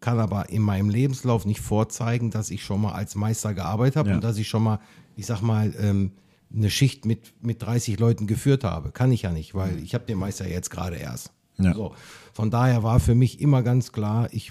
kann 0.00 0.18
aber 0.20 0.48
in 0.48 0.62
meinem 0.62 0.88
Lebenslauf 0.88 1.44
nicht 1.44 1.60
vorzeigen, 1.60 2.30
dass 2.30 2.50
ich 2.50 2.62
schon 2.64 2.80
mal 2.82 2.92
als 2.92 3.16
Meister 3.16 3.52
gearbeitet 3.52 3.96
habe 3.96 4.10
Ja. 4.10 4.14
und 4.14 4.24
dass 4.24 4.38
ich 4.38 4.48
schon 4.48 4.62
mal, 4.62 4.78
ich 5.16 5.26
sag 5.26 5.42
mal, 5.42 5.74
ähm, 5.78 6.12
eine 6.54 6.70
Schicht 6.70 7.04
mit, 7.04 7.32
mit 7.44 7.62
30 7.62 7.98
Leuten 7.98 8.26
geführt 8.26 8.64
habe. 8.64 8.90
Kann 8.92 9.12
ich 9.12 9.22
ja 9.22 9.32
nicht, 9.32 9.54
weil 9.54 9.78
ich 9.82 9.94
habe 9.94 10.04
den 10.06 10.18
Meister 10.18 10.48
jetzt 10.48 10.70
gerade 10.70 10.96
erst. 10.96 11.32
Ja. 11.58 11.74
So. 11.74 11.94
Von 12.32 12.50
daher 12.50 12.82
war 12.82 13.00
für 13.00 13.14
mich 13.14 13.40
immer 13.40 13.62
ganz 13.62 13.92
klar, 13.92 14.28
ich, 14.32 14.50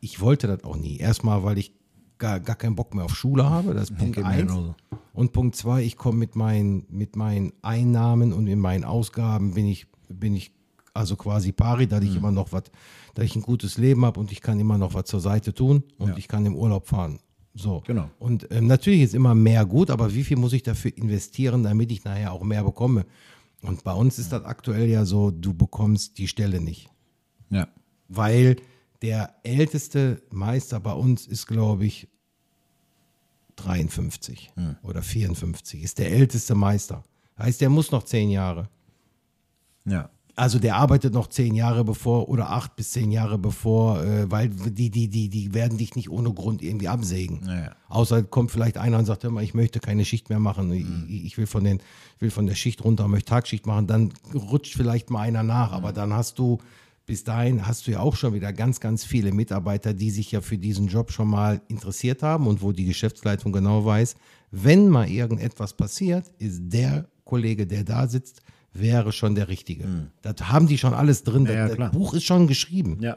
ich 0.00 0.20
wollte 0.20 0.46
das 0.46 0.64
auch 0.64 0.76
nie. 0.76 0.96
Erstmal, 0.98 1.44
weil 1.44 1.58
ich 1.58 1.72
gar, 2.18 2.40
gar 2.40 2.56
keinen 2.56 2.76
Bock 2.76 2.94
mehr 2.94 3.04
auf 3.04 3.14
Schule 3.16 3.48
habe, 3.48 3.72
das 3.74 3.90
ist 3.90 3.96
Punkt 3.98 4.16
geht 4.16 4.24
mir 4.24 4.30
eins. 4.30 4.50
genauso. 4.50 4.74
Und 5.14 5.32
Punkt 5.32 5.54
zwei, 5.56 5.82
ich 5.82 5.96
komme 5.96 6.18
mit 6.18 6.34
meinen, 6.36 6.84
mit 6.90 7.14
meinen 7.16 7.52
Einnahmen 7.62 8.32
und 8.32 8.46
in 8.46 8.58
meinen 8.58 8.84
Ausgaben 8.84 9.54
bin 9.54 9.66
ich 9.66 9.86
bin 10.08 10.34
ich 10.34 10.52
also 10.94 11.16
quasi 11.16 11.52
pari, 11.52 11.86
dass 11.86 12.02
ich 12.02 12.16
immer 12.16 12.32
noch 12.32 12.52
was, 12.52 12.64
dass 13.14 13.24
ich 13.24 13.36
ein 13.36 13.42
gutes 13.42 13.78
Leben 13.78 14.04
habe 14.04 14.18
und 14.20 14.32
ich 14.32 14.40
kann 14.40 14.58
immer 14.60 14.78
noch 14.78 14.94
was 14.94 15.04
zur 15.04 15.20
Seite 15.20 15.54
tun 15.54 15.84
und 15.98 16.18
ich 16.18 16.28
kann 16.28 16.46
im 16.46 16.56
Urlaub 16.56 16.86
fahren. 16.86 17.18
So. 17.54 17.82
Genau. 17.86 18.10
Und 18.18 18.46
ähm, 18.50 18.66
natürlich 18.66 19.02
ist 19.02 19.14
immer 19.14 19.34
mehr 19.34 19.66
gut, 19.66 19.90
aber 19.90 20.14
wie 20.14 20.24
viel 20.24 20.36
muss 20.36 20.52
ich 20.52 20.62
dafür 20.62 20.96
investieren, 20.96 21.62
damit 21.62 21.90
ich 21.90 22.04
nachher 22.04 22.32
auch 22.32 22.42
mehr 22.42 22.62
bekomme? 22.62 23.06
Und 23.62 23.84
bei 23.84 23.92
uns 23.92 24.18
ist 24.18 24.32
das 24.32 24.44
aktuell 24.44 24.88
ja 24.88 25.04
so, 25.04 25.30
du 25.30 25.52
bekommst 25.52 26.18
die 26.18 26.28
Stelle 26.28 26.60
nicht. 26.60 26.88
Ja. 27.50 27.68
Weil 28.08 28.56
der 29.02 29.34
älteste 29.42 30.22
Meister 30.30 30.80
bei 30.80 30.92
uns 30.92 31.26
ist, 31.26 31.46
glaube 31.46 31.86
ich, 31.86 32.08
53 33.56 34.52
oder 34.82 35.02
54. 35.02 35.82
Ist 35.82 35.98
der 35.98 36.10
älteste 36.10 36.54
Meister. 36.54 37.04
Heißt, 37.38 37.60
der 37.60 37.68
muss 37.68 37.90
noch 37.90 38.04
zehn 38.04 38.30
Jahre. 38.30 38.68
Ja. 39.84 40.10
Also 40.36 40.58
der 40.58 40.76
arbeitet 40.76 41.14
noch 41.14 41.28
zehn 41.28 41.54
Jahre 41.54 41.84
bevor 41.84 42.28
oder 42.28 42.50
acht 42.50 42.76
bis 42.76 42.92
zehn 42.92 43.10
Jahre 43.10 43.38
bevor, 43.38 44.02
äh, 44.02 44.30
weil 44.30 44.48
die, 44.48 44.90
die, 44.90 45.08
die, 45.08 45.28
die 45.28 45.54
werden 45.54 45.78
dich 45.78 45.96
nicht 45.96 46.10
ohne 46.10 46.32
Grund 46.32 46.62
irgendwie 46.62 46.88
absägen. 46.88 47.40
Ja, 47.46 47.54
ja. 47.54 47.72
Außer 47.88 48.22
kommt 48.22 48.50
vielleicht 48.50 48.78
einer 48.78 48.98
und 48.98 49.04
sagt, 49.04 49.24
hör 49.24 49.30
mal, 49.30 49.44
ich 49.44 49.54
möchte 49.54 49.80
keine 49.80 50.04
Schicht 50.04 50.28
mehr 50.28 50.38
machen, 50.38 50.72
ich, 50.72 51.24
ich 51.24 51.38
will 51.38 51.46
von 51.46 51.64
den, 51.64 51.80
will 52.18 52.30
von 52.30 52.46
der 52.46 52.54
Schicht 52.54 52.84
runter, 52.84 53.08
möchte 53.08 53.30
Tagschicht 53.30 53.66
machen, 53.66 53.86
dann 53.86 54.12
rutscht 54.34 54.74
vielleicht 54.74 55.10
mal 55.10 55.20
einer 55.20 55.42
nach, 55.42 55.72
aber 55.72 55.92
dann 55.92 56.12
hast 56.12 56.38
du 56.38 56.58
bis 57.10 57.24
dahin 57.24 57.66
hast 57.66 57.88
du 57.88 57.90
ja 57.90 57.98
auch 57.98 58.14
schon 58.14 58.34
wieder 58.34 58.52
ganz, 58.52 58.78
ganz 58.78 59.02
viele 59.02 59.32
Mitarbeiter, 59.32 59.92
die 59.92 60.12
sich 60.12 60.30
ja 60.30 60.40
für 60.40 60.56
diesen 60.56 60.86
Job 60.86 61.10
schon 61.10 61.26
mal 61.26 61.60
interessiert 61.66 62.22
haben 62.22 62.46
und 62.46 62.62
wo 62.62 62.70
die 62.70 62.84
Geschäftsleitung 62.84 63.50
genau 63.50 63.84
weiß, 63.84 64.14
wenn 64.52 64.88
mal 64.88 65.08
irgendetwas 65.08 65.72
passiert, 65.72 66.30
ist 66.38 66.60
der 66.72 67.08
Kollege, 67.24 67.66
der 67.66 67.82
da 67.82 68.06
sitzt, 68.06 68.42
wäre 68.72 69.12
schon 69.12 69.34
der 69.34 69.48
Richtige. 69.48 69.84
Das 70.22 70.50
haben 70.50 70.66
die 70.66 70.78
schon 70.78 70.94
alles 70.94 71.24
drin. 71.24 71.46
Ja, 71.46 71.68
das, 71.68 71.76
das 71.76 71.90
Buch 71.92 72.14
ist 72.14 72.24
schon 72.24 72.46
geschrieben. 72.46 72.98
Ja. 73.00 73.16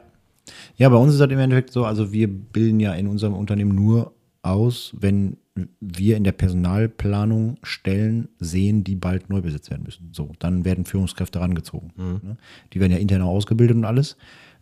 Ja, 0.76 0.88
bei 0.88 0.96
uns 0.96 1.14
ist 1.14 1.20
das 1.20 1.30
im 1.30 1.38
Endeffekt 1.38 1.72
so, 1.72 1.84
also 1.84 2.12
wir 2.12 2.28
bilden 2.28 2.80
ja 2.80 2.92
in 2.94 3.06
unserem 3.06 3.34
Unternehmen 3.34 3.74
nur 3.74 4.12
aus, 4.42 4.94
wenn 4.98 5.38
wir 5.80 6.16
in 6.16 6.24
der 6.24 6.32
Personalplanung 6.32 7.58
Stellen 7.62 8.28
sehen, 8.40 8.84
die 8.84 8.96
bald 8.96 9.30
neu 9.30 9.40
besetzt 9.40 9.70
werden 9.70 9.84
müssen. 9.84 10.10
So, 10.12 10.32
dann 10.38 10.64
werden 10.64 10.84
Führungskräfte 10.84 11.40
rangezogen. 11.40 11.92
Ne? 11.96 12.36
Die 12.72 12.80
werden 12.80 12.92
ja 12.92 12.98
intern 12.98 13.22
auch 13.22 13.28
ausgebildet 13.28 13.76
und 13.76 13.84
alles. 13.84 14.16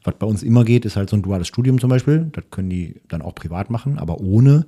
Was 0.05 0.15
bei 0.19 0.27
uns 0.27 0.43
immer 0.43 0.65
geht, 0.65 0.85
ist 0.85 0.97
halt 0.97 1.09
so 1.09 1.17
ein 1.17 1.23
duales 1.23 1.49
Studium 1.49 1.81
zum 1.81 1.91
Beispiel. 1.91 2.29
Das 2.33 2.45
können 2.51 2.71
die 2.71 3.01
dann 3.09 3.23
auch 3.23 3.35
privat 3.35 3.71
machen, 3.71 3.99
aber 3.99 4.21
ohne 4.21 4.67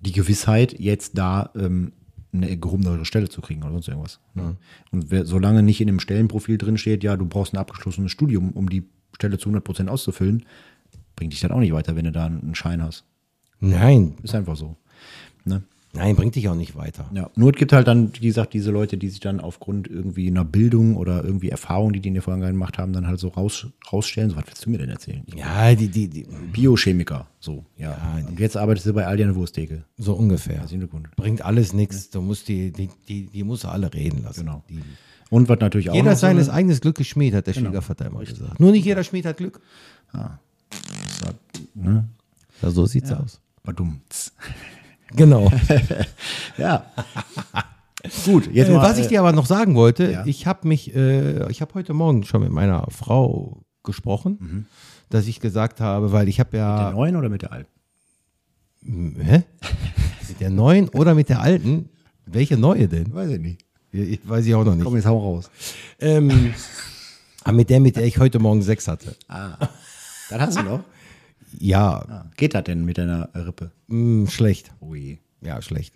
die 0.00 0.12
Gewissheit, 0.12 0.78
jetzt 0.78 1.16
da 1.16 1.50
ähm, 1.56 1.92
eine 2.32 2.56
gehobenere 2.56 3.04
Stelle 3.04 3.28
zu 3.28 3.40
kriegen 3.40 3.62
oder 3.62 3.72
sonst 3.72 3.88
irgendwas. 3.88 4.20
Ne? 4.34 4.56
Und 4.90 5.10
wer, 5.10 5.24
solange 5.24 5.62
nicht 5.62 5.80
in 5.80 5.86
dem 5.86 6.00
Stellenprofil 6.00 6.58
drin 6.58 6.78
steht, 6.78 7.02
ja, 7.02 7.16
du 7.16 7.26
brauchst 7.26 7.54
ein 7.54 7.58
abgeschlossenes 7.58 8.12
Studium, 8.12 8.52
um 8.52 8.68
die 8.68 8.84
Stelle 9.14 9.38
zu 9.38 9.48
100% 9.48 9.88
auszufüllen, 9.88 10.44
bringt 11.16 11.32
dich 11.32 11.40
das 11.40 11.50
auch 11.50 11.58
nicht 11.58 11.72
weiter, 11.72 11.96
wenn 11.96 12.04
du 12.04 12.12
da 12.12 12.26
einen 12.26 12.54
Schein 12.54 12.82
hast. 12.82 13.04
Nein, 13.60 14.14
Ist 14.22 14.34
einfach 14.34 14.56
so. 14.56 14.76
Ne? 15.44 15.62
Nein, 15.92 16.16
bringt 16.16 16.34
dich 16.34 16.48
auch 16.48 16.54
nicht 16.54 16.76
weiter. 16.76 17.10
Ja. 17.14 17.30
Nur 17.36 17.50
es 17.52 17.56
gibt 17.56 17.72
halt 17.72 17.86
dann, 17.88 18.12
wie 18.20 18.26
gesagt, 18.26 18.54
diese 18.54 18.70
Leute, 18.70 18.96
die 18.98 19.08
sich 19.08 19.20
dann 19.20 19.40
aufgrund 19.40 19.88
irgendwie 19.88 20.28
einer 20.28 20.44
Bildung 20.44 20.96
oder 20.96 21.24
irgendwie 21.24 21.48
Erfahrung, 21.50 21.92
die 21.92 22.00
die 22.00 22.08
in 22.08 22.14
der 22.14 22.22
Vergangenheit 22.22 22.52
gemacht 22.52 22.78
haben, 22.78 22.92
dann 22.92 23.06
halt 23.06 23.18
so 23.18 23.28
raus, 23.28 23.66
rausstellen. 23.92 24.30
So, 24.30 24.36
was 24.36 24.44
willst 24.46 24.64
du 24.66 24.70
mir 24.70 24.78
denn 24.78 24.90
erzählen? 24.90 25.22
Ich 25.26 25.34
Ja, 25.34 25.74
die, 25.74 25.88
die, 25.88 26.08
die, 26.08 26.26
Biochemiker. 26.52 27.26
So, 27.40 27.64
ja. 27.76 27.96
Und 28.28 28.38
jetzt 28.40 28.56
arbeitest 28.56 28.86
du 28.86 28.92
bei 28.94 29.06
Aldi 29.06 29.22
an 29.24 29.28
der 29.30 29.36
Wursttheke. 29.36 29.84
so 29.96 30.14
ungefähr. 30.14 30.64
Bringt 31.16 31.42
alles 31.44 31.72
nichts. 31.72 32.10
Du 32.10 32.20
musst 32.22 32.48
die, 32.48 32.70
die, 32.72 32.88
die, 33.08 33.26
die 33.26 33.44
musst 33.44 33.64
du 33.64 33.68
alle 33.68 33.92
reden 33.92 34.22
lassen. 34.22 34.40
Genau. 34.46 34.62
Die, 34.68 34.80
Und 35.30 35.48
was 35.48 35.58
natürlich 35.60 35.90
auch 35.90 35.94
jeder 35.94 36.14
so 36.14 36.20
seines 36.20 36.48
eine- 36.48 36.58
eigenes 36.58 36.80
Glückes 36.80 37.06
Schmied, 37.06 37.34
hat 37.34 37.46
der 37.46 37.54
Schwiegervater 37.54 38.06
immer 38.06 38.20
gesagt. 38.24 38.60
Nur 38.60 38.72
nicht 38.72 38.84
jeder 38.84 39.04
Schmied 39.04 39.24
hat 39.26 39.36
Glück. 39.38 39.60
ne? 41.74 42.08
Ja, 42.62 42.70
so 42.70 42.86
sieht's 42.86 43.12
aus. 43.12 43.40
Badumts. 43.62 44.32
Genau. 45.14 45.50
Ja. 46.58 46.86
Gut, 48.24 48.48
jetzt 48.52 48.68
Äh, 48.68 48.72
mal. 48.74 48.82
was 48.82 48.98
ich 48.98 49.06
äh, 49.06 49.08
dir 49.10 49.20
aber 49.20 49.32
noch 49.32 49.46
sagen 49.46 49.74
wollte, 49.74 50.10
Ja. 50.10 50.26
ich 50.26 50.46
habe 50.46 50.66
mich, 50.68 50.94
äh, 50.94 51.48
ich 51.50 51.60
habe 51.60 51.74
heute 51.74 51.94
Morgen 51.94 52.24
schon 52.24 52.42
mit 52.42 52.50
meiner 52.50 52.86
Frau 52.90 53.62
gesprochen, 53.84 54.66
dass 55.08 55.26
ich 55.26 55.40
gesagt 55.40 55.80
habe, 55.80 56.12
weil 56.12 56.28
ich 56.28 56.40
habe 56.40 56.50
der 56.50 56.60
ja 56.60 56.90
neuen 56.92 57.16
oder 57.16 57.28
mit 57.28 57.42
der 57.42 57.52
alten? 57.52 57.70
Hä? 59.20 59.42
mit 60.28 60.40
der 60.40 60.50
neuen 60.50 60.88
oder 60.90 61.14
mit 61.14 61.28
der 61.28 61.40
alten, 61.40 61.88
welche 62.26 62.56
neue 62.56 62.88
denn? 62.88 63.12
Weiß 63.14 63.30
ich 63.30 63.40
nicht. 63.40 63.64
Ich, 63.90 64.20
weiß 64.28 64.44
ich 64.46 64.54
auch 64.54 64.64
noch 64.64 64.74
nicht. 64.74 64.84
Komm, 64.84 64.96
jetzt 64.96 65.06
hau 65.06 65.18
raus. 65.18 65.50
Ähm, 65.98 66.54
aber 67.44 67.52
mit 67.56 67.70
der, 67.70 67.80
mit 67.80 67.96
der 67.96 68.04
ich 68.04 68.18
heute 68.18 68.38
Morgen 68.38 68.62
Sex 68.62 68.86
hatte. 68.86 69.16
Das 69.26 70.40
hast 70.40 70.58
du 70.58 70.62
noch. 70.62 70.80
Ja, 71.58 72.26
Geht 72.36 72.54
das 72.54 72.64
denn 72.64 72.84
mit 72.84 72.98
deiner 72.98 73.28
Rippe? 73.34 73.70
mh, 73.88 74.30
schlecht. 74.30 74.72
Ui. 74.80 75.18
Ja, 75.40 75.62
schlecht. 75.62 75.94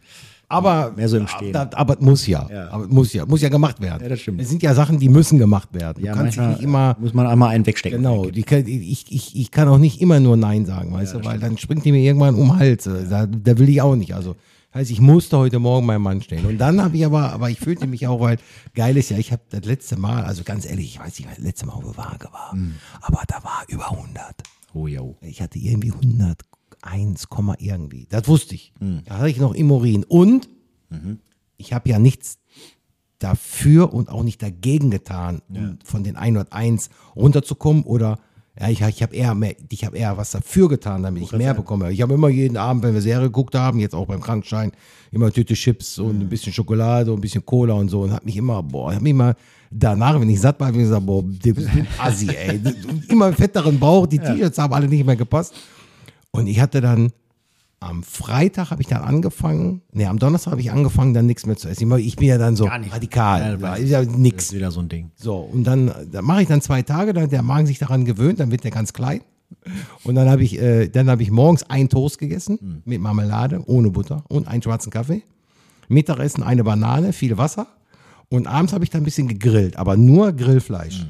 Aber, 0.48 0.92
Mehr 0.94 1.08
so 1.08 1.16
im 1.16 1.26
Stehen. 1.26 1.56
Aber, 1.56 1.76
aber 1.78 1.94
es 1.94 2.00
muss 2.00 2.26
ja. 2.26 2.46
Ja. 2.52 2.68
Aber 2.70 2.86
muss 2.86 3.12
ja. 3.14 3.24
Muss 3.24 3.40
ja 3.40 3.48
gemacht 3.48 3.80
werden. 3.80 4.02
Ja, 4.02 4.08
das 4.10 4.20
stimmt. 4.20 4.40
Es 4.40 4.50
sind 4.50 4.62
ja 4.62 4.74
Sachen, 4.74 4.98
die 4.98 5.08
müssen 5.08 5.38
gemacht 5.38 5.72
werden. 5.72 6.04
Ja, 6.04 6.12
du 6.12 6.18
kannst 6.18 6.38
nicht 6.38 6.60
immer. 6.60 6.94
muss 7.00 7.14
man 7.14 7.26
einmal 7.26 7.50
einen 7.54 7.66
wegstecken. 7.66 7.98
Genau, 7.98 8.26
die, 8.26 8.44
ich, 8.90 9.10
ich, 9.10 9.34
ich 9.34 9.50
kann 9.50 9.66
auch 9.68 9.78
nicht 9.78 10.00
immer 10.00 10.20
nur 10.20 10.36
Nein 10.36 10.66
sagen, 10.66 10.92
weißt 10.92 11.14
du, 11.14 11.24
weil 11.24 11.38
dann 11.38 11.56
springt 11.56 11.84
die 11.86 11.92
mir 11.92 12.02
irgendwann 12.02 12.34
um 12.34 12.48
den 12.48 12.58
Hals. 12.58 12.84
Da, 12.84 13.26
da 13.26 13.58
will 13.58 13.68
ich 13.68 13.80
auch 13.80 13.96
nicht. 13.96 14.14
Also 14.14 14.36
heißt, 14.74 14.90
ich 14.90 15.00
musste 15.00 15.38
heute 15.38 15.58
Morgen 15.58 15.86
meinem 15.86 16.02
Mann 16.02 16.20
stehen. 16.22 16.44
Und 16.44 16.58
dann 16.58 16.82
habe 16.82 16.96
ich 16.96 17.04
aber, 17.04 17.32
aber 17.32 17.50
ich 17.50 17.58
fühlte 17.58 17.86
mich 17.86 18.06
auch, 18.06 18.20
weil 18.20 18.38
geil 18.74 18.96
ist 18.96 19.10
ja, 19.10 19.18
ich 19.18 19.32
habe 19.32 19.42
das 19.50 19.64
letzte 19.64 19.98
Mal, 19.98 20.24
also 20.24 20.44
ganz 20.44 20.66
ehrlich, 20.66 20.86
ich 20.94 21.00
weiß 21.00 21.18
nicht, 21.18 21.28
was 21.28 21.36
das 21.36 21.44
letzte 21.44 21.66
Mal 21.66 21.78
der 21.82 21.96
Waage 21.96 22.28
war, 22.32 22.56
aber 23.00 23.22
da 23.26 23.42
war 23.42 23.64
über 23.68 23.90
100. 23.90 24.16
Oh, 24.74 24.86
jo. 24.86 25.16
Ich 25.20 25.42
hatte 25.42 25.58
irgendwie 25.58 25.92
101, 25.92 27.28
Komma 27.28 27.56
irgendwie. 27.58 28.06
Das 28.08 28.26
wusste 28.28 28.54
ich. 28.54 28.72
Da 29.04 29.18
hatte 29.18 29.30
ich 29.30 29.38
noch 29.38 29.54
im 29.54 29.70
Urin. 29.70 30.04
Und 30.04 30.48
ich 31.56 31.72
habe 31.72 31.88
ja 31.88 31.98
nichts 31.98 32.38
dafür 33.18 33.92
und 33.94 34.08
auch 34.08 34.22
nicht 34.24 34.42
dagegen 34.42 34.90
getan, 34.90 35.42
um 35.48 35.78
von 35.84 36.02
den 36.04 36.16
101 36.16 36.90
runterzukommen 37.14 37.84
oder 37.84 38.18
ja, 38.60 38.68
ich, 38.68 38.82
ich 38.82 39.02
habe 39.02 39.14
eher 39.14 39.34
mehr, 39.34 39.54
ich 39.70 39.84
habe 39.84 39.96
eher 39.96 40.16
was 40.16 40.32
dafür 40.32 40.68
getan, 40.68 41.02
damit 41.02 41.22
ich 41.22 41.32
mehr 41.32 41.54
bekomme. 41.54 41.90
Ich 41.90 42.02
habe 42.02 42.12
immer 42.14 42.28
jeden 42.28 42.58
Abend, 42.58 42.82
wenn 42.82 42.92
wir 42.92 43.00
Serie 43.00 43.26
geguckt 43.26 43.54
haben, 43.54 43.78
jetzt 43.78 43.94
auch 43.94 44.06
beim 44.06 44.20
Krankenschein, 44.20 44.72
immer 45.10 45.26
eine 45.26 45.32
Tüte 45.32 45.54
Chips 45.54 45.98
und 45.98 46.20
ein 46.20 46.28
bisschen 46.28 46.52
Schokolade 46.52 47.10
und 47.10 47.18
ein 47.18 47.22
bisschen 47.22 47.44
Cola 47.46 47.74
und 47.74 47.88
so 47.88 48.02
und 48.02 48.12
habe 48.12 48.24
mich 48.26 48.36
immer, 48.36 48.62
boah, 48.62 48.92
habe 48.92 49.02
mich 49.02 49.14
mal 49.14 49.34
danach, 49.70 50.20
wenn 50.20 50.28
ich 50.28 50.40
satt 50.40 50.60
war, 50.60 50.68
habe 50.68 50.76
ich 50.76 50.84
gesagt, 50.84 51.06
boah, 51.06 51.22
du 51.22 51.54
bist 51.54 51.68
ein 51.68 51.86
Assi, 51.98 52.28
ey. 52.28 52.60
immer 53.08 53.32
fetteren 53.32 53.78
Bauch, 53.78 54.06
die 54.06 54.18
T-Shirts 54.18 54.58
haben 54.58 54.74
alle 54.74 54.86
nicht 54.86 55.06
mehr 55.06 55.16
gepasst. 55.16 55.54
Und 56.30 56.46
ich 56.46 56.60
hatte 56.60 56.80
dann 56.80 57.10
am 57.82 58.02
Freitag 58.02 58.70
habe 58.70 58.80
ich 58.82 58.88
dann 58.88 59.02
angefangen, 59.02 59.82
nee, 59.92 60.06
am 60.06 60.18
Donnerstag 60.18 60.52
habe 60.52 60.60
ich 60.60 60.70
angefangen, 60.70 61.14
dann 61.14 61.26
nichts 61.26 61.46
mehr 61.46 61.56
zu 61.56 61.68
essen. 61.68 61.90
Ich 61.98 62.16
bin 62.16 62.28
ja 62.28 62.38
dann 62.38 62.56
so 62.56 62.64
radikal. 62.66 63.58
Ja, 63.60 63.74
ist 63.74 63.88
ja 63.90 64.04
Das 64.04 64.14
nix. 64.16 64.44
ist 64.46 64.52
wieder 64.54 64.70
so 64.70 64.80
ein 64.80 64.88
Ding. 64.88 65.10
So, 65.16 65.36
und 65.38 65.64
dann, 65.64 65.92
dann 66.10 66.24
mache 66.24 66.42
ich 66.42 66.48
dann 66.48 66.60
zwei 66.62 66.82
Tage, 66.82 67.12
dann 67.12 67.24
hat 67.24 67.32
der 67.32 67.42
Magen 67.42 67.66
sich 67.66 67.78
daran 67.78 68.04
gewöhnt, 68.04 68.40
dann 68.40 68.50
wird 68.50 68.64
der 68.64 68.70
ganz 68.70 68.92
klein. 68.92 69.20
Und 70.04 70.14
dann 70.14 70.30
habe 70.30 70.42
ich, 70.42 70.58
äh, 70.60 70.88
dann 70.88 71.10
habe 71.10 71.22
ich 71.22 71.30
morgens 71.30 71.62
einen 71.64 71.88
Toast 71.88 72.18
gegessen 72.18 72.82
mit 72.84 73.00
Marmelade, 73.00 73.62
ohne 73.66 73.90
Butter 73.90 74.24
und 74.28 74.48
einen 74.48 74.62
schwarzen 74.62 74.90
Kaffee. 74.90 75.22
Mittagessen 75.88 76.42
eine 76.42 76.64
Banane, 76.64 77.12
viel 77.12 77.36
Wasser. 77.36 77.66
Und 78.30 78.46
abends 78.46 78.72
habe 78.72 78.82
ich 78.84 78.90
dann 78.90 79.02
ein 79.02 79.04
bisschen 79.04 79.28
gegrillt, 79.28 79.76
aber 79.76 79.96
nur 79.96 80.32
Grillfleisch. 80.32 81.06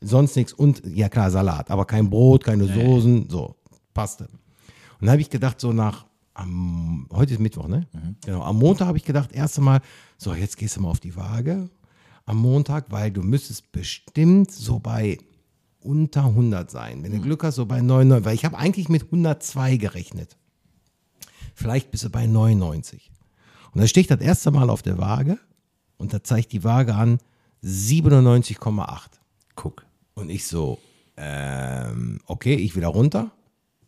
Sonst 0.00 0.36
nichts. 0.36 0.52
Und 0.54 0.82
ja 0.86 1.08
klar, 1.10 1.30
Salat, 1.30 1.70
aber 1.70 1.84
kein 1.84 2.08
Brot, 2.08 2.44
keine 2.44 2.64
Soßen, 2.66 3.26
so, 3.28 3.56
passte. 3.92 4.24
Und 4.24 5.06
dann 5.06 5.10
habe 5.10 5.20
ich 5.20 5.28
gedacht, 5.30 5.60
so 5.60 5.72
nach, 5.72 6.06
am, 6.34 7.06
heute 7.12 7.34
ist 7.34 7.40
Mittwoch, 7.40 7.68
ne? 7.68 7.86
Genau, 8.24 8.42
am 8.42 8.58
Montag 8.58 8.86
habe 8.88 8.98
ich 8.98 9.04
gedacht, 9.04 9.32
erst 9.32 9.58
einmal, 9.58 9.80
so, 10.16 10.34
jetzt 10.34 10.56
gehst 10.56 10.76
du 10.76 10.80
mal 10.80 10.90
auf 10.90 11.00
die 11.00 11.16
Waage 11.16 11.68
am 12.24 12.38
Montag, 12.38 12.90
weil 12.90 13.10
du 13.10 13.22
müsstest 13.22 13.72
bestimmt 13.72 14.50
so 14.50 14.78
bei 14.78 15.18
unter 15.80 16.26
100 16.26 16.70
sein. 16.70 17.02
Wenn 17.02 17.12
du 17.12 17.20
Glück 17.20 17.42
hast, 17.42 17.56
so 17.56 17.66
bei 17.66 17.80
99, 17.80 18.24
weil 18.24 18.34
ich 18.34 18.44
habe 18.44 18.56
eigentlich 18.56 18.88
mit 18.88 19.04
102 19.04 19.76
gerechnet. 19.76 20.36
Vielleicht 21.54 21.90
bist 21.90 22.04
du 22.04 22.10
bei 22.10 22.26
99. 22.26 23.10
Und 23.72 23.80
da 23.80 23.86
stehe 23.86 24.02
ich 24.02 24.08
das 24.08 24.20
erste 24.20 24.50
Mal 24.50 24.70
auf 24.70 24.82
der 24.82 24.98
Waage 24.98 25.38
und 25.96 26.12
da 26.12 26.22
zeigt 26.22 26.52
die 26.52 26.64
Waage 26.64 26.94
an 26.94 27.18
97,8. 27.64 29.08
Guck. 29.56 29.84
Und 30.14 30.30
ich 30.30 30.46
so, 30.46 30.78
ähm, 31.16 32.20
okay, 32.26 32.54
ich 32.54 32.76
wieder 32.76 32.88
runter, 32.88 33.32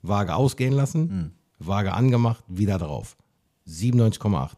Waage 0.03 0.35
ausgehen 0.35 0.73
lassen, 0.73 1.33
Waage 1.59 1.93
angemacht, 1.93 2.43
wieder 2.49 2.79
drauf. 2.79 3.17
97,8. 3.69 4.51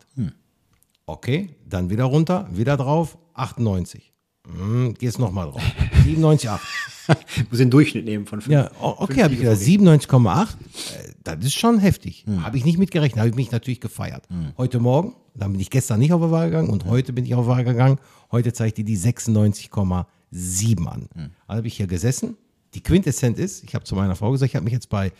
Okay, 1.07 1.51
dann 1.69 1.89
wieder 1.91 2.05
runter, 2.05 2.49
wieder 2.53 2.77
drauf, 2.77 3.17
98. 3.35 4.13
Hm, 4.47 4.95
gehst 4.95 5.19
nochmal 5.19 5.51
drauf. 5.51 5.63
97,8. 6.05 6.59
Muss 7.51 7.59
den 7.59 7.71
Durchschnitt 7.71 8.05
nehmen 8.05 8.27
von 8.27 8.41
fünf. 8.41 8.53
Ja, 8.53 8.71
o- 8.83 8.97
okay, 8.99 9.23
habe 9.23 9.35
ich 9.35 9.41
gesagt, 9.41 9.61
97,8. 9.61 10.43
Äh, 10.49 11.13
Das 11.23 11.39
ist 11.45 11.55
schon 11.55 11.79
heftig. 11.79 12.25
Habe 12.43 12.57
ich 12.59 12.65
nicht 12.65 12.79
mitgerechnet, 12.79 13.19
habe 13.21 13.29
ich 13.29 13.37
mich 13.37 13.53
natürlich 13.53 13.81
gefeiert. 13.81 14.27
Heute 14.59 14.81
Morgen, 14.81 15.15
dann 15.35 15.53
bin 15.53 15.61
ich 15.61 15.71
gestern 15.71 16.01
nicht 16.01 16.13
auf 16.13 16.21
die 16.23 16.31
Waage 16.33 16.51
gegangen 16.51 16.69
und 16.71 16.85
heute 16.87 17.13
bin 17.13 17.25
ich 17.25 17.35
auf 17.37 17.45
die 17.45 17.51
Waage 17.51 17.65
gegangen. 17.65 17.99
Heute 18.33 18.53
zeigt 18.53 18.79
die 18.79 18.85
die 18.85 18.97
sieben 20.33 20.89
an. 20.89 21.09
Also 21.47 21.59
habe 21.59 21.67
ich 21.69 21.77
hier 21.77 21.87
gesessen. 21.87 22.37
Die 22.75 22.83
Quintessenz 22.83 23.39
ist, 23.39 23.63
ich 23.65 23.75
habe 23.77 23.85
zu 23.85 23.95
meiner 23.95 24.17
Frau 24.17 24.33
gesagt, 24.33 24.51
ich 24.51 24.57
habe 24.57 24.65
mich 24.65 24.73
jetzt 24.75 24.89
bei, 24.89 25.13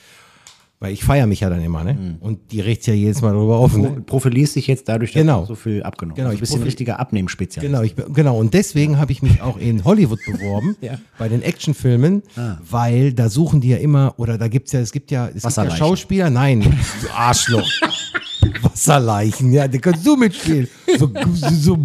weil 0.79 0.93
ich 0.93 1.03
feiere 1.05 1.27
mich 1.27 1.41
ja 1.41 1.49
dann 1.49 1.63
immer, 1.63 1.85
ne? 1.85 2.17
Und 2.21 2.53
die 2.53 2.61
regt 2.61 2.87
ja 2.87 2.93
jedes 2.93 3.23
Mal 3.23 3.33
darüber 3.33 3.57
auf. 3.57 3.75
Ne? 3.77 3.93
Du 3.97 4.03
profilierst 4.03 4.57
dich 4.57 4.67
jetzt 4.67 4.89
dadurch, 4.89 5.13
dass 5.13 5.23
Genau. 5.23 5.41
du 5.41 5.47
so 5.47 5.55
viel 5.55 5.83
abgenommen 5.83 6.17
Genau, 6.17 6.29
hast. 6.29 6.35
ich 6.35 6.41
Du 6.41 6.43
bist 6.43 6.55
ein 6.55 6.63
richtiger 6.63 7.01
Abnehmenspezialist. 7.01 7.71
Genau, 7.73 7.83
ich, 7.83 7.95
bin- 7.95 8.13
genau, 8.13 8.39
und 8.39 8.53
deswegen 8.53 8.99
habe 8.99 9.11
ich 9.13 9.23
mich 9.23 9.41
auch 9.41 9.57
in 9.57 9.85
Hollywood 9.85 10.19
beworben, 10.27 10.77
Ja. 10.83 10.99
bei 11.19 11.29
den 11.29 11.41
Actionfilmen, 11.43 12.23
weil 12.71 13.13
da 13.15 13.29
suchen 13.31 13.61
die 13.63 13.69
ja 13.71 13.79
immer, 13.79 14.15
oder 14.19 14.37
da 14.39 14.49
gibt's 14.49 14.73
ja, 14.73 14.81
es 14.81 14.93
gibt 14.93 15.11
ja, 15.11 15.29
es 15.35 15.43
gibt 15.43 15.57
ja. 15.57 15.71
Schauspieler, 15.71 16.29
nein, 16.31 16.61
du 16.61 17.11
Arschloch. 17.15 17.67
Wasserleichen, 18.63 19.53
ja, 19.53 19.67
da 19.69 19.79
kannst 19.79 20.07
du 20.07 20.17
mitspielen. 20.17 20.69
So, 20.99 21.11
so, 21.35 21.49
so 21.51 21.79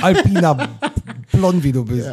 alpiner 0.00 0.68
Blond, 1.32 1.62
wie 1.62 1.72
du 1.72 1.84
bist. 1.84 2.08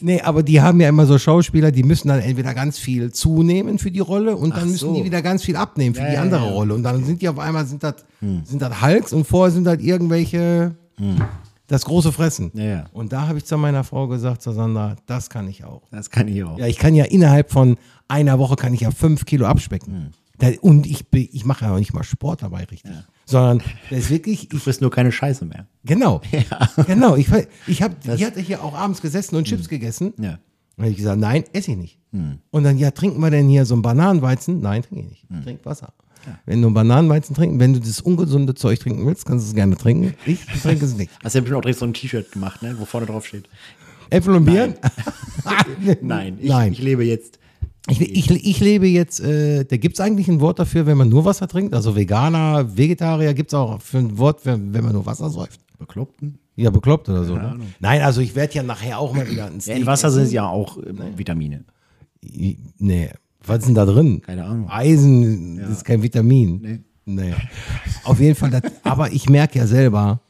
Nee, 0.00 0.20
aber 0.20 0.42
die 0.42 0.60
haben 0.60 0.80
ja 0.80 0.88
immer 0.88 1.06
so 1.06 1.18
Schauspieler, 1.18 1.70
die 1.70 1.82
müssen 1.82 2.08
dann 2.08 2.20
entweder 2.20 2.54
ganz 2.54 2.78
viel 2.78 3.12
zunehmen 3.12 3.78
für 3.78 3.90
die 3.90 4.00
Rolle 4.00 4.36
und 4.36 4.50
dann 4.50 4.60
Ach 4.60 4.66
müssen 4.66 4.78
so. 4.78 4.94
die 4.94 5.04
wieder 5.04 5.22
ganz 5.22 5.44
viel 5.44 5.56
abnehmen 5.56 5.94
für 5.94 6.02
Ja, 6.02 6.08
die 6.08 6.14
ja, 6.14 6.22
andere 6.22 6.42
ja. 6.42 6.46
Hm. 6.48 6.54
Rolle. 6.54 6.74
Und 6.74 6.82
dann 6.82 7.04
sind 7.04 7.22
die 7.22 7.28
auf 7.28 7.38
einmal, 7.38 7.66
sind 7.66 7.82
das, 7.82 7.94
sind 8.20 8.62
das 8.62 8.82
Hulks 8.82 9.12
und 9.12 9.26
vorher 9.26 9.52
sind 9.52 9.64
das 9.64 9.78
irgendwelche, 9.80 10.74
das 11.66 11.84
große 11.84 12.12
Fressen. 12.12 12.50
Ja, 12.54 12.64
ja. 12.64 12.84
Und 12.92 13.12
da 13.12 13.28
habe 13.28 13.38
ich 13.38 13.44
zu 13.44 13.58
meiner 13.58 13.84
Frau 13.84 14.08
gesagt, 14.08 14.42
zu 14.42 14.52
Sandra, 14.52 14.96
das 15.06 15.30
kann 15.30 15.48
ich 15.48 15.64
auch. 15.64 15.82
Das 15.90 16.10
kann 16.10 16.28
ich 16.28 16.42
auch. 16.44 16.58
Ja, 16.58 16.66
ich 16.66 16.78
kann 16.78 16.94
ja 16.94 17.04
innerhalb 17.04 17.50
von 17.50 17.76
einer 18.08 18.38
Woche 18.38 18.56
kann 18.56 18.72
ich 18.74 18.80
ja 18.80 18.90
fünf 18.90 19.24
Kilo 19.24 19.46
abspecken. 19.46 19.92
Hm. 19.92 20.10
Da, 20.38 20.48
und 20.60 20.86
ich, 20.86 21.04
ich 21.12 21.44
mache 21.44 21.64
ja 21.64 21.74
auch 21.74 21.78
nicht 21.78 21.92
mal 21.92 22.04
Sport 22.04 22.42
dabei 22.42 22.64
richtig. 22.64 22.92
Sondern 23.28 23.62
das 23.90 23.98
ist 23.98 24.10
wirklich, 24.10 24.48
Du 24.48 24.58
frisst 24.58 24.80
nur 24.80 24.90
keine 24.90 25.12
Scheiße 25.12 25.44
mehr. 25.44 25.66
genau, 25.84 26.22
genau. 26.86 27.14
Ich, 27.16 27.28
ich 27.66 27.82
habe, 27.82 27.94
die 28.02 28.24
hatte 28.24 28.40
hier 28.40 28.64
auch 28.64 28.74
abends 28.74 29.02
gesessen 29.02 29.36
und 29.36 29.44
Chips 29.44 29.68
gegessen. 29.68 30.14
Hm. 30.16 30.24
Ja. 30.24 30.38
Dann 30.76 30.84
habe 30.84 30.90
ich 30.90 30.96
gesagt, 30.96 31.20
nein, 31.20 31.44
esse 31.52 31.72
ich 31.72 31.76
nicht. 31.76 31.98
Und 32.12 32.64
dann, 32.64 32.78
ja, 32.78 32.90
trinken 32.92 33.20
wir 33.20 33.30
denn 33.30 33.48
hier 33.48 33.66
so 33.66 33.74
ein 33.76 33.82
Bananenweizen? 33.82 34.60
Nein, 34.60 34.82
trinke 34.82 35.02
ich 35.02 35.10
nicht. 35.28 35.44
Trink 35.44 35.60
Wasser. 35.64 35.92
Wenn 36.46 36.62
du 36.62 36.68
einen 36.68 36.74
Bananenweizen 36.74 37.34
trinken, 37.34 37.60
wenn 37.60 37.74
du 37.74 37.80
das 37.80 38.00
ungesunde 38.00 38.54
Zeug 38.54 38.78
trinken 38.80 39.04
willst, 39.06 39.26
kannst 39.26 39.44
du 39.46 39.48
es 39.50 39.54
gerne 39.54 39.76
trinken. 39.76 40.14
Ich 40.24 40.44
trinke 40.62 40.84
es 40.84 40.96
nicht. 40.96 41.10
Hast 41.22 41.34
du 41.34 41.38
ja 41.38 41.42
bestimmt 41.42 41.58
auch 41.58 41.62
direkt 41.62 41.78
so 41.80 41.84
ein 41.84 41.94
T-Shirt 41.94 42.32
gemacht, 42.32 42.62
ne? 42.62 42.76
wo 42.78 42.84
vorne 42.84 43.06
drauf 43.06 43.26
steht. 43.26 43.48
Äpfel 44.10 44.36
und 44.36 44.44
Bier? 44.46 44.74
Nein, 46.00 46.38
ich, 46.40 46.48
Nein. 46.48 46.72
ich 46.72 46.80
lebe 46.80 47.04
jetzt. 47.04 47.38
Ich, 47.90 48.00
ich, 48.00 48.30
ich 48.30 48.60
lebe 48.60 48.86
jetzt, 48.86 49.20
äh, 49.20 49.64
da 49.64 49.76
gibt 49.76 49.94
es 49.94 50.00
eigentlich 50.00 50.28
ein 50.28 50.40
Wort 50.40 50.58
dafür, 50.58 50.86
wenn 50.86 50.98
man 50.98 51.08
nur 51.08 51.24
Wasser 51.24 51.48
trinkt? 51.48 51.74
Also 51.74 51.96
Veganer, 51.96 52.76
Vegetarier 52.76 53.32
gibt 53.34 53.50
es 53.50 53.54
auch 53.54 53.80
für 53.80 53.98
ein 53.98 54.18
Wort, 54.18 54.44
wenn, 54.44 54.74
wenn 54.74 54.84
man 54.84 54.92
nur 54.92 55.06
Wasser 55.06 55.30
säuft? 55.30 55.60
Bekloppten? 55.78 56.38
Ja, 56.56 56.70
bekloppt 56.70 57.08
oder 57.08 57.24
so. 57.24 57.36
Ne? 57.36 57.58
Nein, 57.80 58.02
also 58.02 58.20
ich 58.20 58.34
werde 58.34 58.54
ja 58.54 58.62
nachher 58.62 58.98
auch 58.98 59.14
mal 59.14 59.30
wieder 59.30 59.46
ein 59.46 59.54
Ja, 59.54 59.60
Steak 59.60 59.76
in 59.78 59.86
Wasser 59.86 60.08
essen. 60.08 60.24
sind 60.24 60.32
ja 60.32 60.48
auch 60.48 60.76
äh, 60.78 60.92
Vitamine. 61.16 61.64
Nee, 62.78 63.10
was 63.44 63.58
ist 63.60 63.66
denn 63.66 63.74
da 63.74 63.86
drin? 63.86 64.20
Keine 64.22 64.44
Ahnung. 64.44 64.68
Eisen 64.68 65.56
das 65.58 65.70
ist 65.70 65.84
kein 65.84 66.02
Vitamin. 66.02 66.84
Nee. 67.04 67.34
Auf 68.04 68.20
jeden 68.20 68.34
Fall, 68.34 68.50
das, 68.50 68.62
aber 68.82 69.12
ich 69.12 69.30
merke 69.30 69.58
ja 69.58 69.66
selber, 69.66 70.20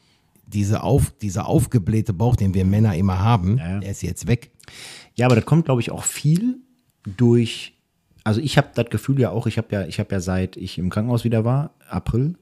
diese, 0.47 0.83
auf, 0.83 1.11
dieser 1.21 1.47
aufgeblähte 1.47 2.13
Bauch, 2.13 2.35
den 2.35 2.53
wir 2.53 2.63
Männer 2.63 2.95
immer 2.95 3.19
haben, 3.19 3.57
ja. 3.57 3.79
der 3.79 3.91
ist 3.91 4.01
jetzt 4.01 4.27
weg. 4.27 4.51
Ja, 5.15 5.25
aber 5.25 5.35
das 5.35 5.45
kommt, 5.45 5.65
glaube 5.65 5.81
ich, 5.81 5.91
auch 5.91 6.03
viel 6.03 6.59
durch. 7.05 7.73
Also 8.23 8.41
ich 8.41 8.57
habe 8.57 8.67
das 8.75 8.89
Gefühl 8.89 9.19
ja 9.19 9.31
auch, 9.31 9.47
ich 9.47 9.57
habe 9.57 9.67
ja, 9.71 9.85
ich 9.85 9.99
habe 9.99 10.13
ja 10.13 10.19
seit 10.19 10.57
ich 10.57 10.77
im 10.77 10.89
Krankenhaus 10.89 11.23
wieder 11.23 11.45
war, 11.45 11.71
April, 11.89 12.35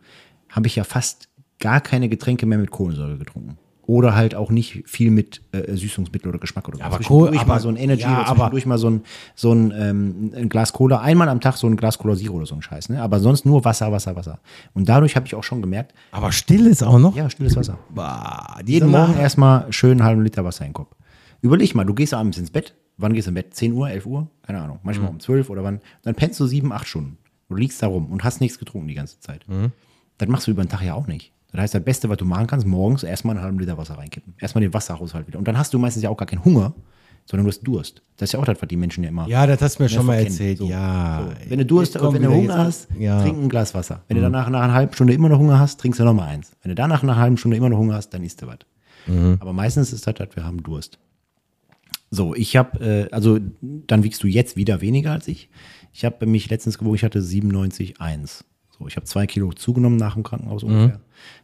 habe 0.50 0.68
ich 0.68 0.76
ja 0.76 0.84
fast 0.84 1.30
gar 1.60 1.82
keine 1.82 2.10
Getränke 2.10 2.46
mehr 2.46 2.58
mit 2.58 2.72
Kohlensäure 2.72 3.18
getrunken. 3.18 3.58
Oder 3.86 4.16
halt 4.16 4.36
auch 4.36 4.50
nicht 4.52 4.84
viel 4.86 5.12
mit 5.12 5.42
äh, 5.54 5.74
Süßungsmittel 5.74 6.28
oder 6.28 6.40
Geschmack 6.40 6.68
oder 6.68 6.78
so. 6.80 6.84
aber 6.84 7.00
Kohl- 7.00 7.30
aber- 7.30 7.46
mal 7.48 7.60
so 7.62 7.70
ein 7.70 7.78
Energy 7.78 8.02
ja, 8.02 8.10
oder 8.20 8.28
aber- 8.28 8.36
zwischendurch 8.36 8.66
mal 8.66 8.78
so 8.78 8.90
ein, 8.90 9.02
so 9.34 9.54
ein, 9.54 9.72
ähm, 9.78 10.32
ein 10.36 10.50
Glas 10.50 10.74
Cola, 10.74 11.00
einmal 11.00 11.30
am 11.30 11.40
Tag 11.40 11.56
so 11.56 11.68
ein 11.68 11.78
Glas 11.78 11.98
Cola 11.98 12.14
Zero 12.18 12.34
oder 12.36 12.46
so 12.46 12.56
ein 12.56 12.62
Scheiß, 12.62 12.90
ne? 12.90 13.02
Aber 13.02 13.22
sonst 13.22 13.46
nur 13.46 13.64
Wasser, 13.64 13.90
Wasser, 13.94 14.14
Wasser. 14.18 14.40
Und 14.74 14.90
dadurch 14.90 15.16
habe 15.16 15.26
ich 15.26 15.36
auch 15.36 15.44
schon 15.44 15.62
gemerkt, 15.62 15.94
Aber 16.12 16.34
still 16.34 16.68
ist 16.68 16.84
auch 16.84 17.00
noch. 17.00 17.16
ja, 17.16 17.30
stilles 17.30 17.56
Wasser. 17.56 17.80
Bah, 17.96 18.60
Jeden 18.66 18.90
Morgen 18.90 19.18
erstmal 19.18 19.72
schön 19.72 19.92
einen 19.92 20.04
halben 20.04 20.22
Liter 20.22 20.44
Wasser 20.44 20.66
in 20.66 20.72
den 20.72 20.74
Kopf. 20.74 20.94
Überleg 21.42 21.74
mal, 21.74 21.86
du 21.86 21.94
gehst 21.94 22.14
abends 22.14 22.38
ins 22.38 22.52
Bett. 22.52 22.74
Wann 22.98 23.14
gehst 23.14 23.28
du 23.28 23.32
ins 23.32 23.36
Bett? 23.36 23.54
10 23.54 23.74
Uhr, 23.74 23.90
11 23.90 24.06
Uhr? 24.06 24.30
Keine 24.42 24.62
Ahnung. 24.62 24.80
Manchmal 24.84 25.10
um 25.10 25.20
12 25.20 25.50
oder 25.50 25.64
wann. 25.64 25.80
Dann 26.04 26.16
pennst 26.16 26.40
du 26.40 26.48
sieben, 26.48 26.72
acht 26.74 26.88
Stunden. 26.88 27.18
Du 27.50 27.56
liegst 27.56 27.82
da 27.82 27.88
rum 27.88 28.12
und 28.12 28.24
hast 28.24 28.42
nichts 28.42 28.60
getrunken 28.60 28.88
die 28.88 28.96
ganze 28.96 29.20
Zeit. 29.20 29.46
Das 30.18 30.28
machst 30.28 30.48
du 30.48 30.52
über 30.52 30.64
den 30.64 30.70
Tag 30.70 30.82
ja 30.82 30.96
auch 30.96 31.08
nicht. 31.08 31.32
Das 31.52 31.62
heißt, 31.62 31.76
das 31.76 31.84
Beste, 31.84 32.10
was 32.10 32.18
du 32.18 32.26
machen 32.26 32.48
kannst, 32.48 32.68
morgens 32.68 33.04
erstmal 33.04 33.36
einen 33.36 33.44
halben 33.44 33.60
Liter 33.60 33.78
Wasser 33.78 33.98
reinkippen. 33.98 34.34
Erstmal 34.40 34.62
den 34.64 34.74
Wasserhaushalt 34.74 35.28
wieder. 35.28 35.40
Und 35.40 35.48
dann 35.48 35.58
hast 35.58 35.74
du 35.74 35.80
meistens 35.80 36.04
ja 36.04 36.10
auch 36.10 36.18
gar 36.18 36.28
keinen 36.28 36.44
Hunger, 36.44 36.74
sondern 37.26 37.46
du 37.46 37.50
hast 37.50 37.62
Durst. 37.62 38.02
Das 38.18 38.30
ist 38.30 38.34
ja 38.34 38.40
auch 38.40 38.46
das, 38.46 38.62
was 38.62 38.68
die 38.68 38.76
Menschen 38.76 39.04
ja 39.04 39.10
immer. 39.10 39.28
Ja, 39.28 39.48
das 39.48 39.62
hast 39.62 39.80
du 39.80 39.84
mir 39.84 39.90
schon 39.90 40.06
mal 40.06 40.14
verkennen. 40.14 40.34
erzählt. 40.34 40.58
So, 40.58 40.66
ja. 40.68 41.30
so. 41.30 41.50
Wenn 41.50 41.60
du 41.60 41.66
Durst, 41.66 41.98
kommen 41.98 42.16
wenn 42.16 42.24
du 42.24 42.32
Hunger 42.32 42.58
hast, 42.58 42.90
ja. 42.98 43.22
trink 43.22 43.38
ein 43.38 43.50
Glas 43.50 43.74
Wasser. 43.74 44.04
Wenn 44.08 44.18
du 44.18 44.24
danach 44.24 44.50
nach 44.50 44.62
einer 44.62 44.74
halben 44.74 44.94
Stunde 44.94 45.14
immer 45.14 45.30
noch 45.30 45.40
Hunger 45.40 45.60
hast, 45.60 45.80
trinkst 45.80 46.00
du 46.00 46.04
noch 46.04 46.14
mal 46.14 46.28
eins. 46.28 46.52
Wenn 46.64 46.70
du 46.70 46.76
danach 46.76 47.04
nach 47.04 47.14
einer 47.14 47.22
halben 47.22 47.38
Stunde 47.38 47.56
immer 47.56 47.70
noch 47.70 47.78
Hunger 47.78 47.96
hast, 47.96 48.10
dann 48.10 48.24
isst 48.24 48.42
du 48.42 48.48
was. 48.48 48.60
Aber 49.40 49.54
meistens 49.54 49.94
ist 49.94 50.06
das, 50.06 50.16
das, 50.16 50.36
wir 50.36 50.44
haben 50.44 50.62
Durst. 50.62 51.00
So, 52.10 52.34
ich 52.36 52.56
habe, 52.56 53.08
äh, 53.10 53.14
also 53.14 53.40
dann 53.62 54.04
wiegst 54.04 54.24
du 54.24 54.28
jetzt 54.28 54.56
wieder 54.56 54.82
weniger 54.82 55.12
als 55.12 55.28
ich. 55.28 55.50
Ich 55.94 56.06
habe 56.06 56.26
mich 56.26 56.50
letztens 56.50 56.78
gewogen, 56.78 56.96
ich 56.96 57.04
hatte 57.04 57.20
97,1. 57.22 58.44
So, 58.78 58.88
ich 58.88 58.96
habe 58.96 59.06
zwei 59.06 59.26
Kilo 59.28 59.52
zugenommen 59.54 59.98
nach 59.98 60.14
dem 60.14 60.24
Krankenhaus 60.24 60.64
ungefähr. 60.64 61.00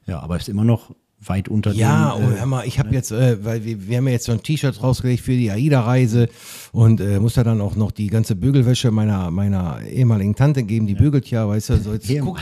Ja, 0.06 0.20
aber 0.20 0.38
ist 0.38 0.50
immer 0.50 0.64
noch 0.64 0.96
weit 1.26 1.48
unter 1.48 1.72
Ja, 1.72 2.16
dem. 2.16 2.26
oh, 2.26 2.32
hör 2.32 2.46
mal, 2.46 2.68
ich 2.68 2.80
habe 2.80 2.94
jetzt, 2.94 3.12
äh, 3.12 3.44
weil 3.44 3.64
wir, 3.64 3.88
wir 3.88 3.98
haben 3.98 4.08
ja 4.08 4.14
jetzt 4.14 4.26
so 4.26 4.32
ein 4.34 4.44
T-Shirt 4.44 4.84
rausgelegt 4.84 5.24
für 5.24 5.32
die 5.32 5.50
AIDA-Reise 5.52 6.28
und 6.74 7.00
äh, 7.00 7.20
muss 7.20 7.36
ja 7.38 7.44
dann 7.44 7.62
auch 7.62 7.76
noch 7.76 7.92
die 7.92 8.08
ganze 8.08 8.36
Bügelwäsche 8.36 8.92
meiner, 8.92 9.32
meiner 9.32 9.82
ehemaligen 9.84 10.36
Tante 10.36 10.64
geben, 10.64 10.86
die 10.86 10.96
bügelt 10.96 11.30
ja, 11.30 11.48
weißt 11.48 11.70
du, 11.70 11.78
so 11.78 11.94
jetzt 11.94 12.10
guck. 12.20 12.40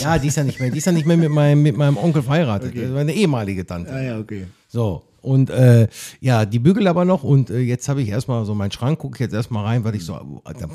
Ja, 0.00 0.18
die 0.18 0.28
ist 0.28 0.36
ja 0.36 0.44
nicht 0.44 0.60
mehr, 0.60 0.70
die 0.70 0.78
ist 0.78 0.86
ja 0.86 0.92
nicht 0.92 1.06
mehr 1.06 1.16
mit 1.18 1.30
meinem, 1.30 1.62
mit 1.62 1.76
meinem 1.76 1.96
Onkel 1.96 2.22
verheiratet, 2.22 2.74
das 2.76 2.90
war 2.92 3.00
eine 3.00 3.12
ehemalige 3.12 3.66
Tante. 3.66 3.92
Ah, 3.92 4.02
ja, 4.02 4.18
okay. 4.18 4.46
So, 4.68 5.02
und 5.22 5.50
äh, 5.50 5.88
ja, 6.20 6.44
die 6.44 6.58
bügelt 6.58 6.86
aber 6.86 7.04
noch 7.04 7.22
und 7.22 7.50
äh, 7.50 7.60
jetzt 7.60 7.88
habe 7.88 8.02
ich 8.02 8.08
erstmal 8.08 8.44
so 8.44 8.54
meinen 8.54 8.72
Schrank, 8.72 8.98
gucke 8.98 9.22
jetzt 9.22 9.32
erstmal 9.32 9.64
rein, 9.64 9.84
weil 9.84 9.94
ich 9.94 10.04
so, 10.04 10.42
da 10.44 10.66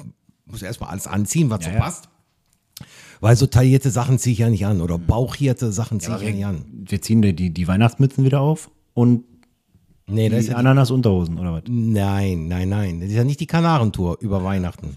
muss 0.46 0.62
ich 0.62 0.64
erstmal 0.64 0.90
alles 0.90 1.06
anziehen, 1.06 1.50
was 1.50 1.66
so 1.66 1.72
ja. 1.72 1.78
passt. 1.78 2.10
Weil 3.20 3.36
so 3.36 3.48
taillierte 3.48 3.90
Sachen 3.90 4.20
ziehe 4.20 4.34
ich 4.34 4.40
ja 4.40 4.50
nicht 4.50 4.66
an 4.66 4.82
oder 4.82 4.98
bauchierte 4.98 5.72
Sachen 5.72 6.00
ziehe 6.00 6.16
ich 6.18 6.24
ja 6.24 6.32
nicht 6.32 6.46
an. 6.46 6.66
Wir 6.88 7.02
ziehen 7.02 7.22
die, 7.22 7.52
die, 7.52 7.68
Weihnachtsmützen 7.68 8.24
wieder 8.24 8.42
auf 8.42 8.70
und 8.94 9.24
Nee, 10.10 10.30
das 10.30 10.40
ist 10.40 10.48
die 10.48 10.52
ja 10.52 10.58
Ananas-Unterhosen, 10.58 11.38
oder 11.38 11.52
was? 11.52 11.64
Nein, 11.68 12.48
nein, 12.48 12.70
nein. 12.70 13.02
Das 13.02 13.10
ist 13.10 13.16
ja 13.16 13.26
nicht 13.26 13.42
die 13.42 13.46
Kanarentour 13.46 14.18
über 14.22 14.42
Weihnachten. 14.42 14.96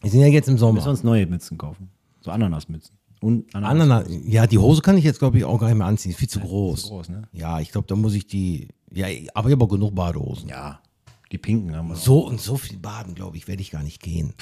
Wir 0.00 0.10
sind 0.10 0.20
ja 0.20 0.28
jetzt 0.28 0.48
im 0.48 0.56
Sommer. 0.56 0.74
Müssen 0.74 0.86
wir 0.86 0.90
uns 0.92 1.04
neue 1.04 1.26
Mützen 1.26 1.58
kaufen. 1.58 1.90
So 2.22 2.30
Ananasmützen. 2.30 2.99
Und 3.20 3.54
Ananas. 3.54 3.90
Ananas, 3.90 4.06
ja, 4.26 4.46
die 4.46 4.58
Hose 4.58 4.80
kann 4.80 4.96
ich 4.96 5.04
jetzt, 5.04 5.18
glaube 5.18 5.38
ich, 5.38 5.44
auch 5.44 5.58
gar 5.58 5.68
nicht 5.68 5.76
mehr 5.78 5.86
anziehen. 5.86 6.12
Ist 6.12 6.18
viel 6.18 6.28
zu 6.28 6.40
groß. 6.40 6.84
groß, 6.88 7.08
ne? 7.10 7.22
Ja, 7.32 7.60
ich 7.60 7.70
glaube, 7.70 7.86
da 7.86 7.94
muss 7.96 8.14
ich 8.14 8.26
die. 8.26 8.68
Ja, 8.92 9.06
aber 9.34 9.48
ich 9.48 9.52
habe 9.52 9.64
auch 9.64 9.68
genug 9.68 9.94
Badehosen. 9.94 10.48
Ja, 10.48 10.80
die 11.30 11.38
pinken 11.38 11.76
haben 11.76 11.88
wir. 11.88 11.94
So 11.96 12.26
und 12.26 12.40
so 12.40 12.56
viel 12.56 12.76
baden, 12.78 13.14
glaube 13.14 13.36
ich, 13.36 13.46
werde 13.46 13.62
ich 13.62 13.70
gar 13.70 13.84
nicht 13.84 14.02
gehen. 14.02 14.32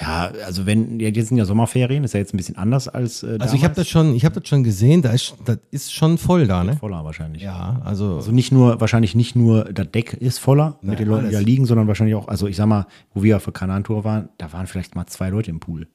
Ja, 0.00 0.30
also 0.46 0.66
wenn, 0.66 1.00
ja, 1.00 1.08
jetzt 1.08 1.28
sind 1.28 1.36
ja 1.36 1.44
Sommerferien, 1.44 2.04
ist 2.04 2.14
ja 2.14 2.20
jetzt 2.20 2.32
ein 2.32 2.36
bisschen 2.36 2.56
anders 2.56 2.86
als 2.86 3.24
äh, 3.24 3.38
Also 3.40 3.56
ich 3.56 3.64
habe 3.64 3.74
das 3.74 3.88
schon, 3.88 4.14
ich 4.14 4.24
habe 4.24 4.38
das 4.40 4.48
schon 4.48 4.62
gesehen, 4.62 5.02
da 5.02 5.10
ist, 5.10 5.34
das 5.44 5.58
ist 5.72 5.92
schon 5.92 6.16
voll 6.16 6.46
da, 6.46 6.62
ne? 6.62 6.76
voller 6.76 7.04
wahrscheinlich. 7.04 7.42
Ja, 7.42 7.80
also, 7.84 8.16
Also 8.16 8.30
nicht 8.30 8.52
nur, 8.52 8.80
wahrscheinlich 8.80 9.16
nicht 9.16 9.34
nur 9.34 9.64
das 9.64 9.90
Deck 9.90 10.12
ist 10.12 10.38
voller 10.38 10.78
mit 10.80 11.00
den 11.00 11.08
Leuten, 11.08 11.26
die 11.26 11.32
da 11.32 11.40
liegen, 11.40 11.66
sondern 11.66 11.88
wahrscheinlich 11.88 12.14
auch, 12.14 12.28
also 12.28 12.46
ich 12.46 12.54
sag 12.54 12.66
mal, 12.66 12.86
wo 13.14 13.24
wir 13.24 13.36
auf 13.38 13.44
der 13.44 13.52
Kanantour 13.52 14.04
waren, 14.04 14.28
da 14.38 14.52
waren 14.52 14.68
vielleicht 14.68 14.94
mal 14.94 15.06
zwei 15.06 15.30
Leute 15.30 15.50
im 15.50 15.58
Pool. 15.58 15.88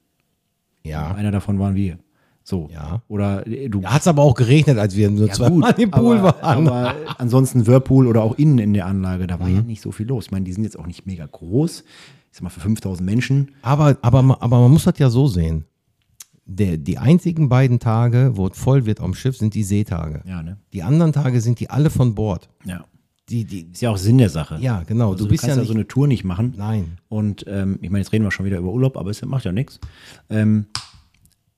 ja. 0.82 1.14
Einer 1.14 1.30
davon 1.30 1.58
waren 1.58 1.74
wir. 1.74 1.98
So. 2.46 2.68
Ja. 2.70 3.02
Oder 3.08 3.46
äh, 3.46 3.70
du. 3.70 3.80
Da 3.80 3.94
hat 3.94 4.02
es 4.02 4.06
aber 4.06 4.22
auch 4.22 4.34
geregnet, 4.34 4.78
als 4.78 4.94
wir 4.94 5.10
nur 5.10 5.30
zwei 5.32 5.48
Mal 5.50 5.74
im 5.80 5.90
Pool 5.90 6.18
aber, 6.18 6.42
waren. 6.42 6.68
aber 6.68 6.94
ansonsten 7.18 7.66
Whirlpool 7.66 8.06
oder 8.06 8.22
auch 8.22 8.36
innen 8.36 8.58
in 8.58 8.74
der 8.74 8.86
Anlage, 8.86 9.26
da 9.26 9.40
war 9.40 9.48
ja 9.48 9.62
nicht 9.62 9.80
so 9.80 9.90
viel 9.90 10.06
los. 10.06 10.26
Ich 10.26 10.30
meine, 10.30 10.44
die 10.44 10.52
sind 10.52 10.62
jetzt 10.62 10.78
auch 10.78 10.86
nicht 10.86 11.06
mega 11.06 11.26
groß. 11.26 11.80
Ich 12.30 12.36
sag 12.36 12.42
mal, 12.42 12.50
für 12.50 12.60
5000 12.60 13.04
Menschen. 13.04 13.52
Aber, 13.62 13.96
aber, 14.02 14.18
aber 14.42 14.60
man 14.60 14.70
muss 14.70 14.84
das 14.84 14.98
ja 14.98 15.08
so 15.08 15.26
sehen. 15.26 15.64
Der, 16.46 16.76
die 16.76 16.98
einzigen 16.98 17.48
beiden 17.48 17.78
Tage, 17.78 18.32
wo 18.34 18.48
es 18.48 18.58
voll 18.58 18.84
wird 18.84 19.00
am 19.00 19.14
Schiff, 19.14 19.38
sind 19.38 19.54
die 19.54 19.62
Seetage. 19.62 20.20
Ja, 20.26 20.42
ne? 20.42 20.58
Die 20.74 20.82
anderen 20.82 21.14
Tage 21.14 21.40
sind 21.40 21.58
die 21.60 21.70
alle 21.70 21.88
von 21.88 22.14
Bord. 22.14 22.50
Ja. 22.66 22.84
Die, 23.30 23.46
die, 23.46 23.70
Ist 23.72 23.80
ja 23.80 23.88
auch 23.88 23.96
Sinn 23.96 24.18
der 24.18 24.28
Sache. 24.28 24.58
ja, 24.60 24.82
genau. 24.82 25.12
Also 25.12 25.24
du 25.24 25.30
bist 25.30 25.44
ja 25.44 25.48
kannst 25.48 25.60
nicht. 25.60 25.68
so 25.68 25.74
eine 25.74 25.88
Tour 25.88 26.06
nicht 26.06 26.24
machen. 26.24 26.52
nein. 26.58 26.98
Und 27.08 27.46
ähm, 27.48 27.78
ich 27.80 27.88
meine, 27.88 28.02
jetzt 28.02 28.12
reden 28.12 28.24
wir 28.24 28.30
schon 28.30 28.44
wieder 28.44 28.58
über 28.58 28.70
Urlaub, 28.70 28.98
aber 28.98 29.10
es 29.10 29.24
macht 29.24 29.46
ja 29.46 29.52
nichts. 29.52 29.80
Ähm, 30.28 30.66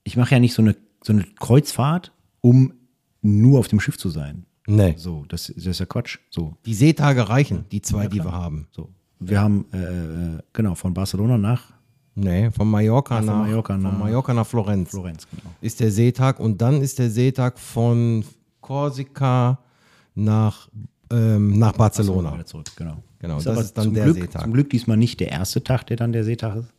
ich 0.07 0.17
mache 0.17 0.31
ja 0.35 0.39
nicht 0.39 0.53
so 0.53 0.61
eine, 0.61 0.75
so 1.03 1.13
eine 1.13 1.23
Kreuzfahrt, 1.39 2.11
um 2.41 2.73
nur 3.21 3.59
auf 3.59 3.67
dem 3.67 3.79
Schiff 3.79 3.97
zu 3.97 4.09
sein. 4.09 4.45
Nee. 4.67 4.95
So, 4.97 5.25
das, 5.27 5.51
das 5.55 5.65
ist 5.65 5.79
ja 5.79 5.85
Quatsch. 5.85 6.17
So, 6.29 6.55
Die 6.65 6.73
Seetage 6.73 7.27
reichen, 7.29 7.65
die 7.71 7.81
zwei, 7.81 8.07
die 8.07 8.23
wir 8.23 8.31
haben. 8.31 8.67
so. 8.71 8.89
Wir 9.19 9.41
haben, 9.41 9.65
äh, 9.73 9.77
äh, 9.77 10.39
genau, 10.53 10.75
von 10.75 10.93
Barcelona 10.93 11.37
nach 11.37 11.73
Nee, 12.19 12.49
von 12.51 12.67
Mallorca, 12.69 13.17
von 13.17 13.25
nach, 13.27 13.37
Mallorca 13.45 13.73
von 13.73 13.83
nach- 13.83 13.97
Mallorca 13.99 14.33
nach 14.33 14.47
Florenz. 14.47 14.89
Florenz, 14.89 15.27
genau. 15.29 15.53
Ist 15.61 15.79
der 15.79 15.91
Seetag 15.91 16.39
und 16.39 16.59
dann 16.61 16.81
ist 16.81 16.97
der 16.99 17.09
Seetag 17.11 17.59
von 17.59 18.23
Korsika 18.61 19.59
nach, 20.15 20.67
ähm, 21.11 21.57
nach 21.59 21.73
Barcelona. 21.73 22.33
Wieder 22.33 22.45
zurück, 22.45 22.71
genau. 22.75 23.03
Genau, 23.19 23.37
Ist 23.39 23.45
das 23.47 23.59
ist 23.65 23.77
dann 23.77 23.85
zum 23.85 23.93
der 23.95 24.03
Glück, 24.05 24.17
Seetag. 24.17 24.41
Zum 24.43 24.53
Glück 24.53 24.69
diesmal 24.69 24.97
nicht 24.97 25.19
der 25.19 25.29
erste 25.31 25.63
Tag, 25.63 25.85
der 25.87 25.97
dann 25.97 26.11
der 26.11 26.23
Seetag 26.23 26.55
ist. 26.57 26.73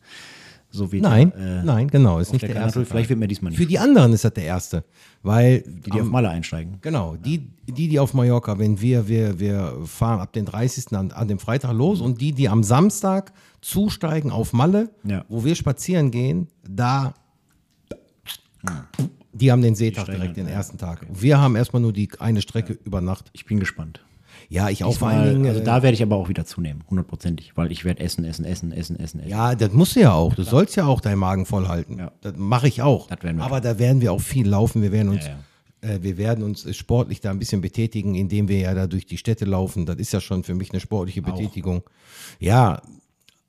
So 0.70 0.92
wie 0.92 1.00
Nein, 1.00 1.32
der, 1.34 1.60
äh, 1.60 1.64
nein, 1.64 1.88
genau, 1.88 2.18
ist 2.18 2.32
nicht 2.32 2.42
der 2.42 2.52
der 2.52 2.62
erste. 2.62 2.84
Vielleicht 2.84 3.08
wird 3.08 3.18
mir 3.18 3.26
diesmal 3.26 3.50
nicht. 3.50 3.58
Für 3.58 3.64
die 3.66 3.78
anderen 3.78 4.12
ist 4.12 4.24
das 4.24 4.34
der 4.34 4.44
erste, 4.44 4.84
weil 5.22 5.62
die, 5.62 5.90
die 5.90 6.00
auf 6.00 6.08
Malle 6.08 6.28
einsteigen. 6.28 6.78
Genau, 6.82 7.16
die, 7.16 7.50
die, 7.66 7.88
die 7.88 7.98
auf 7.98 8.12
Mallorca, 8.12 8.58
wenn 8.58 8.78
wir, 8.80 9.08
wir, 9.08 9.40
wir 9.40 9.78
fahren 9.86 10.20
ab 10.20 10.34
den 10.34 10.44
30. 10.44 10.92
an, 10.94 11.10
an 11.12 11.26
dem 11.26 11.38
Freitag 11.38 11.72
los 11.72 12.02
und 12.02 12.20
die, 12.20 12.32
die 12.32 12.50
am 12.50 12.62
Samstag 12.62 13.32
zusteigen 13.62 14.30
auf 14.30 14.52
Malle, 14.52 14.90
Ja. 15.04 15.24
wo 15.28 15.42
wir 15.42 15.54
spazieren 15.54 16.10
gehen, 16.10 16.48
da, 16.68 17.14
die 19.32 19.50
haben 19.50 19.62
den 19.62 19.74
Seetag 19.74 20.06
direkt 20.06 20.36
den 20.36 20.48
ja, 20.48 20.52
ersten 20.52 20.76
Tag. 20.76 21.06
Wir 21.10 21.40
haben 21.40 21.56
erstmal 21.56 21.80
nur 21.80 21.94
die 21.94 22.10
eine 22.18 22.42
Strecke 22.42 22.78
über 22.84 23.00
Nacht. 23.00 23.30
Ich 23.32 23.46
bin 23.46 23.58
gespannt. 23.58 24.00
Ja, 24.48 24.68
ich 24.70 24.84
auch 24.84 24.94
vor 24.96 25.08
allen 25.08 25.34
Dingen. 25.34 25.46
also 25.46 25.60
äh, 25.60 25.64
da 25.64 25.82
werde 25.82 25.94
ich 25.94 26.02
aber 26.02 26.16
auch 26.16 26.28
wieder 26.28 26.44
zunehmen, 26.46 26.84
hundertprozentig, 26.88 27.56
weil 27.56 27.70
ich 27.72 27.84
werde 27.84 28.00
essen, 28.02 28.24
essen, 28.24 28.44
essen, 28.44 28.72
essen, 28.72 28.98
essen, 28.98 29.20
essen. 29.20 29.28
Ja, 29.28 29.54
das 29.54 29.72
musst 29.72 29.96
du 29.96 30.00
ja 30.00 30.12
auch. 30.12 30.34
Du 30.34 30.42
sollst 30.42 30.76
ja 30.76 30.86
auch 30.86 31.00
deinen 31.00 31.18
Magen 31.18 31.46
voll 31.46 31.68
halten. 31.68 31.98
Ja. 31.98 32.12
Das 32.20 32.34
mache 32.36 32.68
ich 32.68 32.82
auch. 32.82 33.06
Das 33.08 33.22
werden 33.22 33.38
wir 33.38 33.44
Aber 33.44 33.60
da 33.60 33.78
werden 33.78 34.00
wir 34.00 34.12
auch 34.12 34.20
viel 34.20 34.48
laufen. 34.48 34.82
Wir 34.82 34.92
werden 34.92 35.08
uns, 35.10 35.24
Ja, 35.26 35.36
Äh, 35.80 36.02
wir 36.02 36.16
werden 36.18 36.42
uns 36.42 36.66
äh, 36.66 36.72
sportlich 36.74 37.20
da 37.20 37.30
ein 37.30 37.38
bisschen 37.38 37.60
betätigen, 37.60 38.14
indem 38.16 38.48
wir 38.48 38.58
ja 38.58 38.74
da 38.74 38.86
durch 38.86 39.06
die 39.06 39.16
Städte 39.16 39.44
laufen. 39.44 39.86
Das 39.86 39.96
ist 39.96 40.12
ja 40.12 40.20
schon 40.20 40.42
für 40.42 40.54
mich 40.54 40.70
eine 40.72 40.80
sportliche 40.80 41.22
Betätigung. 41.22 41.82
Ja, 42.40 42.80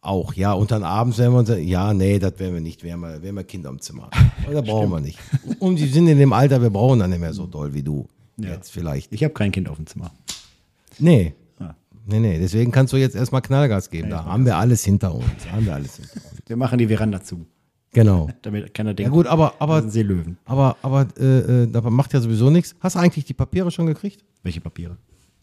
auch, 0.01 0.33
ja. 0.33 0.53
Und 0.53 0.69
dann 0.71 0.83
abends 0.83 1.17
werden 1.17 1.33
wir 1.33 1.39
uns, 1.39 1.49
ja, 1.49 1.93
nee, 1.93 2.19
das 2.19 2.37
werden 2.39 2.53
wir 2.53 2.61
nicht. 2.61 2.83
Wir 2.83 2.93
haben, 2.93 3.01
wir 3.01 3.29
haben 3.29 3.35
ja 3.37 3.43
Kinder 3.43 3.69
im 3.69 3.81
Zimmer. 3.81 4.09
Da 4.51 4.61
brauchen 4.61 4.89
wir 4.91 4.99
nicht. 4.99 5.19
Und 5.59 5.75
die 5.75 5.87
sind 5.87 6.07
in 6.07 6.17
dem 6.17 6.33
Alter, 6.33 6.59
wir 6.61 6.69
brauchen 6.71 6.99
dann 6.99 7.09
nicht 7.11 7.19
mehr 7.19 7.33
so 7.33 7.45
doll 7.45 7.73
wie 7.73 7.83
du. 7.83 8.07
Jetzt 8.37 8.71
vielleicht. 8.71 9.11
Ich 9.13 9.23
habe 9.23 9.33
kein 9.33 9.51
Kind 9.51 9.67
auf 9.69 9.75
dem 9.75 9.85
Zimmer. 9.85 10.11
Nee. 10.99 11.33
Ah. 11.59 11.75
Nee, 12.05 12.19
nee, 12.19 12.39
deswegen 12.39 12.71
kannst 12.71 12.93
du 12.93 12.97
jetzt 12.97 13.15
erstmal 13.15 13.41
Knallgas 13.41 13.89
geben. 13.89 14.09
Da 14.09 14.25
haben 14.25 14.45
wir 14.45 14.57
alles 14.57 14.83
hinter 14.83 15.13
uns. 15.13 15.25
Haben 15.51 15.65
wir 15.65 15.73
alles 15.75 15.95
hinter 15.97 16.13
uns. 16.15 16.41
Wir 16.47 16.57
machen 16.57 16.77
die 16.79 16.87
Veranda 16.87 17.21
zu, 17.21 17.45
Genau. 17.91 18.29
damit 18.43 18.73
keiner 18.73 18.91
Ja 18.91 18.93
denkt, 18.95 19.11
gut, 19.13 19.27
aber, 19.27 19.47
das 19.47 19.61
aber, 19.61 19.89
Seelöwen. 19.89 20.37
aber, 20.45 20.77
aber 20.81 21.07
äh, 21.19 21.63
äh, 21.63 21.67
das 21.67 21.83
macht 21.85 22.13
ja 22.13 22.21
sowieso 22.21 22.49
nichts. 22.49 22.75
Hast 22.79 22.95
du 22.95 22.99
eigentlich 22.99 23.25
die 23.25 23.33
Papiere 23.33 23.71
schon 23.71 23.85
gekriegt? 23.87 24.23
Welche 24.43 24.61
Papiere? 24.61 24.97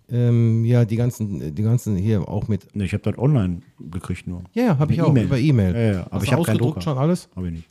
Ähm, 0.08 0.64
ja, 0.64 0.84
die 0.84 0.94
ganzen, 0.94 1.52
die 1.54 1.62
ganzen 1.62 1.96
hier 1.96 2.28
auch 2.28 2.46
mit. 2.46 2.74
Ne, 2.76 2.84
ich 2.84 2.92
habe 2.92 3.02
das 3.02 3.18
online 3.18 3.62
gekriegt 3.80 4.28
nur. 4.28 4.44
Ja, 4.52 4.62
ja, 4.62 4.78
habe 4.78 4.92
ich 4.92 5.02
Eine 5.02 5.08
auch 5.08 5.24
über 5.24 5.38
E-Mail. 5.38 5.74
Ja, 5.74 5.80
ja, 5.80 6.00
aber 6.06 6.16
Hast 6.16 6.22
ich 6.24 6.32
habe 6.32 6.42
keinen 6.44 6.58
Drucker. 6.58 6.80
schon 6.80 6.96
alles? 6.96 7.28
Habe 7.34 7.48
ich 7.48 7.54
nicht. 7.54 7.68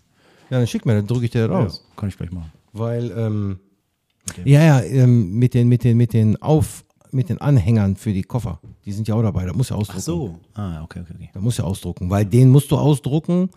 Ja, 0.50 0.58
dann 0.58 0.68
schick 0.68 0.86
mir, 0.86 0.96
dann 0.96 1.08
drücke 1.08 1.26
ich 1.26 1.32
dir 1.32 1.48
das 1.48 1.58
Ja, 1.58 1.66
aus. 1.66 1.88
kann 1.96 2.10
ich 2.10 2.18
gleich 2.18 2.32
machen. 2.32 2.52
Weil, 2.74 3.10
ähm, 3.18 3.60
ja, 4.44 4.62
ja, 4.62 4.82
ähm, 4.82 5.36
mit 5.40 5.54
den, 5.54 5.70
mit 5.70 5.86
den, 5.86 5.96
mit 5.96 6.12
den 6.12 6.42
Auf, 6.42 6.84
mit 7.16 7.30
den 7.30 7.40
Anhängern 7.40 7.96
für 7.96 8.14
die 8.14 8.24
Koffer. 8.24 8.60
Die 8.86 8.92
sind 8.92 9.08
ja 9.08 9.16
auch 9.16 9.22
dabei. 9.24 9.46
Da 9.46 9.54
muss 9.54 9.70
ja 9.70 9.76
ausdrucken. 9.76 10.40
Ah, 10.54 10.84
okay, 10.84 11.00
okay, 11.02 11.14
okay. 11.16 11.30
Da 11.34 11.40
musst 11.40 11.60
du 11.60 11.64
ausdrucken, 11.64 12.10
weil 12.10 12.26
den 12.26 12.50
musst 12.50 12.70
du 12.72 12.78
ausdrucken, 12.78 13.50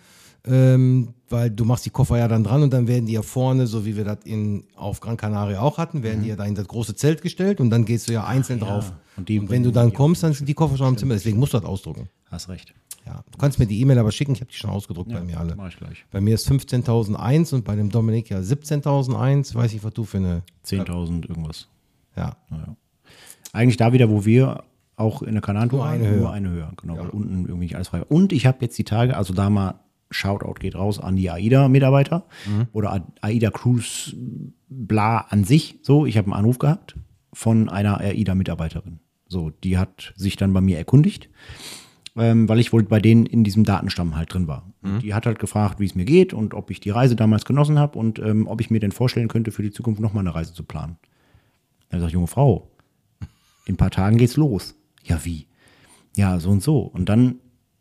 ähm, 0.46 1.14
weil 1.28 1.50
du 1.50 1.64
machst 1.64 1.84
die 1.84 1.90
Koffer 1.90 2.16
ja 2.18 2.28
dann 2.28 2.44
dran 2.44 2.62
und 2.62 2.72
dann 2.72 2.86
werden 2.86 3.06
die 3.06 3.12
ja 3.12 3.22
vorne, 3.22 3.66
so 3.66 3.84
wie 3.84 3.96
wir 3.96 4.04
das 4.04 4.18
in, 4.24 4.64
auf 4.76 5.00
Gran 5.00 5.16
Canaria 5.16 5.60
auch 5.60 5.76
hatten, 5.76 6.02
werden 6.02 6.22
die 6.22 6.28
ja 6.28 6.36
da 6.36 6.44
in 6.44 6.54
das 6.54 6.66
große 6.68 6.94
Zelt 6.94 7.20
gestellt 7.20 7.60
und 7.60 7.70
dann 7.70 7.84
gehst 7.84 8.08
du 8.08 8.12
ja 8.12 8.24
einzeln 8.24 8.60
drauf. 8.60 8.92
Und 9.16 9.28
Und, 9.28 9.50
wenn 9.50 9.62
du 9.64 9.72
dann 9.72 9.92
kommst, 9.92 10.22
dann 10.22 10.32
sind 10.32 10.48
die 10.48 10.54
Koffer 10.54 10.76
schon 10.76 10.86
am 10.86 10.96
Zimmer, 10.96 11.14
deswegen 11.14 11.38
musst 11.38 11.52
du 11.52 11.58
das 11.58 11.68
ausdrucken. 11.68 12.08
Hast 12.30 12.48
recht. 12.48 12.72
Ja, 13.04 13.24
du 13.30 13.38
kannst 13.38 13.58
mir 13.58 13.66
die 13.66 13.80
E-Mail 13.80 13.98
aber 13.98 14.12
schicken, 14.12 14.32
ich 14.32 14.40
habe 14.40 14.50
die 14.50 14.56
schon 14.56 14.70
ausgedruckt 14.70 15.10
bei 15.10 15.22
mir 15.22 15.40
alle. 15.40 15.56
Mach 15.56 15.68
ich 15.68 15.78
gleich. 15.78 16.04
Bei 16.10 16.20
mir 16.20 16.34
ist 16.34 16.48
15.001 16.48 17.54
und 17.54 17.64
bei 17.64 17.74
dem 17.74 17.88
Dominik 17.90 18.28
ja 18.28 18.38
17.001. 18.38 19.54
Weiß 19.54 19.72
ich, 19.72 19.82
was 19.82 19.94
du 19.94 20.04
für 20.04 20.18
eine. 20.18 20.42
10.000 20.66 21.26
irgendwas. 21.28 21.68
Ja. 22.16 22.36
Naja. 22.50 22.76
Eigentlich 23.52 23.76
da 23.76 23.92
wieder, 23.92 24.10
wo 24.10 24.24
wir 24.24 24.64
auch 24.96 25.22
in 25.22 25.34
der 25.34 25.42
Nur 25.54 25.80
waren, 25.80 25.94
eine 26.00 26.08
Höhe. 26.08 26.18
Nur 26.18 26.32
eine 26.32 26.48
Höhe, 26.50 26.68
genau. 26.80 26.98
Weil 26.98 27.08
unten 27.10 27.42
irgendwie 27.46 27.64
nicht 27.66 27.76
alles 27.76 27.88
frei 27.88 28.00
war. 28.00 28.10
Und 28.10 28.32
ich 28.32 28.46
habe 28.46 28.58
jetzt 28.60 28.76
die 28.78 28.84
Tage, 28.84 29.16
also 29.16 29.32
da 29.32 29.48
mal 29.48 29.80
Shoutout 30.10 30.54
geht 30.60 30.74
raus 30.74 30.98
an 30.98 31.16
die 31.16 31.30
AIDA-Mitarbeiter 31.30 32.24
Mhm. 32.46 32.66
oder 32.72 33.04
AIDA 33.20 33.50
Cruise 33.50 34.16
bla 34.68 35.18
an 35.28 35.44
sich. 35.44 35.78
So, 35.82 36.06
ich 36.06 36.16
habe 36.16 36.26
einen 36.26 36.34
Anruf 36.34 36.58
gehabt 36.58 36.96
von 37.32 37.68
einer 37.68 38.00
AIDA-Mitarbeiterin. 38.00 39.00
So, 39.28 39.50
die 39.50 39.76
hat 39.78 40.14
sich 40.16 40.36
dann 40.36 40.52
bei 40.54 40.60
mir 40.62 40.78
erkundigt, 40.78 41.28
ähm, 42.16 42.48
weil 42.48 42.58
ich 42.58 42.72
wohl 42.72 42.82
bei 42.84 42.98
denen 43.00 43.26
in 43.26 43.44
diesem 43.44 43.64
Datenstamm 43.64 44.16
halt 44.16 44.32
drin 44.32 44.48
war. 44.48 44.72
Mhm. 44.80 45.00
Die 45.00 45.12
hat 45.14 45.26
halt 45.26 45.38
gefragt, 45.38 45.78
wie 45.78 45.84
es 45.84 45.94
mir 45.94 46.06
geht 46.06 46.32
und 46.32 46.54
ob 46.54 46.70
ich 46.70 46.80
die 46.80 46.90
Reise 46.90 47.14
damals 47.14 47.44
genossen 47.44 47.78
habe 47.78 47.98
und 47.98 48.18
ähm, 48.18 48.46
ob 48.48 48.60
ich 48.62 48.70
mir 48.70 48.80
denn 48.80 48.92
vorstellen 48.92 49.28
könnte, 49.28 49.52
für 49.52 49.62
die 49.62 49.70
Zukunft 49.70 50.00
nochmal 50.00 50.22
eine 50.22 50.34
Reise 50.34 50.54
zu 50.54 50.62
planen. 50.64 50.96
Dann 51.90 52.00
sagt 52.00 52.12
junge 52.12 52.26
Frau, 52.26 52.70
in 53.68 53.74
ein 53.74 53.76
paar 53.76 53.90
Tagen 53.90 54.16
geht's 54.16 54.36
los. 54.36 54.74
Ja, 55.04 55.24
wie? 55.24 55.46
Ja, 56.16 56.40
so 56.40 56.50
und 56.50 56.62
so. 56.62 56.80
Und 56.80 57.08
dann, 57.08 57.36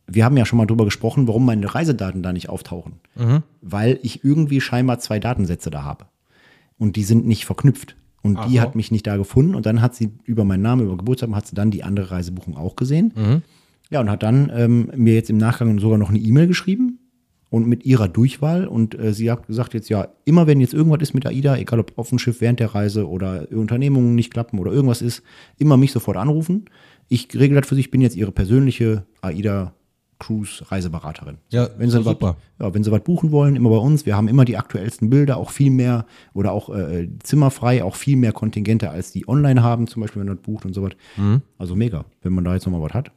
wir 0.05 0.25
haben 0.25 0.37
ja 0.37 0.45
schon 0.45 0.57
mal 0.57 0.65
drüber 0.65 0.85
gesprochen, 0.85 1.27
warum 1.27 1.45
meine 1.45 1.73
Reisedaten 1.73 2.21
da 2.21 2.33
nicht 2.33 2.49
auftauchen. 2.49 2.93
Weil 3.61 3.99
ich 4.03 4.23
irgendwie 4.23 4.61
scheinbar 4.61 4.99
zwei 4.99 5.19
Datensätze 5.19 5.71
da 5.71 5.83
habe. 5.83 6.05
Und 6.77 6.95
die 6.95 7.03
sind 7.03 7.25
nicht 7.25 7.45
verknüpft. 7.45 7.95
Und 8.21 8.39
die 8.47 8.57
so. 8.57 8.61
hat 8.61 8.75
mich 8.75 8.91
nicht 8.91 9.07
da 9.07 9.17
gefunden. 9.17 9.55
Und 9.55 9.65
dann 9.65 9.81
hat 9.81 9.95
sie 9.95 10.11
über 10.25 10.43
meinen 10.43 10.61
Namen, 10.61 10.85
über 10.85 10.97
Geburtstag, 10.97 11.31
hat 11.31 11.47
sie 11.47 11.55
dann 11.55 11.71
die 11.71 11.83
andere 11.83 12.11
Reisebuchung 12.11 12.57
auch 12.57 12.75
gesehen. 12.75 13.13
Ja, 13.89 14.01
und 14.01 14.09
hat 14.09 14.21
dann 14.21 14.51
ähm, 14.53 14.91
mir 14.95 15.13
jetzt 15.13 15.29
im 15.29 15.37
Nachgang 15.37 15.79
sogar 15.79 15.97
noch 15.97 16.09
eine 16.09 16.19
E-Mail 16.19 16.47
geschrieben 16.47 16.99
und 17.49 17.67
mit 17.67 17.85
ihrer 17.85 18.07
Durchwahl. 18.07 18.67
Und 18.67 18.97
äh, 18.99 19.13
sie 19.13 19.31
hat 19.31 19.47
gesagt 19.47 19.73
jetzt, 19.73 19.89
ja, 19.89 20.09
immer 20.25 20.47
wenn 20.47 20.59
jetzt 20.61 20.73
irgendwas 20.73 21.01
ist 21.01 21.13
mit 21.13 21.25
AIDA, 21.25 21.57
egal 21.57 21.79
ob 21.79 21.97
auf 21.97 22.09
dem 22.09 22.19
Schiff 22.19 22.41
während 22.41 22.59
der 22.59 22.73
Reise 22.75 23.07
oder 23.07 23.47
Unternehmungen 23.51 24.15
nicht 24.15 24.31
klappen 24.33 24.59
oder 24.59 24.71
irgendwas 24.71 25.01
ist, 25.01 25.23
immer 25.57 25.77
mich 25.77 25.91
sofort 25.91 26.17
anrufen. 26.17 26.65
Ich 27.09 27.27
regel 27.33 27.59
das 27.59 27.67
für 27.67 27.75
Sie, 27.75 27.81
ich 27.81 27.91
bin 27.91 28.01
jetzt 28.01 28.15
Ihre 28.15 28.31
persönliche 28.31 29.05
AIDA 29.21 29.73
Cruise 30.19 30.63
Reiseberaterin. 30.71 31.37
Ja, 31.49 31.69
wenn 31.77 31.89
Sie 31.89 31.97
doch 31.97 32.05
was, 32.05 32.13
super. 32.13 32.37
ja, 32.59 32.73
wenn 32.73 32.83
Sie 32.83 32.91
was 32.91 33.03
buchen 33.03 33.31
wollen, 33.31 33.55
immer 33.55 33.69
bei 33.69 33.77
uns. 33.77 34.05
Wir 34.05 34.17
haben 34.17 34.27
immer 34.27 34.45
die 34.45 34.57
aktuellsten 34.57 35.09
Bilder, 35.09 35.37
auch 35.37 35.51
viel 35.51 35.69
mehr 35.69 36.05
oder 36.33 36.51
auch 36.53 36.73
äh, 36.73 37.07
zimmerfrei, 37.21 37.83
auch 37.83 37.95
viel 37.95 38.17
mehr 38.17 38.31
Kontingente, 38.31 38.89
als 38.89 39.11
die 39.11 39.27
online 39.27 39.61
haben, 39.61 39.85
zum 39.87 40.01
Beispiel, 40.01 40.21
wenn 40.21 40.27
man 40.27 40.37
bucht 40.37 40.65
und 40.65 40.73
so 40.73 40.81
was. 40.81 40.93
Mhm. 41.17 41.43
Also 41.59 41.75
mega. 41.75 42.05
Wenn 42.23 42.33
man 42.33 42.43
da 42.43 42.55
jetzt 42.55 42.65
nochmal 42.65 42.81
was 42.81 42.93
hat, 42.95 43.11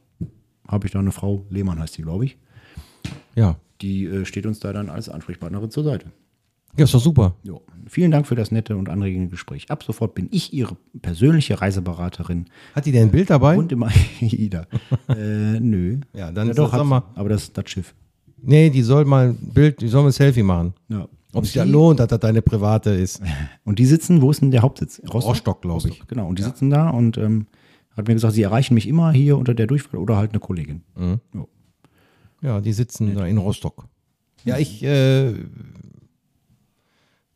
habe 0.67 0.85
ich 0.85 0.93
da 0.93 0.99
eine 0.99 1.11
Frau, 1.11 1.43
Lehmann 1.49 1.79
heißt 1.79 1.97
die, 1.97 2.03
glaube 2.03 2.25
ich, 2.25 2.37
Ja. 3.35 3.55
Die 3.81 4.05
äh, 4.05 4.25
steht 4.25 4.45
uns 4.45 4.59
da 4.59 4.73
dann 4.73 4.89
als 4.89 5.09
Ansprechpartnerin 5.09 5.69
zur 5.71 5.83
Seite. 5.83 6.07
Ja, 6.77 6.85
ist 6.85 6.93
doch 6.93 7.01
super. 7.01 7.35
Jo. 7.43 7.61
Vielen 7.87 8.11
Dank 8.11 8.25
für 8.27 8.35
das 8.35 8.49
nette 8.51 8.77
und 8.77 8.87
anregende 8.87 9.27
Gespräch. 9.29 9.69
Ab 9.69 9.83
sofort 9.83 10.15
bin 10.15 10.29
ich 10.31 10.53
Ihre 10.53 10.77
persönliche 11.01 11.59
Reiseberaterin 11.59 12.45
Hat 12.73 12.85
die 12.85 12.93
denn 12.93 13.07
ein 13.07 13.11
Bild 13.11 13.29
dabei? 13.29 13.57
und 13.57 13.71
immer 13.73 13.89
Ida. 14.21 14.67
äh, 15.09 15.59
nö. 15.59 15.99
Ja, 16.13 16.31
dann 16.31 16.47
ja, 16.47 16.51
ist 16.51 16.57
doch, 16.59 16.73
sie. 16.73 16.83
mal- 16.85 17.03
aber 17.15 17.27
das 17.29 17.51
das 17.51 17.69
Schiff. 17.69 17.93
Nee, 18.41 18.69
die 18.69 18.81
soll 18.83 19.03
mal 19.05 19.29
ein 19.31 19.35
Bild, 19.53 19.81
die 19.81 19.87
soll 19.89 20.01
mal 20.03 20.09
ein 20.09 20.13
Selfie 20.13 20.43
machen. 20.43 20.73
Ja. 20.87 21.07
Ob 21.33 21.43
sich 21.45 21.53
die, 21.53 21.59
das 21.59 21.67
lohnt, 21.67 21.99
dass 21.99 22.07
das 22.07 22.19
deine 22.19 22.41
private 22.41 22.89
ist. 22.91 23.21
Und 23.65 23.77
die 23.79 23.85
sitzen, 23.85 24.21
wo 24.21 24.31
ist 24.31 24.41
denn 24.41 24.51
der 24.51 24.61
Hauptsitz? 24.61 25.01
Rostock, 25.13 25.61
glaub 25.61 25.85
ich. 25.85 26.01
Genau, 26.07 26.27
und 26.27 26.39
die 26.39 26.43
sitzen 26.43 26.69
da 26.69 26.89
und 26.89 27.17
ähm, 27.17 27.47
hat 27.95 28.07
mir 28.07 28.13
gesagt, 28.15 28.33
sie 28.33 28.41
erreichen 28.43 28.73
mich 28.73 28.87
immer 28.87 29.11
hier 29.11 29.37
unter 29.37 29.53
der 29.53 29.67
Durchfall 29.67 29.99
oder 29.99 30.17
halt 30.17 30.31
eine 30.31 30.39
Kollegin. 30.39 30.81
Mhm. 30.97 31.19
Jo. 31.33 31.47
Ja, 32.41 32.59
die 32.61 32.73
sitzen 32.73 33.13
da 33.15 33.25
in 33.25 33.37
Rostock. 33.37 33.85
Ja, 34.45 34.57
ich 34.57 34.81
äh, 34.83 35.33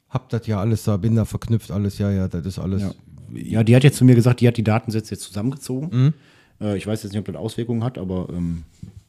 hab 0.10 0.30
das 0.30 0.48
ja 0.48 0.60
alles 0.60 0.84
da, 0.84 0.98
bin 0.98 1.16
da 1.16 1.26
verknüpft, 1.26 1.72
alles, 1.72 1.98
ja, 1.98 2.12
ja, 2.12 2.28
das 2.28 2.46
ist 2.46 2.60
alles. 2.60 2.82
Ja. 2.82 2.92
Ja, 3.34 3.64
die 3.64 3.76
hat 3.76 3.84
jetzt 3.84 3.98
zu 3.98 4.06
mir 4.06 4.16
gesagt, 4.16 4.40
die 4.42 4.48
hat 4.48 4.56
die 4.58 4.64
Datensätze 4.64 5.16
jetzt 5.16 5.24
zusammengezogen. 5.24 5.90
Mhm. 5.92 6.14
Äh, 6.62 6.78
ich 6.78 6.86
weiß 6.88 7.04
jetzt 7.04 7.12
nicht, 7.12 7.20
ob 7.20 7.26
das 7.26 7.36
Auswirkungen 7.36 7.84
hat, 7.84 7.98
aber 7.98 8.28
ähm, 8.30 8.64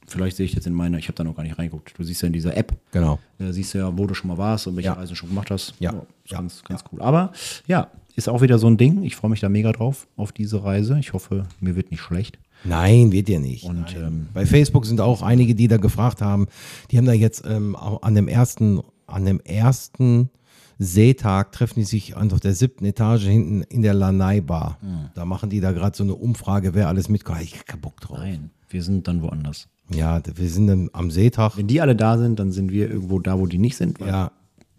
vielleicht 0.06 0.36
sehe 0.36 0.46
ich 0.46 0.54
jetzt 0.54 0.66
in 0.66 0.72
meiner, 0.72 0.98
ich 0.98 1.06
habe 1.08 1.14
da 1.16 1.22
noch 1.22 1.36
gar 1.36 1.42
nicht 1.42 1.58
reingeguckt. 1.58 1.92
Du 1.96 2.02
siehst 2.02 2.22
ja 2.22 2.26
in 2.26 2.32
dieser 2.32 2.56
App, 2.56 2.72
Genau. 2.92 3.18
da 3.38 3.52
siehst 3.52 3.74
du 3.74 3.78
ja, 3.78 3.96
wo 3.96 4.06
du 4.06 4.14
schon 4.14 4.28
mal 4.28 4.38
warst 4.38 4.66
und 4.66 4.76
welche 4.76 4.86
Ja. 4.88 4.94
Reisen 4.94 5.10
du 5.10 5.14
schon 5.16 5.28
gemacht 5.28 5.50
hast. 5.50 5.74
Ja. 5.78 5.90
ist 6.24 6.30
Ja. 6.32 6.38
ganz, 6.38 6.64
ganz 6.64 6.82
cool. 6.90 7.00
Aber 7.02 7.32
ja, 7.66 7.90
ist 8.16 8.28
auch 8.28 8.40
wieder 8.40 8.58
so 8.58 8.66
ein 8.66 8.78
Ding. 8.78 9.02
Ich 9.04 9.14
freue 9.16 9.30
mich 9.30 9.40
da 9.40 9.48
mega 9.50 9.70
drauf, 9.72 10.08
auf 10.16 10.32
diese 10.32 10.64
Reise. 10.64 10.98
Ich 10.98 11.12
hoffe, 11.12 11.46
mir 11.60 11.76
wird 11.76 11.90
nicht 11.90 12.00
schlecht. 12.00 12.38
Nein, 12.64 13.12
wird 13.12 13.28
dir 13.28 13.40
nicht. 13.40 13.64
Und 13.64 13.94
ähm, 13.96 14.28
Bei 14.34 14.44
Facebook 14.46 14.86
sind 14.86 15.00
auch 15.00 15.22
einige, 15.22 15.54
die 15.54 15.68
da 15.68 15.76
gefragt 15.76 16.20
haben. 16.20 16.46
Die 16.90 16.98
haben 16.98 17.06
da 17.06 17.12
jetzt 17.12 17.44
ähm, 17.46 17.76
an 17.76 18.14
dem 18.14 18.28
ersten, 18.28 18.80
an 19.06 19.24
dem 19.24 19.40
ersten 19.40 20.30
Seetag 20.78 21.52
treffen 21.52 21.80
die 21.80 21.84
sich 21.84 22.16
an 22.16 22.30
auf 22.32 22.40
der 22.40 22.54
siebten 22.54 22.84
Etage 22.84 23.24
hinten 23.24 23.62
in 23.62 23.82
der 23.82 23.94
Lanai 23.94 24.40
Bar. 24.40 24.78
Da 25.14 25.24
machen 25.24 25.48
die 25.48 25.60
da 25.60 25.72
gerade 25.72 25.96
so 25.96 26.04
eine 26.04 26.14
Umfrage, 26.14 26.74
wer 26.74 26.88
alles 26.88 27.08
mitkommt. 27.08 27.40
Ich 27.42 27.56
hab 27.58 27.66
keinen 27.66 27.80
Bock 27.80 28.00
drauf. 28.00 28.18
nein, 28.18 28.50
wir 28.68 28.82
sind 28.82 29.08
dann 29.08 29.22
woanders. 29.22 29.68
Ja, 29.94 30.20
wir 30.34 30.48
sind 30.50 30.66
dann 30.66 30.90
am 30.92 31.10
Seetag. 31.10 31.56
Wenn 31.56 31.68
die 31.68 31.80
alle 31.80 31.94
da 31.96 32.18
sind, 32.18 32.38
dann 32.40 32.50
sind 32.52 32.72
wir 32.72 32.90
irgendwo 32.90 33.20
da, 33.20 33.38
wo 33.38 33.46
die 33.46 33.58
nicht 33.58 33.76
sind. 33.76 34.00
Ja, 34.00 34.32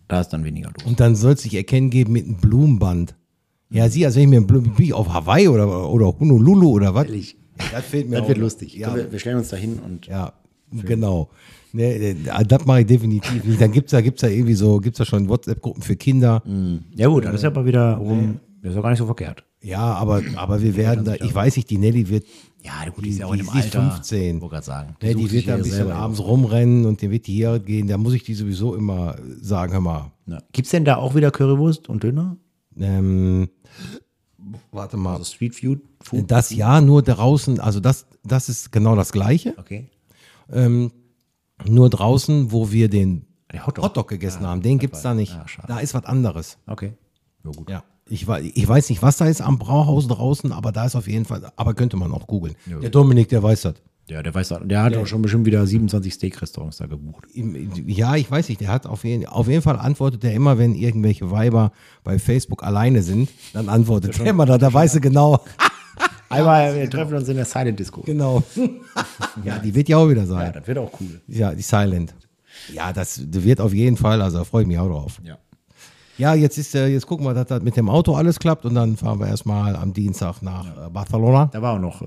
Da 0.10 0.20
ist 0.22 0.30
dann 0.30 0.44
weniger 0.44 0.68
los. 0.70 0.86
und 0.86 1.00
dann 1.00 1.16
soll 1.16 1.34
es 1.34 1.42
sich 1.44 1.56
erkennen 1.56 1.90
geben 1.90 2.12
mit 2.14 2.26
einem 2.26 2.36
Blumenband. 2.38 3.16
Ja, 3.70 3.90
sie, 3.90 4.06
als 4.06 4.16
wenn 4.16 4.24
ich 4.24 4.30
mir 4.30 4.38
ein 4.42 4.48
Blumen, 4.48 4.76
bin 4.76 4.86
ich 4.86 4.94
auf 4.94 5.12
Hawaii 5.14 5.48
oder, 5.48 5.90
oder 5.90 6.08
Honolulu 6.20 6.70
oder 6.70 6.94
was? 6.94 7.06
Ehrlich. 7.08 7.38
Das 7.72 7.86
fehlt 7.86 8.10
mir 8.10 8.18
Das 8.18 8.26
auch 8.26 8.30
wird 8.30 8.38
lustig. 8.38 8.74
Ja, 8.76 8.96
Wir, 8.96 9.12
wir 9.12 9.20
stellen 9.20 9.38
uns 9.38 9.50
da 9.50 9.58
hin 9.58 9.80
und 9.84 10.08
Ja, 10.08 10.34
genau. 10.72 11.30
Nee, 11.74 12.16
nee, 12.24 12.44
das 12.48 12.66
mache 12.66 12.82
ich 12.82 12.86
definitiv 12.88 13.44
nicht. 13.44 13.62
Dann 13.62 13.72
gibt's 13.72 13.92
da, 13.92 14.02
gibt's 14.02 14.22
da 14.22 14.28
irgendwie 14.28 14.54
so, 14.54 14.80
gibt's 14.80 14.98
da 15.00 15.06
schon 15.06 15.28
WhatsApp-Gruppen 15.30 15.82
für 15.84 15.96
Kinder. 15.96 16.42
Ja 16.96 17.08
gut, 17.08 17.26
das 17.26 17.36
ist 17.36 17.44
aber 17.46 17.66
wieder 17.66 17.96
rum, 17.96 18.40
das 18.62 18.72
ist 18.72 18.76
ja 18.78 18.82
gar 18.82 18.90
nicht 18.90 19.00
so 19.00 19.06
verkehrt. 19.06 19.44
Ja, 19.62 19.80
aber, 19.80 20.22
aber 20.36 20.62
wir 20.62 20.76
werden 20.78 21.04
da, 21.06 21.16
ich 21.16 21.34
weiß 21.34 21.56
nicht, 21.58 21.70
die 21.70 21.78
Nelly 21.78 22.08
wird, 22.10 22.26
Ja, 22.64 22.88
gut, 22.94 23.06
die 23.06 23.10
ist 23.10 23.20
ja 23.20 23.26
auch 23.26 23.34
in 23.34 23.40
dem 23.40 23.50
Alter. 23.50 23.92
15. 23.92 24.40
Wollte 24.40 24.54
gerade 24.54 24.66
sagen. 24.66 24.96
ne, 25.02 25.16
die 25.16 25.22
sucht 25.24 25.34
wird 25.34 25.48
da 25.48 25.54
ein 25.54 25.58
ja 25.60 25.64
bisschen 25.64 25.92
abends 25.92 26.20
rumrennen 26.24 26.86
und 26.86 27.02
die 27.02 27.10
wird 27.12 27.26
hier 27.26 27.60
gehen, 27.60 27.88
da 27.88 27.98
muss 27.98 28.14
ich 28.14 28.24
die 28.24 28.34
sowieso 28.36 28.76
immer 28.76 29.16
sagen, 29.42 29.74
hör 29.74 29.82
mal, 29.82 30.12
Ja. 30.28 30.40
Gibt 30.52 30.68
es 30.68 30.72
denn 30.72 30.86
da 30.86 30.98
auch 30.98 31.16
wieder 31.16 31.32
Currywurst 31.32 31.90
und 31.90 32.04
Döner? 32.04 32.38
ähm, 32.80 33.50
warte 34.72 34.98
mal, 34.98 35.14
Also 35.14 35.26
Street 35.26 35.56
Food? 35.56 35.80
Das 36.28 36.52
ja 36.52 36.82
nur 36.82 37.02
draußen, 37.02 37.60
also 37.60 37.80
das, 37.80 38.06
das 38.24 38.50
ist 38.50 38.72
genau 38.72 38.96
das 38.96 39.12
Gleiche, 39.12 39.56
Okay. 39.58 39.90
ähm, 40.52 40.92
nur 41.66 41.90
draußen, 41.90 42.52
wo 42.52 42.72
wir 42.72 42.90
den 42.90 43.26
Hotdog. 43.66 43.86
Hotdog 43.86 44.08
gegessen 44.10 44.46
haben, 44.46 44.62
den 44.62 44.78
gibt 44.78 44.96
es 44.96 45.02
da 45.02 45.14
nicht. 45.14 45.34
ah, 45.34 45.46
da 45.68 45.80
ist 45.80 45.94
was 45.94 46.06
anderes. 46.06 46.58
Okay. 46.68 46.94
Ja, 47.44 47.52
gut. 47.52 47.70
Ja. 47.70 47.84
Ich, 48.10 48.26
ich 48.28 48.68
weiß 48.68 48.90
nicht, 48.90 49.02
was 49.02 49.18
da 49.18 49.26
ist 49.26 49.42
am 49.42 49.58
Brauhaus 49.60 50.08
draußen, 50.08 50.52
aber 50.54 50.72
da 50.72 50.86
ist 50.86 50.96
auf 50.96 51.08
jeden 51.08 51.26
Fall, 51.26 51.52
aber 51.58 51.74
könnte 51.74 51.98
man 51.98 52.12
auch 52.14 52.26
googeln. 52.28 52.56
Der 52.66 52.90
Dominik, 52.90 53.28
der 53.30 53.44
weiß 53.44 53.64
das. 53.64 53.76
Ja, 54.10 54.24
der 54.24 54.34
weiß, 54.34 54.54
der 54.64 54.84
hat 54.84 54.96
auch 54.96 55.06
schon 55.06 55.22
bestimmt 55.22 55.46
wieder 55.46 55.66
27 55.68 56.14
Steak-Restaurants 56.14 56.78
da 56.78 56.86
gebucht. 56.86 57.26
Ja, 57.34 58.16
ich 58.16 58.32
weiß 58.32 58.48
nicht, 58.48 58.62
der 58.62 58.70
hat 58.70 58.86
auf 58.88 59.04
jeden, 59.04 59.26
auf 59.26 59.48
jeden 59.50 59.62
Fall 59.62 59.78
antwortet 59.78 60.24
er 60.24 60.34
immer, 60.34 60.58
wenn 60.58 60.76
irgendwelche 60.76 61.30
Weiber 61.30 61.74
bei 62.06 62.18
Facebook 62.18 62.64
alleine 62.64 63.04
sind, 63.04 63.30
dann 63.54 63.68
antwortet 63.68 64.18
er 64.20 64.28
immer 64.28 64.46
da, 64.46 64.58
da 64.58 64.72
weiß 64.74 64.96
er 64.96 65.02
genau. 65.02 65.44
Einmal, 66.30 66.76
wir 66.76 66.90
treffen 66.90 67.16
uns 67.16 67.28
in 67.30 67.36
der 67.36 67.46
Silent 67.46 67.80
Disco. 67.80 68.02
Genau. 68.02 68.44
ja, 69.44 69.60
die 69.60 69.74
wird 69.76 69.90
ja 69.90 69.98
auch 69.98 70.10
wieder 70.10 70.22
Ja, 70.22 70.28
sein. 70.28 70.54
das 70.54 70.68
wird 70.68 70.78
auch 70.78 70.92
cool. 71.00 71.22
Ja, 71.28 71.54
die 71.54 71.62
Silent. 71.62 72.14
Ja, 72.74 72.92
das 72.94 73.22
wird 73.32 73.60
auf 73.62 73.74
jeden 73.74 73.98
Fall, 73.98 74.22
also 74.22 74.40
da 74.40 74.44
freue 74.46 74.62
ich 74.64 74.68
mich 74.68 74.78
auch 74.80 74.88
drauf. 74.90 75.20
Ja. 75.24 75.38
Ja, 76.18 76.34
jetzt 76.34 76.58
ist, 76.58 76.74
äh, 76.76 76.88
jetzt 76.88 77.06
gucken 77.06 77.26
wir, 77.26 77.34
dass 77.34 77.46
das 77.48 77.62
mit 77.62 77.78
dem 77.78 77.90
Auto 77.90 78.16
alles 78.16 78.40
klappt 78.40 78.66
und 78.66 78.74
dann 78.74 78.98
fahren 78.98 79.20
wir 79.20 79.28
erstmal 79.28 79.76
am 79.76 79.94
Dienstag 79.94 80.42
nach 80.42 80.66
äh, 80.88 80.90
Barcelona. 80.90 81.50
Da 81.52 81.62
war 81.62 81.76
auch 81.76 81.80
noch, 81.80 82.02
äh, 82.02 82.06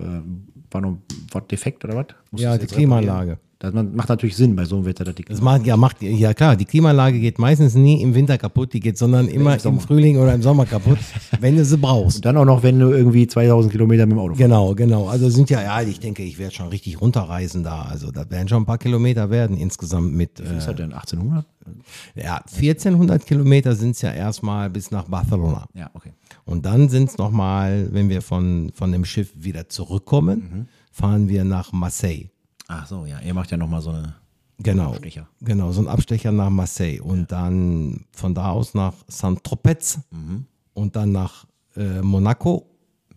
war 0.72 0.80
noch 0.80 0.98
was 1.32 1.46
defekt 1.46 1.84
oder 1.84 1.96
was? 1.96 2.06
Ja, 2.40 2.56
die 2.58 2.66
Klimaanlage. 2.66 3.32
reparieren? 3.32 3.38
Das 3.62 3.74
macht 3.74 4.08
natürlich 4.08 4.36
Sinn 4.36 4.56
bei 4.56 4.64
so 4.64 4.76
einem 4.76 4.86
Wetter, 4.86 5.04
dass 5.04 5.14
die 5.14 5.22
Das 5.22 5.42
macht, 5.42 5.66
ja, 5.66 5.76
macht, 5.76 6.00
ja 6.00 6.32
klar, 6.32 6.56
die 6.56 6.64
Klimaanlage 6.64 7.20
geht 7.20 7.38
meistens 7.38 7.74
nie 7.74 8.00
im 8.00 8.14
Winter 8.14 8.38
kaputt, 8.38 8.72
die 8.72 8.80
geht, 8.80 8.96
sondern 8.96 9.28
immer 9.28 9.62
im, 9.62 9.80
Frühling 9.80 10.16
oder 10.16 10.32
im 10.32 10.40
Sommer 10.40 10.64
kaputt, 10.64 10.96
wenn 11.40 11.56
du 11.56 11.64
sie 11.66 11.76
brauchst. 11.76 12.24
Dann 12.24 12.38
auch 12.38 12.46
noch, 12.46 12.62
wenn 12.62 12.78
du 12.78 12.88
irgendwie 12.90 13.26
2000 13.26 13.70
Kilometer 13.70 14.06
mit 14.06 14.12
dem 14.12 14.18
Auto 14.18 14.34
fährst. 14.34 14.48
Genau, 14.48 14.74
genau. 14.74 15.08
Also 15.08 15.28
sind 15.28 15.50
ja, 15.50 15.60
ja, 15.60 15.82
ich 15.86 16.00
denke, 16.00 16.22
ich 16.22 16.38
werde 16.38 16.54
schon 16.54 16.68
richtig 16.68 17.02
runterreisen 17.02 17.62
da. 17.62 17.82
Also 17.82 18.10
da 18.10 18.30
werden 18.30 18.48
schon 18.48 18.62
ein 18.62 18.66
paar 18.66 18.78
Kilometer 18.78 19.28
werden 19.28 19.58
insgesamt 19.58 20.14
mit. 20.14 20.40
Wie 20.42 20.54
Äh, 20.54 20.56
ist 20.56 20.66
das 20.66 20.76
denn? 20.76 20.94
1800? 20.94 21.44
ja, 22.14 22.36
1400 22.50 23.26
Kilometer 23.26 23.74
sind 23.74 23.90
es 23.90 24.00
ja 24.00 24.10
erstmal 24.10 24.70
bis 24.70 24.90
nach 24.90 25.04
Barcelona. 25.04 25.66
Ja, 25.74 25.90
okay. 25.92 26.12
Und 26.51 26.66
dann 26.66 26.88
sind 26.88 27.09
es 27.11 27.16
nochmal, 27.18 27.88
wenn 27.92 28.09
wir 28.09 28.22
von, 28.22 28.72
von 28.74 28.90
dem 28.92 29.05
Schiff 29.05 29.32
wieder 29.36 29.68
zurückkommen, 29.68 30.68
fahren 30.90 31.28
wir 31.28 31.44
nach 31.44 31.72
Marseille. 31.72 32.26
Ach 32.66 32.86
so, 32.86 33.07
ja. 33.07 33.20
Ihr 33.20 33.34
macht 33.34 33.51
ja 33.51 33.57
nochmal 33.57 33.80
so 33.80 33.90
eine. 33.90 34.14
Genau. 34.59 34.90
Abstecher. 34.90 35.26
Genau, 35.40 35.70
so 35.72 35.80
ein 35.80 35.88
Abstecher 35.88 36.32
nach 36.32 36.51
Marseille. 36.51 37.01
Und 37.01 37.30
dann 37.32 38.05
von 38.12 38.34
da 38.34 38.51
aus 38.51 38.74
nach 38.74 38.92
Saint-Tropez 39.09 40.01
und 40.74 40.96
dann 40.96 41.12
nach 41.12 41.46
äh, 41.76 42.03
Monaco 42.03 42.66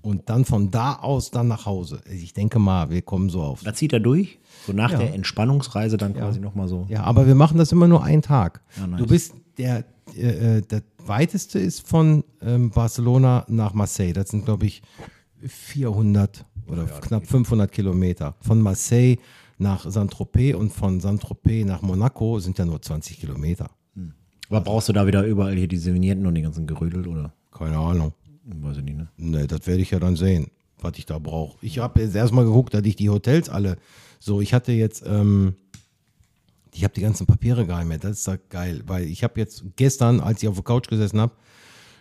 und 0.02 0.30
dann 0.30 0.46
von 0.46 0.70
da 0.72 0.94
aus 0.96 1.32
dann 1.32 1.48
nach 1.48 1.66
Hause. 1.66 2.02
Ich 2.10 2.34
denke 2.34 2.60
mal, 2.60 2.90
wir 2.92 3.02
kommen 3.02 3.30
so 3.30 3.42
auf. 3.42 3.64
Da 3.64 3.74
zieht 3.74 3.94
er 3.94 4.00
durch. 4.00 4.40
So 4.68 4.74
nach 4.74 4.92
Ja. 4.92 5.00
der 5.00 5.14
Entspannungsreise 5.16 5.98
dann 5.98 6.14
quasi 6.14 6.40
nochmal 6.40 6.68
so. 6.68 6.86
Ja, 6.88 7.04
aber 7.04 7.26
wir 7.28 7.36
machen 7.36 7.58
das 7.58 7.72
immer 7.72 7.88
nur 7.88 8.04
einen 8.04 8.22
Tag. 8.22 8.62
nice. 8.78 9.00
Du 9.00 9.08
bist 9.08 9.34
der, 9.58 9.84
äh, 10.16 10.58
äh, 10.58 10.62
der 10.62 10.82
weiteste 11.08 11.60
ist 11.60 11.88
von 11.88 12.24
ähm, 12.42 12.70
Barcelona 12.70 13.46
nach 13.48 13.74
Marseille. 13.74 14.14
Das 14.14 14.30
sind, 14.30 14.46
glaube 14.46 14.66
ich, 14.66 14.82
400 15.46 16.46
oder 16.68 16.86
knapp 16.86 17.28
500 17.28 17.72
Kilometer. 17.72 18.36
Von 18.42 18.62
Marseille 18.62 19.18
nach 19.58 19.90
Saint-Tropez 19.90 20.56
und 20.56 20.72
von 20.72 21.00
Saint-Tropez 21.00 21.66
nach 21.66 21.82
Monaco 21.82 22.40
sind 22.40 22.58
ja 22.58 22.66
nur 22.66 22.82
20 22.82 23.20
Kilometer. 23.20 23.70
Aber 24.50 24.62
brauchst 24.62 24.90
du 24.90 24.94
da 24.94 25.08
wieder 25.08 25.26
überall 25.26 25.56
hier 25.56 25.68
diese 25.68 25.94
Vignetten 25.94 26.26
und 26.26 26.36
den 26.36 26.44
ganzen 26.44 26.68
Gerödel 26.68 27.08
oder? 27.08 27.34
Keine 27.52 27.78
Ahnung. 27.78 28.14
Weiß 28.46 28.78
ich 28.78 28.84
nicht, 28.84 28.98
ne? 28.98 29.08
Ne, 29.18 29.48
das 29.48 29.66
werde 29.68 29.82
ich 29.82 29.92
ja 29.92 30.00
dann 30.00 30.16
sehen, 30.16 30.48
was 30.80 30.94
ich 30.98 31.06
da 31.06 31.18
brauche. 31.18 31.58
Ich 31.62 31.80
habe 31.80 32.02
jetzt 32.02 32.16
erstmal 32.16 32.46
geguckt, 32.46 32.74
dass 32.74 32.84
ich 32.84 32.96
die 32.96 33.10
Hotels 33.10 33.50
alle 33.50 33.78
so, 34.20 34.42
ich 34.42 34.54
hatte 34.54 34.72
jetzt, 34.72 35.04
ähm, 35.08 35.56
ich 36.74 36.84
habe 36.84 36.94
die 36.94 37.02
ganzen 37.02 37.26
Papiere 37.26 37.66
gar 37.66 37.80
nicht 37.80 37.88
mehr. 37.88 38.00
Das 38.00 38.12
ist 38.20 38.28
da 38.28 38.38
geil, 38.50 38.84
weil 38.88 39.06
ich 39.06 39.24
habe 39.24 39.40
jetzt 39.40 39.64
gestern, 39.76 40.20
als 40.20 40.42
ich 40.42 40.50
auf 40.50 40.56
der 40.56 40.64
Couch 40.64 40.88
gesessen 40.88 41.20
habe, 41.22 41.34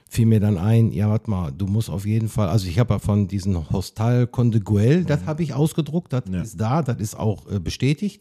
fiel 0.08 0.26
mir 0.26 0.40
dann 0.40 0.58
ein, 0.58 0.92
ja, 0.92 1.08
warte 1.08 1.30
mal, 1.30 1.50
du 1.52 1.66
musst 1.66 1.88
auf 1.88 2.04
jeden 2.04 2.28
Fall, 2.28 2.48
also 2.48 2.66
ich 2.68 2.78
habe 2.78 2.94
ja 2.94 2.98
von 2.98 3.28
diesem 3.28 3.70
Hostal 3.70 4.26
Conde 4.26 4.60
Güell, 4.60 5.04
das 5.04 5.24
habe 5.24 5.42
ich 5.42 5.54
ausgedruckt, 5.54 6.12
das 6.12 6.24
ist 6.26 6.60
da, 6.60 6.82
das 6.82 6.98
ist 6.98 7.18
auch 7.18 7.50
äh, 7.50 7.58
bestätigt. 7.58 8.20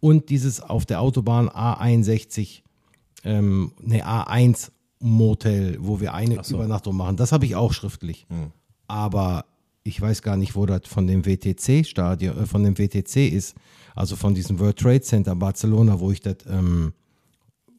Und 0.00 0.28
dieses 0.28 0.60
auf 0.60 0.84
der 0.84 1.00
Autobahn 1.00 1.48
A61, 1.48 2.62
ähm, 3.24 3.72
ne, 3.80 4.04
A1 4.04 4.70
Motel, 4.98 5.78
wo 5.80 6.00
wir 6.00 6.12
eine 6.12 6.42
Übernachtung 6.46 6.96
machen, 6.96 7.16
das 7.16 7.32
habe 7.32 7.46
ich 7.46 7.56
auch 7.56 7.72
schriftlich. 7.72 8.26
Aber 8.86 9.46
ich 9.82 10.00
weiß 10.00 10.22
gar 10.22 10.36
nicht, 10.36 10.56
wo 10.56 10.66
das 10.66 10.82
von 10.84 11.06
dem 11.06 11.24
WTC-Stadion, 11.24 12.38
äh, 12.38 12.46
von 12.46 12.62
dem 12.64 12.76
WTC 12.76 13.28
ist, 13.28 13.56
also 13.94 14.16
von 14.16 14.34
diesem 14.34 14.58
World 14.58 14.78
Trade 14.78 15.00
Center 15.02 15.34
Barcelona, 15.36 15.98
wo 16.00 16.10
ich 16.12 16.20
das, 16.20 16.36
ähm, 16.48 16.92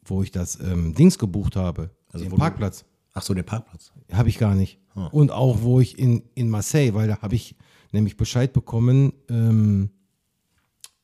wo 0.05 0.23
ich 0.23 0.31
das 0.31 0.59
ähm, 0.59 0.93
Dings 0.93 1.17
gebucht 1.17 1.55
habe, 1.55 1.89
also 2.11 2.25
den 2.25 2.31
wo 2.31 2.35
du- 2.35 2.39
Parkplatz. 2.41 2.85
Ach 3.13 3.21
so, 3.21 3.33
den 3.33 3.45
Parkplatz. 3.45 3.91
Habe 4.13 4.29
ich 4.29 4.37
gar 4.37 4.55
nicht. 4.55 4.79
Und 5.11 5.31
auch 5.31 5.61
wo 5.61 5.79
ich 5.79 5.97
in, 5.99 6.23
in 6.35 6.49
Marseille, 6.49 6.93
weil 6.93 7.07
da 7.07 7.21
habe 7.21 7.35
ich 7.35 7.55
nämlich 7.91 8.15
Bescheid 8.17 8.51
bekommen, 8.53 9.13
ähm, 9.29 9.89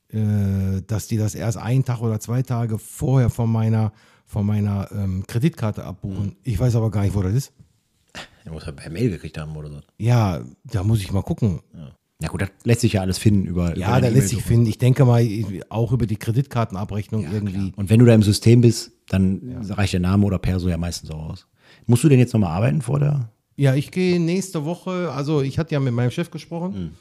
äh, 0.10 0.82
dass 0.88 1.08
die 1.08 1.18
das 1.18 1.36
erst 1.36 1.58
einen 1.58 1.84
Tag 1.84 2.02
oder 2.02 2.20
zwei 2.20 2.42
Tage 2.44 2.80
vorher 2.80 3.30
von 3.30 3.52
meiner, 3.52 3.92
von 4.26 4.46
meiner 4.46 4.90
ähm, 4.92 5.26
Kreditkarte 5.28 5.84
abbuchen. 5.84 6.38
Ich 6.44 6.60
weiß 6.60 6.76
aber 6.76 6.92
gar 6.92 7.04
nicht, 7.04 7.14
wo 7.16 7.22
das 7.22 7.34
ist. 7.34 7.54
Der 8.46 8.52
muss 8.54 8.66
ja 8.66 8.72
per 8.72 8.90
Mail 8.90 9.10
gekriegt 9.10 9.38
haben 9.38 9.56
oder 9.56 9.70
so. 9.70 9.82
Ja, 9.98 10.42
da 10.64 10.84
muss 10.84 11.02
ich 11.02 11.12
mal 11.12 11.24
gucken. 11.24 11.62
Ja 11.74 11.92
gut, 12.30 12.42
das 12.42 12.50
lässt 12.64 12.82
sich 12.82 12.94
ja 12.94 13.02
alles 13.02 13.18
finden 13.20 13.46
über. 13.46 13.72
über 13.72 13.78
Ja, 13.80 13.92
deine 14.00 14.08
da 14.08 14.14
lässt 14.14 14.30
sich 14.30 14.42
finden. 14.42 14.66
Ich 14.66 14.80
denke 14.80 15.06
mal, 15.06 15.24
auch 15.70 15.92
über 15.92 16.08
die 16.08 16.16
Kreditkartenabrechnung 16.18 17.32
irgendwie. 17.32 17.74
Und 17.76 17.90
wenn 17.90 18.00
du 18.00 18.06
da 18.06 18.16
im 18.16 18.24
System 18.24 18.62
bist, 18.62 18.92
dann 19.10 19.64
reicht 19.70 19.94
der 19.94 20.00
Name 20.00 20.26
oder 20.26 20.40
Perso 20.40 20.68
ja 20.68 20.78
meistens 20.78 21.12
auch 21.12 21.30
aus. 21.30 21.48
Musst 21.86 22.04
du 22.04 22.10
denn 22.10 22.20
jetzt 22.20 22.34
nochmal 22.34 22.52
arbeiten 22.56 22.82
vor 22.82 23.00
der? 23.00 23.32
Ja, 23.56 23.76
ich 23.76 23.92
gehe 23.92 24.20
nächste 24.20 24.66
Woche, 24.66 25.12
also 25.12 25.42
ich 25.42 25.58
hatte 25.60 25.74
ja 25.74 25.80
mit 25.80 25.94
meinem 25.94 26.12
Chef 26.12 26.32
gesprochen. 26.32 26.92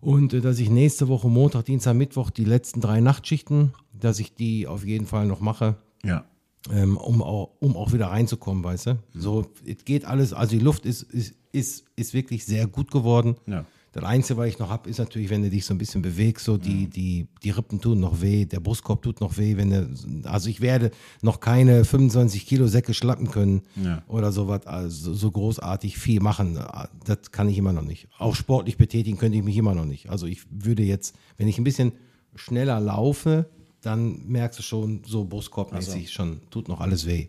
Und 0.00 0.32
äh, 0.32 0.40
dass 0.40 0.58
ich 0.58 0.70
nächste 0.70 1.08
Woche 1.08 1.28
Montag, 1.28 1.64
Dienstag, 1.66 1.94
Mittwoch 1.94 2.30
die 2.30 2.44
letzten 2.44 2.80
drei 2.80 3.00
Nachtschichten, 3.00 3.72
dass 3.92 4.18
ich 4.18 4.34
die 4.34 4.66
auf 4.66 4.84
jeden 4.84 5.06
Fall 5.06 5.26
noch 5.26 5.40
mache, 5.40 5.76
Ja. 6.04 6.24
ähm, 6.72 6.96
um, 6.96 7.22
auch, 7.22 7.50
um 7.60 7.76
auch 7.76 7.92
wieder 7.92 8.06
reinzukommen, 8.06 8.64
weißt 8.64 8.86
du? 8.86 8.98
So, 9.14 9.46
es 9.66 9.84
geht 9.84 10.04
alles, 10.04 10.32
also 10.32 10.56
die 10.56 10.62
Luft 10.62 10.86
ist, 10.86 11.02
ist, 11.02 11.34
ist, 11.52 11.84
ist 11.96 12.14
wirklich 12.14 12.44
sehr 12.46 12.66
gut 12.66 12.90
geworden. 12.90 13.36
Ja. 13.46 13.64
Das 13.92 14.04
Einzige, 14.04 14.38
was 14.38 14.46
ich 14.48 14.58
noch 14.60 14.68
habe, 14.70 14.88
ist 14.88 14.98
natürlich, 14.98 15.30
wenn 15.30 15.42
du 15.42 15.50
dich 15.50 15.64
so 15.64 15.74
ein 15.74 15.78
bisschen 15.78 16.00
bewegst, 16.00 16.44
so 16.44 16.56
die, 16.56 16.86
die, 16.88 17.26
die 17.42 17.50
Rippen 17.50 17.80
tun 17.80 17.98
noch 17.98 18.20
weh, 18.20 18.44
der 18.44 18.60
Brustkorb 18.60 19.02
tut 19.02 19.20
noch 19.20 19.36
weh, 19.36 19.56
wenn 19.56 19.70
du, 19.70 20.28
also 20.28 20.48
ich 20.48 20.60
werde 20.60 20.92
noch 21.22 21.40
keine 21.40 21.84
25 21.84 22.46
Kilo 22.46 22.68
Säcke 22.68 22.94
schlappen 22.94 23.32
können 23.32 23.62
Ja. 23.82 24.02
oder 24.06 24.30
sowas, 24.30 24.64
also 24.66 25.12
so 25.12 25.30
großartig 25.32 25.98
viel 25.98 26.20
machen. 26.20 26.56
Das 27.04 27.32
kann 27.32 27.48
ich 27.48 27.58
immer 27.58 27.72
noch 27.72 27.82
nicht. 27.82 28.06
Auch 28.18 28.36
sportlich 28.36 28.76
betätigen 28.76 29.18
könnte 29.18 29.38
ich 29.38 29.44
mich 29.44 29.56
immer 29.56 29.74
noch 29.74 29.86
nicht. 29.86 30.08
Also 30.08 30.26
ich 30.26 30.42
würde 30.50 30.84
jetzt, 30.84 31.16
wenn 31.36 31.48
ich 31.48 31.58
ein 31.58 31.64
bisschen 31.64 31.92
schneller 32.36 32.78
laufe, 32.78 33.50
dann 33.80 34.24
merkst 34.28 34.58
du 34.60 34.62
schon, 34.62 35.02
so 35.04 35.24
brustkorbmäßig 35.24 36.12
schon, 36.12 36.42
tut 36.50 36.68
noch 36.68 36.80
alles 36.80 37.06
weh. 37.06 37.26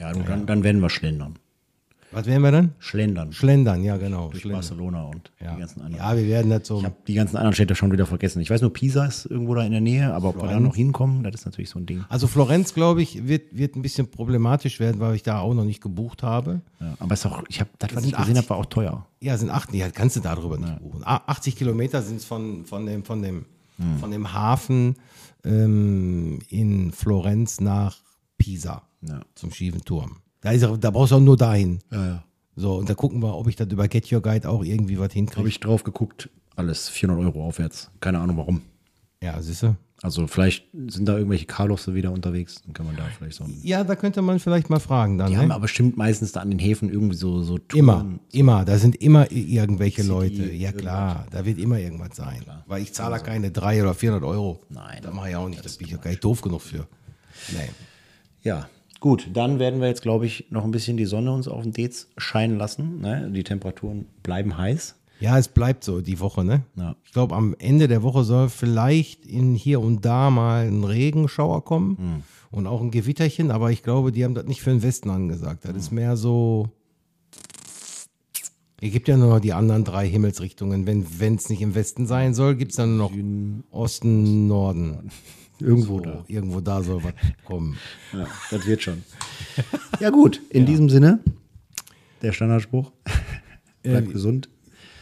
Ja, 0.00 0.12
Dann, 0.12 0.46
dann 0.46 0.64
werden 0.64 0.80
wir 0.80 0.90
schlendern. 0.90 1.38
Was 2.12 2.26
wären 2.26 2.42
wir 2.42 2.50
dann? 2.50 2.72
Schlendern. 2.80 3.32
Schlendern, 3.32 3.84
ja 3.84 3.96
genau. 3.96 4.30
Durch 4.30 4.40
Schlendern. 4.42 4.60
Barcelona 4.60 5.02
und 5.04 5.30
Ja. 5.40 5.54
die 5.54 5.60
ganzen 5.60 5.80
anderen. 5.82 6.04
ja, 6.04 6.16
wir 6.16 6.26
werden 6.26 6.50
das 6.50 6.66
so. 6.66 6.78
Ich 6.78 6.84
habe 6.84 6.96
die 7.06 7.14
ganzen 7.14 7.36
anderen 7.36 7.54
Städte 7.54 7.74
schon 7.76 7.92
wieder 7.92 8.04
vergessen. 8.06 8.40
Ich 8.40 8.50
weiß 8.50 8.60
nur, 8.62 8.72
Pisa 8.72 9.04
ist 9.06 9.26
irgendwo 9.26 9.54
da 9.54 9.62
in 9.62 9.70
der 9.72 9.80
Nähe, 9.80 10.12
aber 10.12 10.30
ob 10.30 10.42
wir 10.42 10.48
da 10.48 10.58
noch 10.58 10.74
hinkommen, 10.74 11.22
das 11.22 11.34
ist 11.36 11.44
natürlich 11.46 11.70
so 11.70 11.78
ein 11.78 11.86
Ding. 11.86 12.04
Also 12.08 12.26
Florenz, 12.26 12.74
glaube 12.74 13.00
ich, 13.02 13.28
wird, 13.28 13.56
wird 13.56 13.76
ein 13.76 13.82
bisschen 13.82 14.10
problematisch 14.10 14.80
werden, 14.80 15.00
weil 15.00 15.14
ich 15.14 15.22
da 15.22 15.38
auch 15.38 15.54
noch 15.54 15.64
nicht 15.64 15.80
gebucht 15.80 16.22
habe. 16.24 16.60
Ja, 16.80 16.94
aber 16.98 17.14
es 17.14 17.24
ist 17.24 17.26
auch, 17.30 17.42
ich 17.48 17.60
habe 17.60 17.70
das, 17.78 17.94
was 17.94 18.04
ich 18.04 18.10
gesehen 18.12 18.20
80. 18.36 18.36
habe, 18.38 18.50
war 18.50 18.56
auch 18.56 18.66
teuer. 18.66 19.06
Ja, 19.20 19.36
sind 19.38 19.50
acht, 19.50 19.72
ja, 19.72 19.88
kannst 19.90 20.16
du 20.16 20.20
darüber 20.20 20.58
nicht 20.58 20.80
buchen. 20.80 21.04
A- 21.04 21.22
80 21.26 21.54
Kilometer 21.56 22.02
sind 22.02 22.16
es 22.16 22.24
von, 22.24 22.64
von, 22.64 22.86
dem, 22.86 23.04
von, 23.04 23.22
dem, 23.22 23.44
von 24.00 24.10
dem 24.10 24.32
Hafen 24.32 24.96
ähm, 25.44 26.38
in 26.48 26.92
Florenz 26.92 27.60
nach 27.60 27.96
Pisa 28.38 28.82
Ja. 29.02 29.20
zum 29.34 29.52
schiefen 29.52 29.82
Turm. 29.84 30.16
Da, 30.40 30.50
ist, 30.52 30.66
da 30.80 30.90
brauchst 30.90 31.12
du 31.12 31.16
auch 31.16 31.20
nur 31.20 31.36
dahin. 31.36 31.80
Ja, 31.90 32.06
ja. 32.06 32.24
So, 32.56 32.74
und 32.74 32.90
da 32.90 32.94
gucken 32.94 33.22
wir, 33.22 33.34
ob 33.36 33.46
ich 33.48 33.56
das 33.56 33.68
über 33.68 33.88
Get 33.88 34.12
Your 34.12 34.20
Guide 34.20 34.48
auch 34.48 34.64
irgendwie 34.64 34.98
was 34.98 35.04
Habe 35.04 35.14
hinkriege. 35.14 35.48
ich 35.48 35.60
drauf 35.60 35.84
geguckt, 35.84 36.28
alles 36.56 36.88
400 36.88 37.24
Euro 37.26 37.46
aufwärts. 37.46 37.90
Keine 38.00 38.18
Ahnung 38.18 38.36
warum. 38.36 38.62
Ja, 39.22 39.40
siehst 39.40 39.62
du? 39.62 39.76
Also 40.02 40.26
vielleicht 40.26 40.64
sind 40.72 41.06
da 41.06 41.16
irgendwelche 41.16 41.44
Karlosse 41.44 41.94
wieder 41.94 42.10
unterwegs, 42.10 42.62
dann 42.64 42.72
kann 42.72 42.86
man 42.86 42.96
da 42.96 43.04
vielleicht 43.18 43.36
so. 43.36 43.44
Ja, 43.62 43.84
da 43.84 43.96
könnte 43.96 44.22
man 44.22 44.40
vielleicht 44.40 44.70
mal 44.70 44.80
fragen 44.80 45.18
dann. 45.18 45.28
Die 45.28 45.34
ne? 45.34 45.42
haben 45.42 45.50
aber 45.50 45.62
bestimmt 45.62 45.98
meistens 45.98 46.32
da 46.32 46.40
an 46.40 46.48
den 46.48 46.58
Häfen 46.58 46.90
irgendwie 46.90 47.16
so, 47.16 47.42
so 47.42 47.58
Touren. 47.58 47.78
Immer, 47.78 48.18
immer. 48.32 48.64
Da 48.64 48.78
sind 48.78 48.96
immer 48.96 49.30
irgendwelche 49.30 50.02
City, 50.02 50.08
Leute. 50.08 50.52
Ja 50.52 50.72
klar, 50.72 51.26
da 51.30 51.44
wird 51.44 51.58
immer 51.58 51.78
irgendwas 51.78 52.16
sein. 52.16 52.42
Weil 52.66 52.82
ich 52.82 52.94
zahle 52.94 53.20
keine 53.20 53.50
300 53.50 53.84
oder 53.84 53.94
400 53.94 54.24
Euro. 54.28 54.60
Nein, 54.70 55.00
Da 55.02 55.10
mache 55.10 55.30
ich 55.30 55.36
auch 55.36 55.48
nicht. 55.48 55.62
Das 55.62 55.76
bin 55.76 55.86
ich 55.86 55.92
ja 55.92 55.98
gar 55.98 56.10
nicht 56.10 56.24
doof 56.24 56.40
genug 56.40 56.62
für. 56.62 56.86
Nee. 57.52 57.68
Ja, 58.42 58.68
gut, 59.00 59.28
dann 59.32 59.58
werden 59.58 59.80
wir 59.80 59.88
jetzt, 59.88 60.02
glaube 60.02 60.26
ich, 60.26 60.46
noch 60.50 60.64
ein 60.64 60.70
bisschen 60.70 60.96
die 60.96 61.06
Sonne 61.06 61.32
uns 61.32 61.48
auf 61.48 61.62
den 61.62 61.72
Dez 61.72 62.08
scheinen 62.16 62.58
lassen. 62.58 63.00
Ne? 63.00 63.30
Die 63.34 63.42
Temperaturen 63.44 64.06
bleiben 64.22 64.56
heiß. 64.56 64.94
Ja, 65.20 65.36
es 65.38 65.48
bleibt 65.48 65.84
so 65.84 66.00
die 66.00 66.18
Woche, 66.20 66.44
ne? 66.44 66.62
Ja. 66.76 66.96
Ich 67.04 67.12
glaube, 67.12 67.34
am 67.34 67.54
Ende 67.58 67.88
der 67.88 68.02
Woche 68.02 68.24
soll 68.24 68.48
vielleicht 68.48 69.26
in 69.26 69.54
hier 69.54 69.80
und 69.80 70.04
da 70.06 70.30
mal 70.30 70.66
ein 70.66 70.82
Regenschauer 70.84 71.62
kommen 71.64 71.98
Hm. 71.98 72.22
und 72.50 72.66
auch 72.66 72.80
ein 72.80 72.90
Gewitterchen, 72.90 73.50
aber 73.50 73.70
ich 73.70 73.82
glaube, 73.82 74.12
die 74.12 74.24
haben 74.24 74.34
das 74.34 74.46
nicht 74.46 74.62
für 74.62 74.70
den 74.70 74.82
Westen 74.82 75.10
angesagt. 75.10 75.64
Das 75.64 75.72
Hm. 75.72 75.78
ist 75.78 75.90
mehr 75.92 76.16
so. 76.16 76.68
Es 78.82 78.92
gibt 78.92 79.08
ja 79.08 79.18
nur 79.18 79.28
noch 79.28 79.40
die 79.40 79.52
anderen 79.52 79.84
drei 79.84 80.08
Himmelsrichtungen. 80.08 80.86
Wenn 80.86 81.34
es 81.34 81.50
nicht 81.50 81.60
im 81.60 81.74
Westen 81.74 82.06
sein 82.06 82.32
soll, 82.32 82.54
gibt 82.56 82.70
es 82.72 82.76
dann 82.78 82.96
nur 82.96 83.10
noch 83.10 83.64
Osten, 83.70 84.46
Norden. 84.46 85.10
Irgendwo 85.60 85.98
So, 85.98 86.04
da. 86.04 86.24
irgendwo 86.28 86.60
da 86.60 86.82
soll 86.82 87.02
was 87.04 87.12
kommen. 87.44 87.76
Ja, 88.12 88.26
das 88.50 88.66
wird 88.66 88.82
schon. 88.82 89.02
ja, 90.00 90.10
gut, 90.10 90.40
in 90.50 90.66
diesem 90.66 90.88
Sinne, 90.88 91.20
der 92.22 92.32
Standardspruch. 92.32 92.90
Bleibt 93.82 94.12
gesund. 94.12 94.48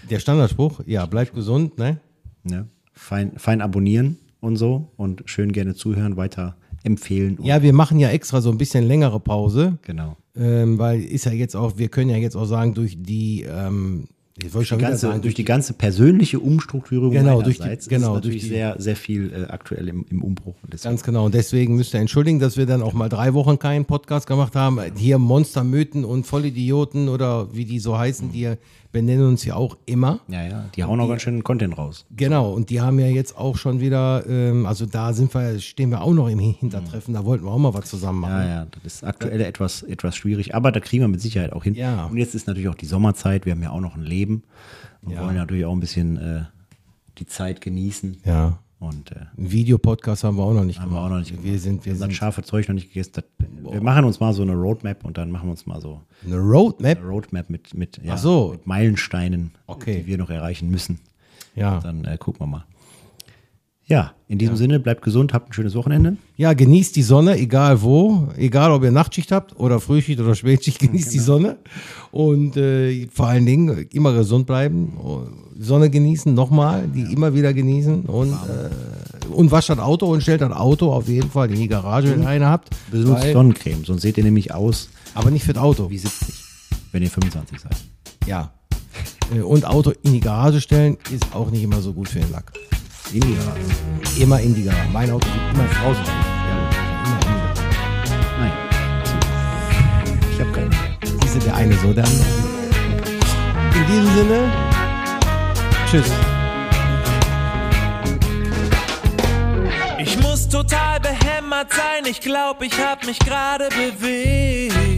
Der 0.09 0.20
Standardspruch, 0.20 0.80
ja, 0.86 1.04
bleibt 1.06 1.34
gesund, 1.34 1.76
ne? 1.78 1.98
Ne? 2.44 2.68
Fein, 2.92 3.32
fein 3.36 3.61
abonnieren 3.61 4.16
und 4.40 4.56
so 4.56 4.92
und 4.96 5.22
schön 5.26 5.52
gerne 5.52 5.74
zuhören, 5.74 6.16
weiter 6.16 6.56
empfehlen. 6.84 7.38
Ja, 7.42 7.62
wir 7.62 7.72
machen 7.72 7.98
ja 7.98 8.09
extra 8.11 8.40
so 8.40 8.50
ein 8.50 8.56
bisschen 8.59 8.84
längere 8.86 9.18
Pause. 9.20 9.78
Genau. 9.82 10.16
Ähm, 10.36 10.78
weil 10.78 11.02
ist 11.02 11.24
ja 11.26 11.32
jetzt 11.32 11.56
auch, 11.56 11.76
wir 11.76 11.88
können 11.88 12.09
ja 12.09 12.16
jetzt 12.16 12.36
auch 12.36 12.44
sagen, 12.46 12.72
durch 12.74 12.96
die, 13.02 13.42
ähm, 13.42 14.06
ich 14.45 14.55
wollte 14.55 14.68
schon 14.68 14.78
wieder 14.78 14.89
ganze, 14.91 15.07
sagen, 15.09 15.22
durch 15.22 15.34
die 15.34 15.45
ganze 15.45 15.72
persönliche 15.72 16.39
Umstrukturierung 16.41 17.11
Genau, 17.12 17.43
durch 17.43 17.59
die- 17.59 17.89
genau, 17.89 18.16
ist 18.16 18.24
durch 18.24 18.39
die- 18.41 18.49
sehr, 18.49 18.76
sehr 18.78 18.97
viel 18.97 19.32
äh, 19.32 19.51
aktuell 19.53 19.89
im, 19.89 20.05
im 20.11 20.22
Umbruch. 20.22 20.55
Ganz 20.82 21.03
genau. 21.03 21.26
Und 21.26 21.34
deswegen 21.34 21.76
müsst 21.76 21.95
ihr 21.95 22.01
entschuldigen, 22.01 22.39
dass 22.39 22.57
wir 22.57 22.66
dann 22.66 22.82
auch 22.82 22.93
mal 22.93 23.09
drei 23.09 23.34
Wochen 23.34 23.59
keinen 23.59 23.84
Podcast 23.84 24.26
gemacht 24.26 24.55
haben. 24.55 24.78
Hier 24.97 25.18
Monstermythen 25.18 26.05
und 26.05 26.24
Vollidioten 26.26 27.09
oder 27.09 27.55
wie 27.55 27.64
die 27.64 27.78
so 27.80 27.99
heißen, 27.99 28.32
die 28.32 28.53
benennen 28.93 29.26
uns 29.26 29.45
ja 29.45 29.55
auch 29.55 29.76
immer. 29.86 30.20
ja, 30.28 30.43
ja, 30.47 30.64
die 30.74 30.82
hauen 30.84 30.99
auch 31.01 31.09
ganz 31.09 31.22
schön 31.22 31.45
Content 31.45 31.76
raus. 31.76 32.07
Genau, 32.16 32.53
und 32.53 32.70
die 32.70 32.80
haben 32.80 32.99
ja 32.99 33.07
jetzt 33.07 33.36
auch 33.36 33.57
schon 33.57 33.80
wieder, 33.80 34.24
ähm, 34.26 34.64
also 34.66 34.86
da 34.86 35.12
sind 35.12 35.32
wir, 35.34 35.59
stehen 35.61 35.91
wir 35.91 36.01
auch 36.03 36.14
noch 36.14 36.28
im 36.28 36.39
Hintertreffen, 36.39 37.12
da 37.14 37.24
wollten 37.24 37.45
wir 37.45 37.51
auch 37.51 37.59
mal 37.59 37.74
was 37.74 37.89
zusammen 37.91 38.20
machen. 38.20 38.32
Ja, 38.32 38.47
ja, 38.49 38.66
das 38.82 38.95
ist 38.95 39.05
aktuell 39.05 39.41
etwas, 39.43 39.82
etwas 39.82 40.16
schwierig, 40.16 40.55
aber 40.55 40.72
da 40.72 40.80
kriegen 40.80 41.03
wir 41.03 41.09
mit 41.09 41.20
Sicherheit 41.20 41.53
auch 41.53 41.64
hin. 41.64 41.74
Ja. 41.74 42.07
Und 42.07 42.16
jetzt 42.16 42.34
ist 42.34 42.47
natürlich 42.47 42.68
auch 42.68 42.74
die 42.74 42.86
Sommerzeit, 42.86 43.45
wir 43.47 43.53
haben 43.53 43.62
ja 43.62 43.70
auch 43.70 43.80
noch 43.80 43.95
ein 43.97 44.03
Leben 44.03 44.43
und 45.03 45.12
Ja. 45.12 45.22
wollen 45.24 45.36
natürlich 45.36 45.64
auch 45.66 45.72
ein 45.72 45.80
bisschen 45.80 46.16
äh, 46.16 46.41
die 47.18 47.26
Zeit 47.26 47.61
genießen. 47.61 48.18
Ja. 48.24 48.59
Und 48.81 49.11
äh, 49.11 49.16
Einen 49.37 49.51
Videopodcast 49.51 50.22
haben 50.22 50.37
wir 50.37 50.45
auch 50.45 50.53
noch 50.55 50.64
nicht 50.64 50.81
haben 50.81 50.93
wir 50.93 51.01
auch 51.01 51.09
noch 51.09 51.18
nicht 51.18 51.43
Wir 51.43 51.59
sind, 51.59 51.85
wir 51.85 51.93
unser 51.95 52.05
sind 52.07 52.14
scharfe 52.14 52.43
Zeug 52.45 52.68
noch 52.68 52.74
nicht 52.74 52.89
gegessen. 52.89 53.12
Das, 53.14 53.24
wir 53.72 53.81
machen 53.83 54.05
uns 54.05 54.20
mal 54.20 54.33
so 54.33 54.43
eine 54.43 54.55
Roadmap 54.55 55.05
und 55.05 55.18
dann 55.18 55.33
machen 55.33 55.47
wir 55.49 55.51
uns 55.53 55.66
mal 55.66 55.81
so 55.81 56.03
eine 56.24 56.37
Roadmap. 56.39 56.99
eine 56.99 57.07
Roadmap 57.09 57.51
mit, 57.51 57.74
mit, 57.74 58.01
ja, 58.05 58.16
so. 58.16 58.51
mit 58.53 58.66
Meilensteinen, 58.68 59.51
Okay. 59.66 60.01
die 60.01 60.07
wir 60.07 60.16
noch 60.18 60.31
erreichen 60.31 60.70
müssen. 60.70 61.01
Ja. 61.57 61.81
Dann 61.81 62.05
äh, 62.05 62.16
gucken 62.18 62.41
wir 62.43 62.47
mal. 62.47 62.64
Ja, 63.89 64.12
in 64.28 64.39
diesem 64.39 64.57
Sinne, 64.57 64.78
bleibt 64.78 65.01
gesund, 65.03 65.32
habt 65.32 65.49
ein 65.49 65.53
schönes 65.55 65.74
Wochenende. 65.74 66.18
Ja, 66.36 66.53
genießt 66.53 66.95
die 66.95 67.03
Sonne, 67.03 67.39
egal 67.39 67.80
wo, 67.80 68.28
egal 68.36 68.70
ob 68.70 68.84
ihr 68.84 68.91
Nachtschicht 68.91 69.32
habt 69.32 69.59
oder 69.59 69.80
Frühschicht 69.80 70.20
oder 70.20 70.34
Spätschicht, 70.34 70.78
genießt 70.80 71.14
die 71.14 71.18
Sonne 71.18 71.57
und 72.11 72.57
äh, 72.59 73.07
vor 73.11 73.28
allen 73.28 73.47
Dingen 73.47 73.89
immer 73.91 74.12
gesund 74.12 74.47
bleiben, 74.47 74.99
oh, 75.03 75.22
Sonne 75.59 75.89
genießen, 75.89 76.34
nochmal, 76.34 76.86
die 76.86 77.11
immer 77.12 77.34
wieder 77.34 77.55
genießen 77.55 78.03
und, 78.03 78.32
äh, 78.32 79.26
und 79.32 79.51
wascht 79.51 79.70
das 79.70 79.78
Auto 79.78 80.07
und 80.07 80.22
stellt 80.22 80.43
das 80.43 80.53
Auto 80.53 80.93
auf 80.93 81.09
jeden 81.09 81.30
Fall 81.30 81.51
in 81.51 81.57
die 81.57 81.68
Garage, 81.68 82.11
wenn 82.11 82.22
ihr 82.22 82.28
eine 82.28 82.47
habt, 82.47 82.68
Benutzt 82.91 83.32
Sonnencreme, 83.32 83.84
sonst 83.86 84.03
seht 84.03 84.18
ihr 84.18 84.24
nämlich 84.24 84.53
aus 84.53 84.91
aber 85.14 85.30
nicht 85.30 85.45
für 85.45 85.53
das 85.53 85.62
Auto. 85.62 85.91
wie 85.91 85.99
70, 85.99 86.34
wenn 86.93 87.03
ihr 87.03 87.11
25 87.11 87.59
seid. 87.59 87.76
Ja. 88.26 88.53
Äh, 89.34 89.41
Und 89.41 89.64
Auto 89.64 89.93
in 90.03 90.12
die 90.12 90.20
Garage 90.20 90.61
stellen 90.61 90.97
ist 91.11 91.34
auch 91.34 91.51
nicht 91.51 91.62
immer 91.62 91.80
so 91.80 91.93
gut 91.93 92.09
für 92.09 92.20
den 92.20 92.30
Lack. 92.30 92.53
In 93.11 93.20
die 93.22 93.34
Garage. 93.36 93.61
Immer 94.20 94.38
in 94.40 94.54
die 94.54 94.64
Garage. 94.64 94.88
Mein 94.92 95.11
Auto 95.11 95.26
wird 95.28 95.54
immer 95.54 95.64
draußen 95.66 96.04
stehen. 96.04 96.14
Ja, 96.46 96.56
immer 97.06 97.16
in 97.16 97.24
die 97.24 97.30
Garage. 97.38 97.62
Nein. 98.38 98.52
Ich 100.30 100.40
habe 100.40 100.52
keine. 100.52 100.70
Diese 101.22 101.38
der 101.38 101.54
eine 101.54 101.74
so, 101.78 101.92
der 101.94 102.04
andere. 102.04 102.26
In 103.74 103.86
diesem 103.86 104.14
Sinne, 104.14 104.52
tschüss. 105.90 106.12
Ich 109.98 110.20
muss 110.20 110.46
total 110.48 111.00
behämmert 111.00 111.72
sein, 111.72 112.04
ich 112.11 112.20
glaub, 112.20 112.61
ich 112.62 112.78
hab 112.78 113.06
mich 113.06 113.18
gerade 113.20 113.68
bewegt. 113.70 114.88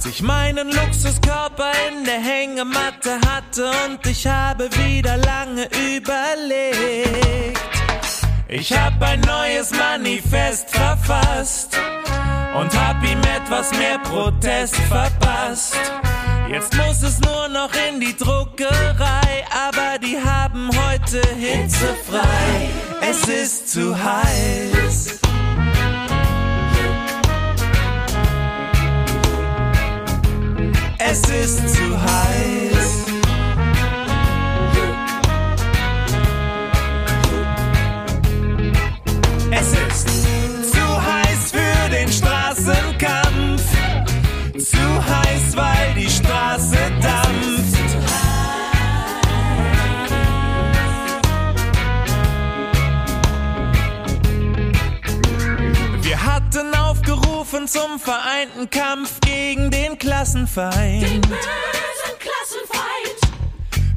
Als 0.00 0.08
ich 0.08 0.22
meinen 0.22 0.72
Luxuskörper 0.72 1.72
in 1.90 2.04
der 2.04 2.20
Hängematte 2.22 3.20
hatte 3.28 3.70
und 3.84 4.06
ich 4.06 4.26
habe 4.26 4.70
wieder 4.78 5.18
lange 5.18 5.68
überlegt. 5.94 7.60
Ich 8.48 8.72
hab 8.72 9.02
ein 9.02 9.20
neues 9.20 9.72
Manifest 9.72 10.70
verfasst 10.70 11.78
und 12.58 12.74
hab 12.74 13.04
ihm 13.04 13.20
etwas 13.20 13.72
mehr 13.72 13.98
Protest 13.98 14.76
verpasst. 14.88 15.76
Jetzt 16.48 16.74
muss 16.78 17.02
es 17.02 17.20
nur 17.20 17.48
noch 17.48 17.70
in 17.90 18.00
die 18.00 18.16
Druckerei, 18.16 19.44
aber 19.68 19.98
die 19.98 20.16
haben 20.18 20.70
heute 20.88 21.20
hitzefrei. 21.38 22.70
Es 23.02 23.28
ist 23.28 23.68
zu 23.68 23.94
heiß. 23.94 25.20
Es 31.02 31.20
ist 31.30 31.68
zu 31.70 31.98
heiß. 31.98 33.04
Es 39.50 39.72
ist 39.72 40.08
zu 40.72 41.02
heiß 41.02 41.52
für 41.52 41.90
den 41.90 42.12
Straßenkampf. 42.12 43.62
Zu 44.58 45.06
heiß, 45.08 45.56
weil 45.56 45.94
die 45.96 46.09
aufgerufen 57.60 57.68
zum 57.68 57.98
vereinten 57.98 58.70
Kampf 58.70 59.20
gegen 59.20 59.70
den 59.70 59.98
Klassenfeind. 59.98 61.22
bösen 61.22 62.16
Klassenfeind. 62.18 63.34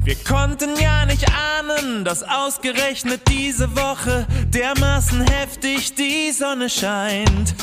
Wir 0.04 0.16
konnten 0.16 0.76
ja 0.80 1.06
nicht 1.06 1.26
ahnen, 1.28 2.04
dass 2.04 2.22
ausgerechnet 2.22 3.22
diese 3.28 3.74
Woche 3.76 4.26
dermaßen 4.48 5.22
heftig 5.22 5.94
die 5.94 6.30
Sonne 6.32 6.68
scheint. 6.68 7.54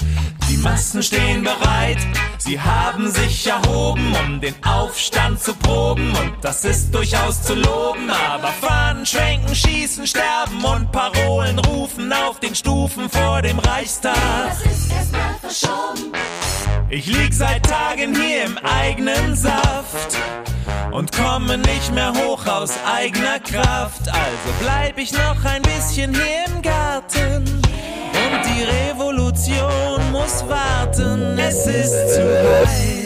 Die 0.51 0.57
Massen 0.57 1.01
stehen 1.01 1.43
bereit, 1.43 1.97
sie 2.37 2.59
haben 2.59 3.09
sich 3.09 3.47
erhoben, 3.47 4.13
um 4.25 4.41
den 4.41 4.53
Aufstand 4.65 5.41
zu 5.41 5.55
proben. 5.55 6.11
Und 6.11 6.33
das 6.41 6.65
ist 6.65 6.93
durchaus 6.93 7.41
zu 7.41 7.55
loben, 7.55 8.09
aber 8.09 8.49
Fahnen 8.49 9.05
schwenken, 9.05 9.55
schießen, 9.55 10.05
sterben 10.05 10.61
und 10.61 10.91
Parolen 10.91 11.57
rufen 11.57 12.11
auf 12.11 12.41
den 12.41 12.53
Stufen 12.53 13.09
vor 13.09 13.41
dem 13.41 13.59
Reichstag. 13.59 14.13
Das 14.49 14.65
ist 14.65 14.91
erstmal 14.91 15.35
verschoben. 15.39 16.11
Ich 16.89 17.05
lieg 17.07 17.33
seit 17.33 17.65
Tagen 17.65 18.13
hier 18.13 18.43
im 18.43 18.57
eigenen 18.57 19.37
Saft 19.37 20.17
und 20.91 21.13
komme 21.13 21.59
nicht 21.59 21.93
mehr 21.93 22.11
hoch 22.11 22.45
aus 22.45 22.71
eigener 22.85 23.39
Kraft. 23.39 24.09
Also 24.09 24.49
bleib 24.59 24.97
ich 24.97 25.13
noch 25.13 25.45
ein 25.45 25.61
bisschen 25.61 26.13
hier 26.13 26.45
im 26.53 26.61
Garten 26.61 27.60
und 28.13 28.45
die 28.45 28.63
Revolution 28.63 30.11
muss 30.11 30.43
warten. 30.47 31.37
Es 31.37 31.65
ist 31.67 32.15
zu 32.15 32.21
heiß. 32.21 33.01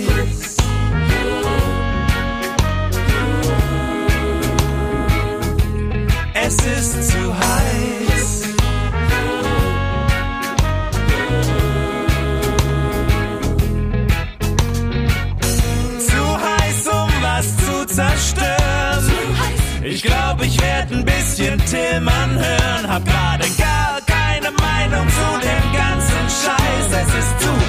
Es 6.33 6.55
ist 6.57 7.11
zu 7.11 7.33
heiß. 7.33 8.41
Zu 16.07 16.37
heiß, 16.45 16.87
um 16.87 17.09
was 17.21 17.57
zu 17.57 17.85
zerstören. 17.87 18.55
Ich 19.83 20.03
glaube, 20.03 20.45
ich 20.45 20.61
werde 20.61 20.95
ein 20.95 21.05
bisschen 21.05 21.57
Tillmann 21.65 22.37
hören. 22.37 22.55
Meinung 24.95 25.09
zu 25.09 25.39
dem 25.41 25.73
ganzen 25.73 26.29
Scheiß, 26.29 26.87
es 27.01 27.15
ist 27.15 27.39
zu 27.41 27.64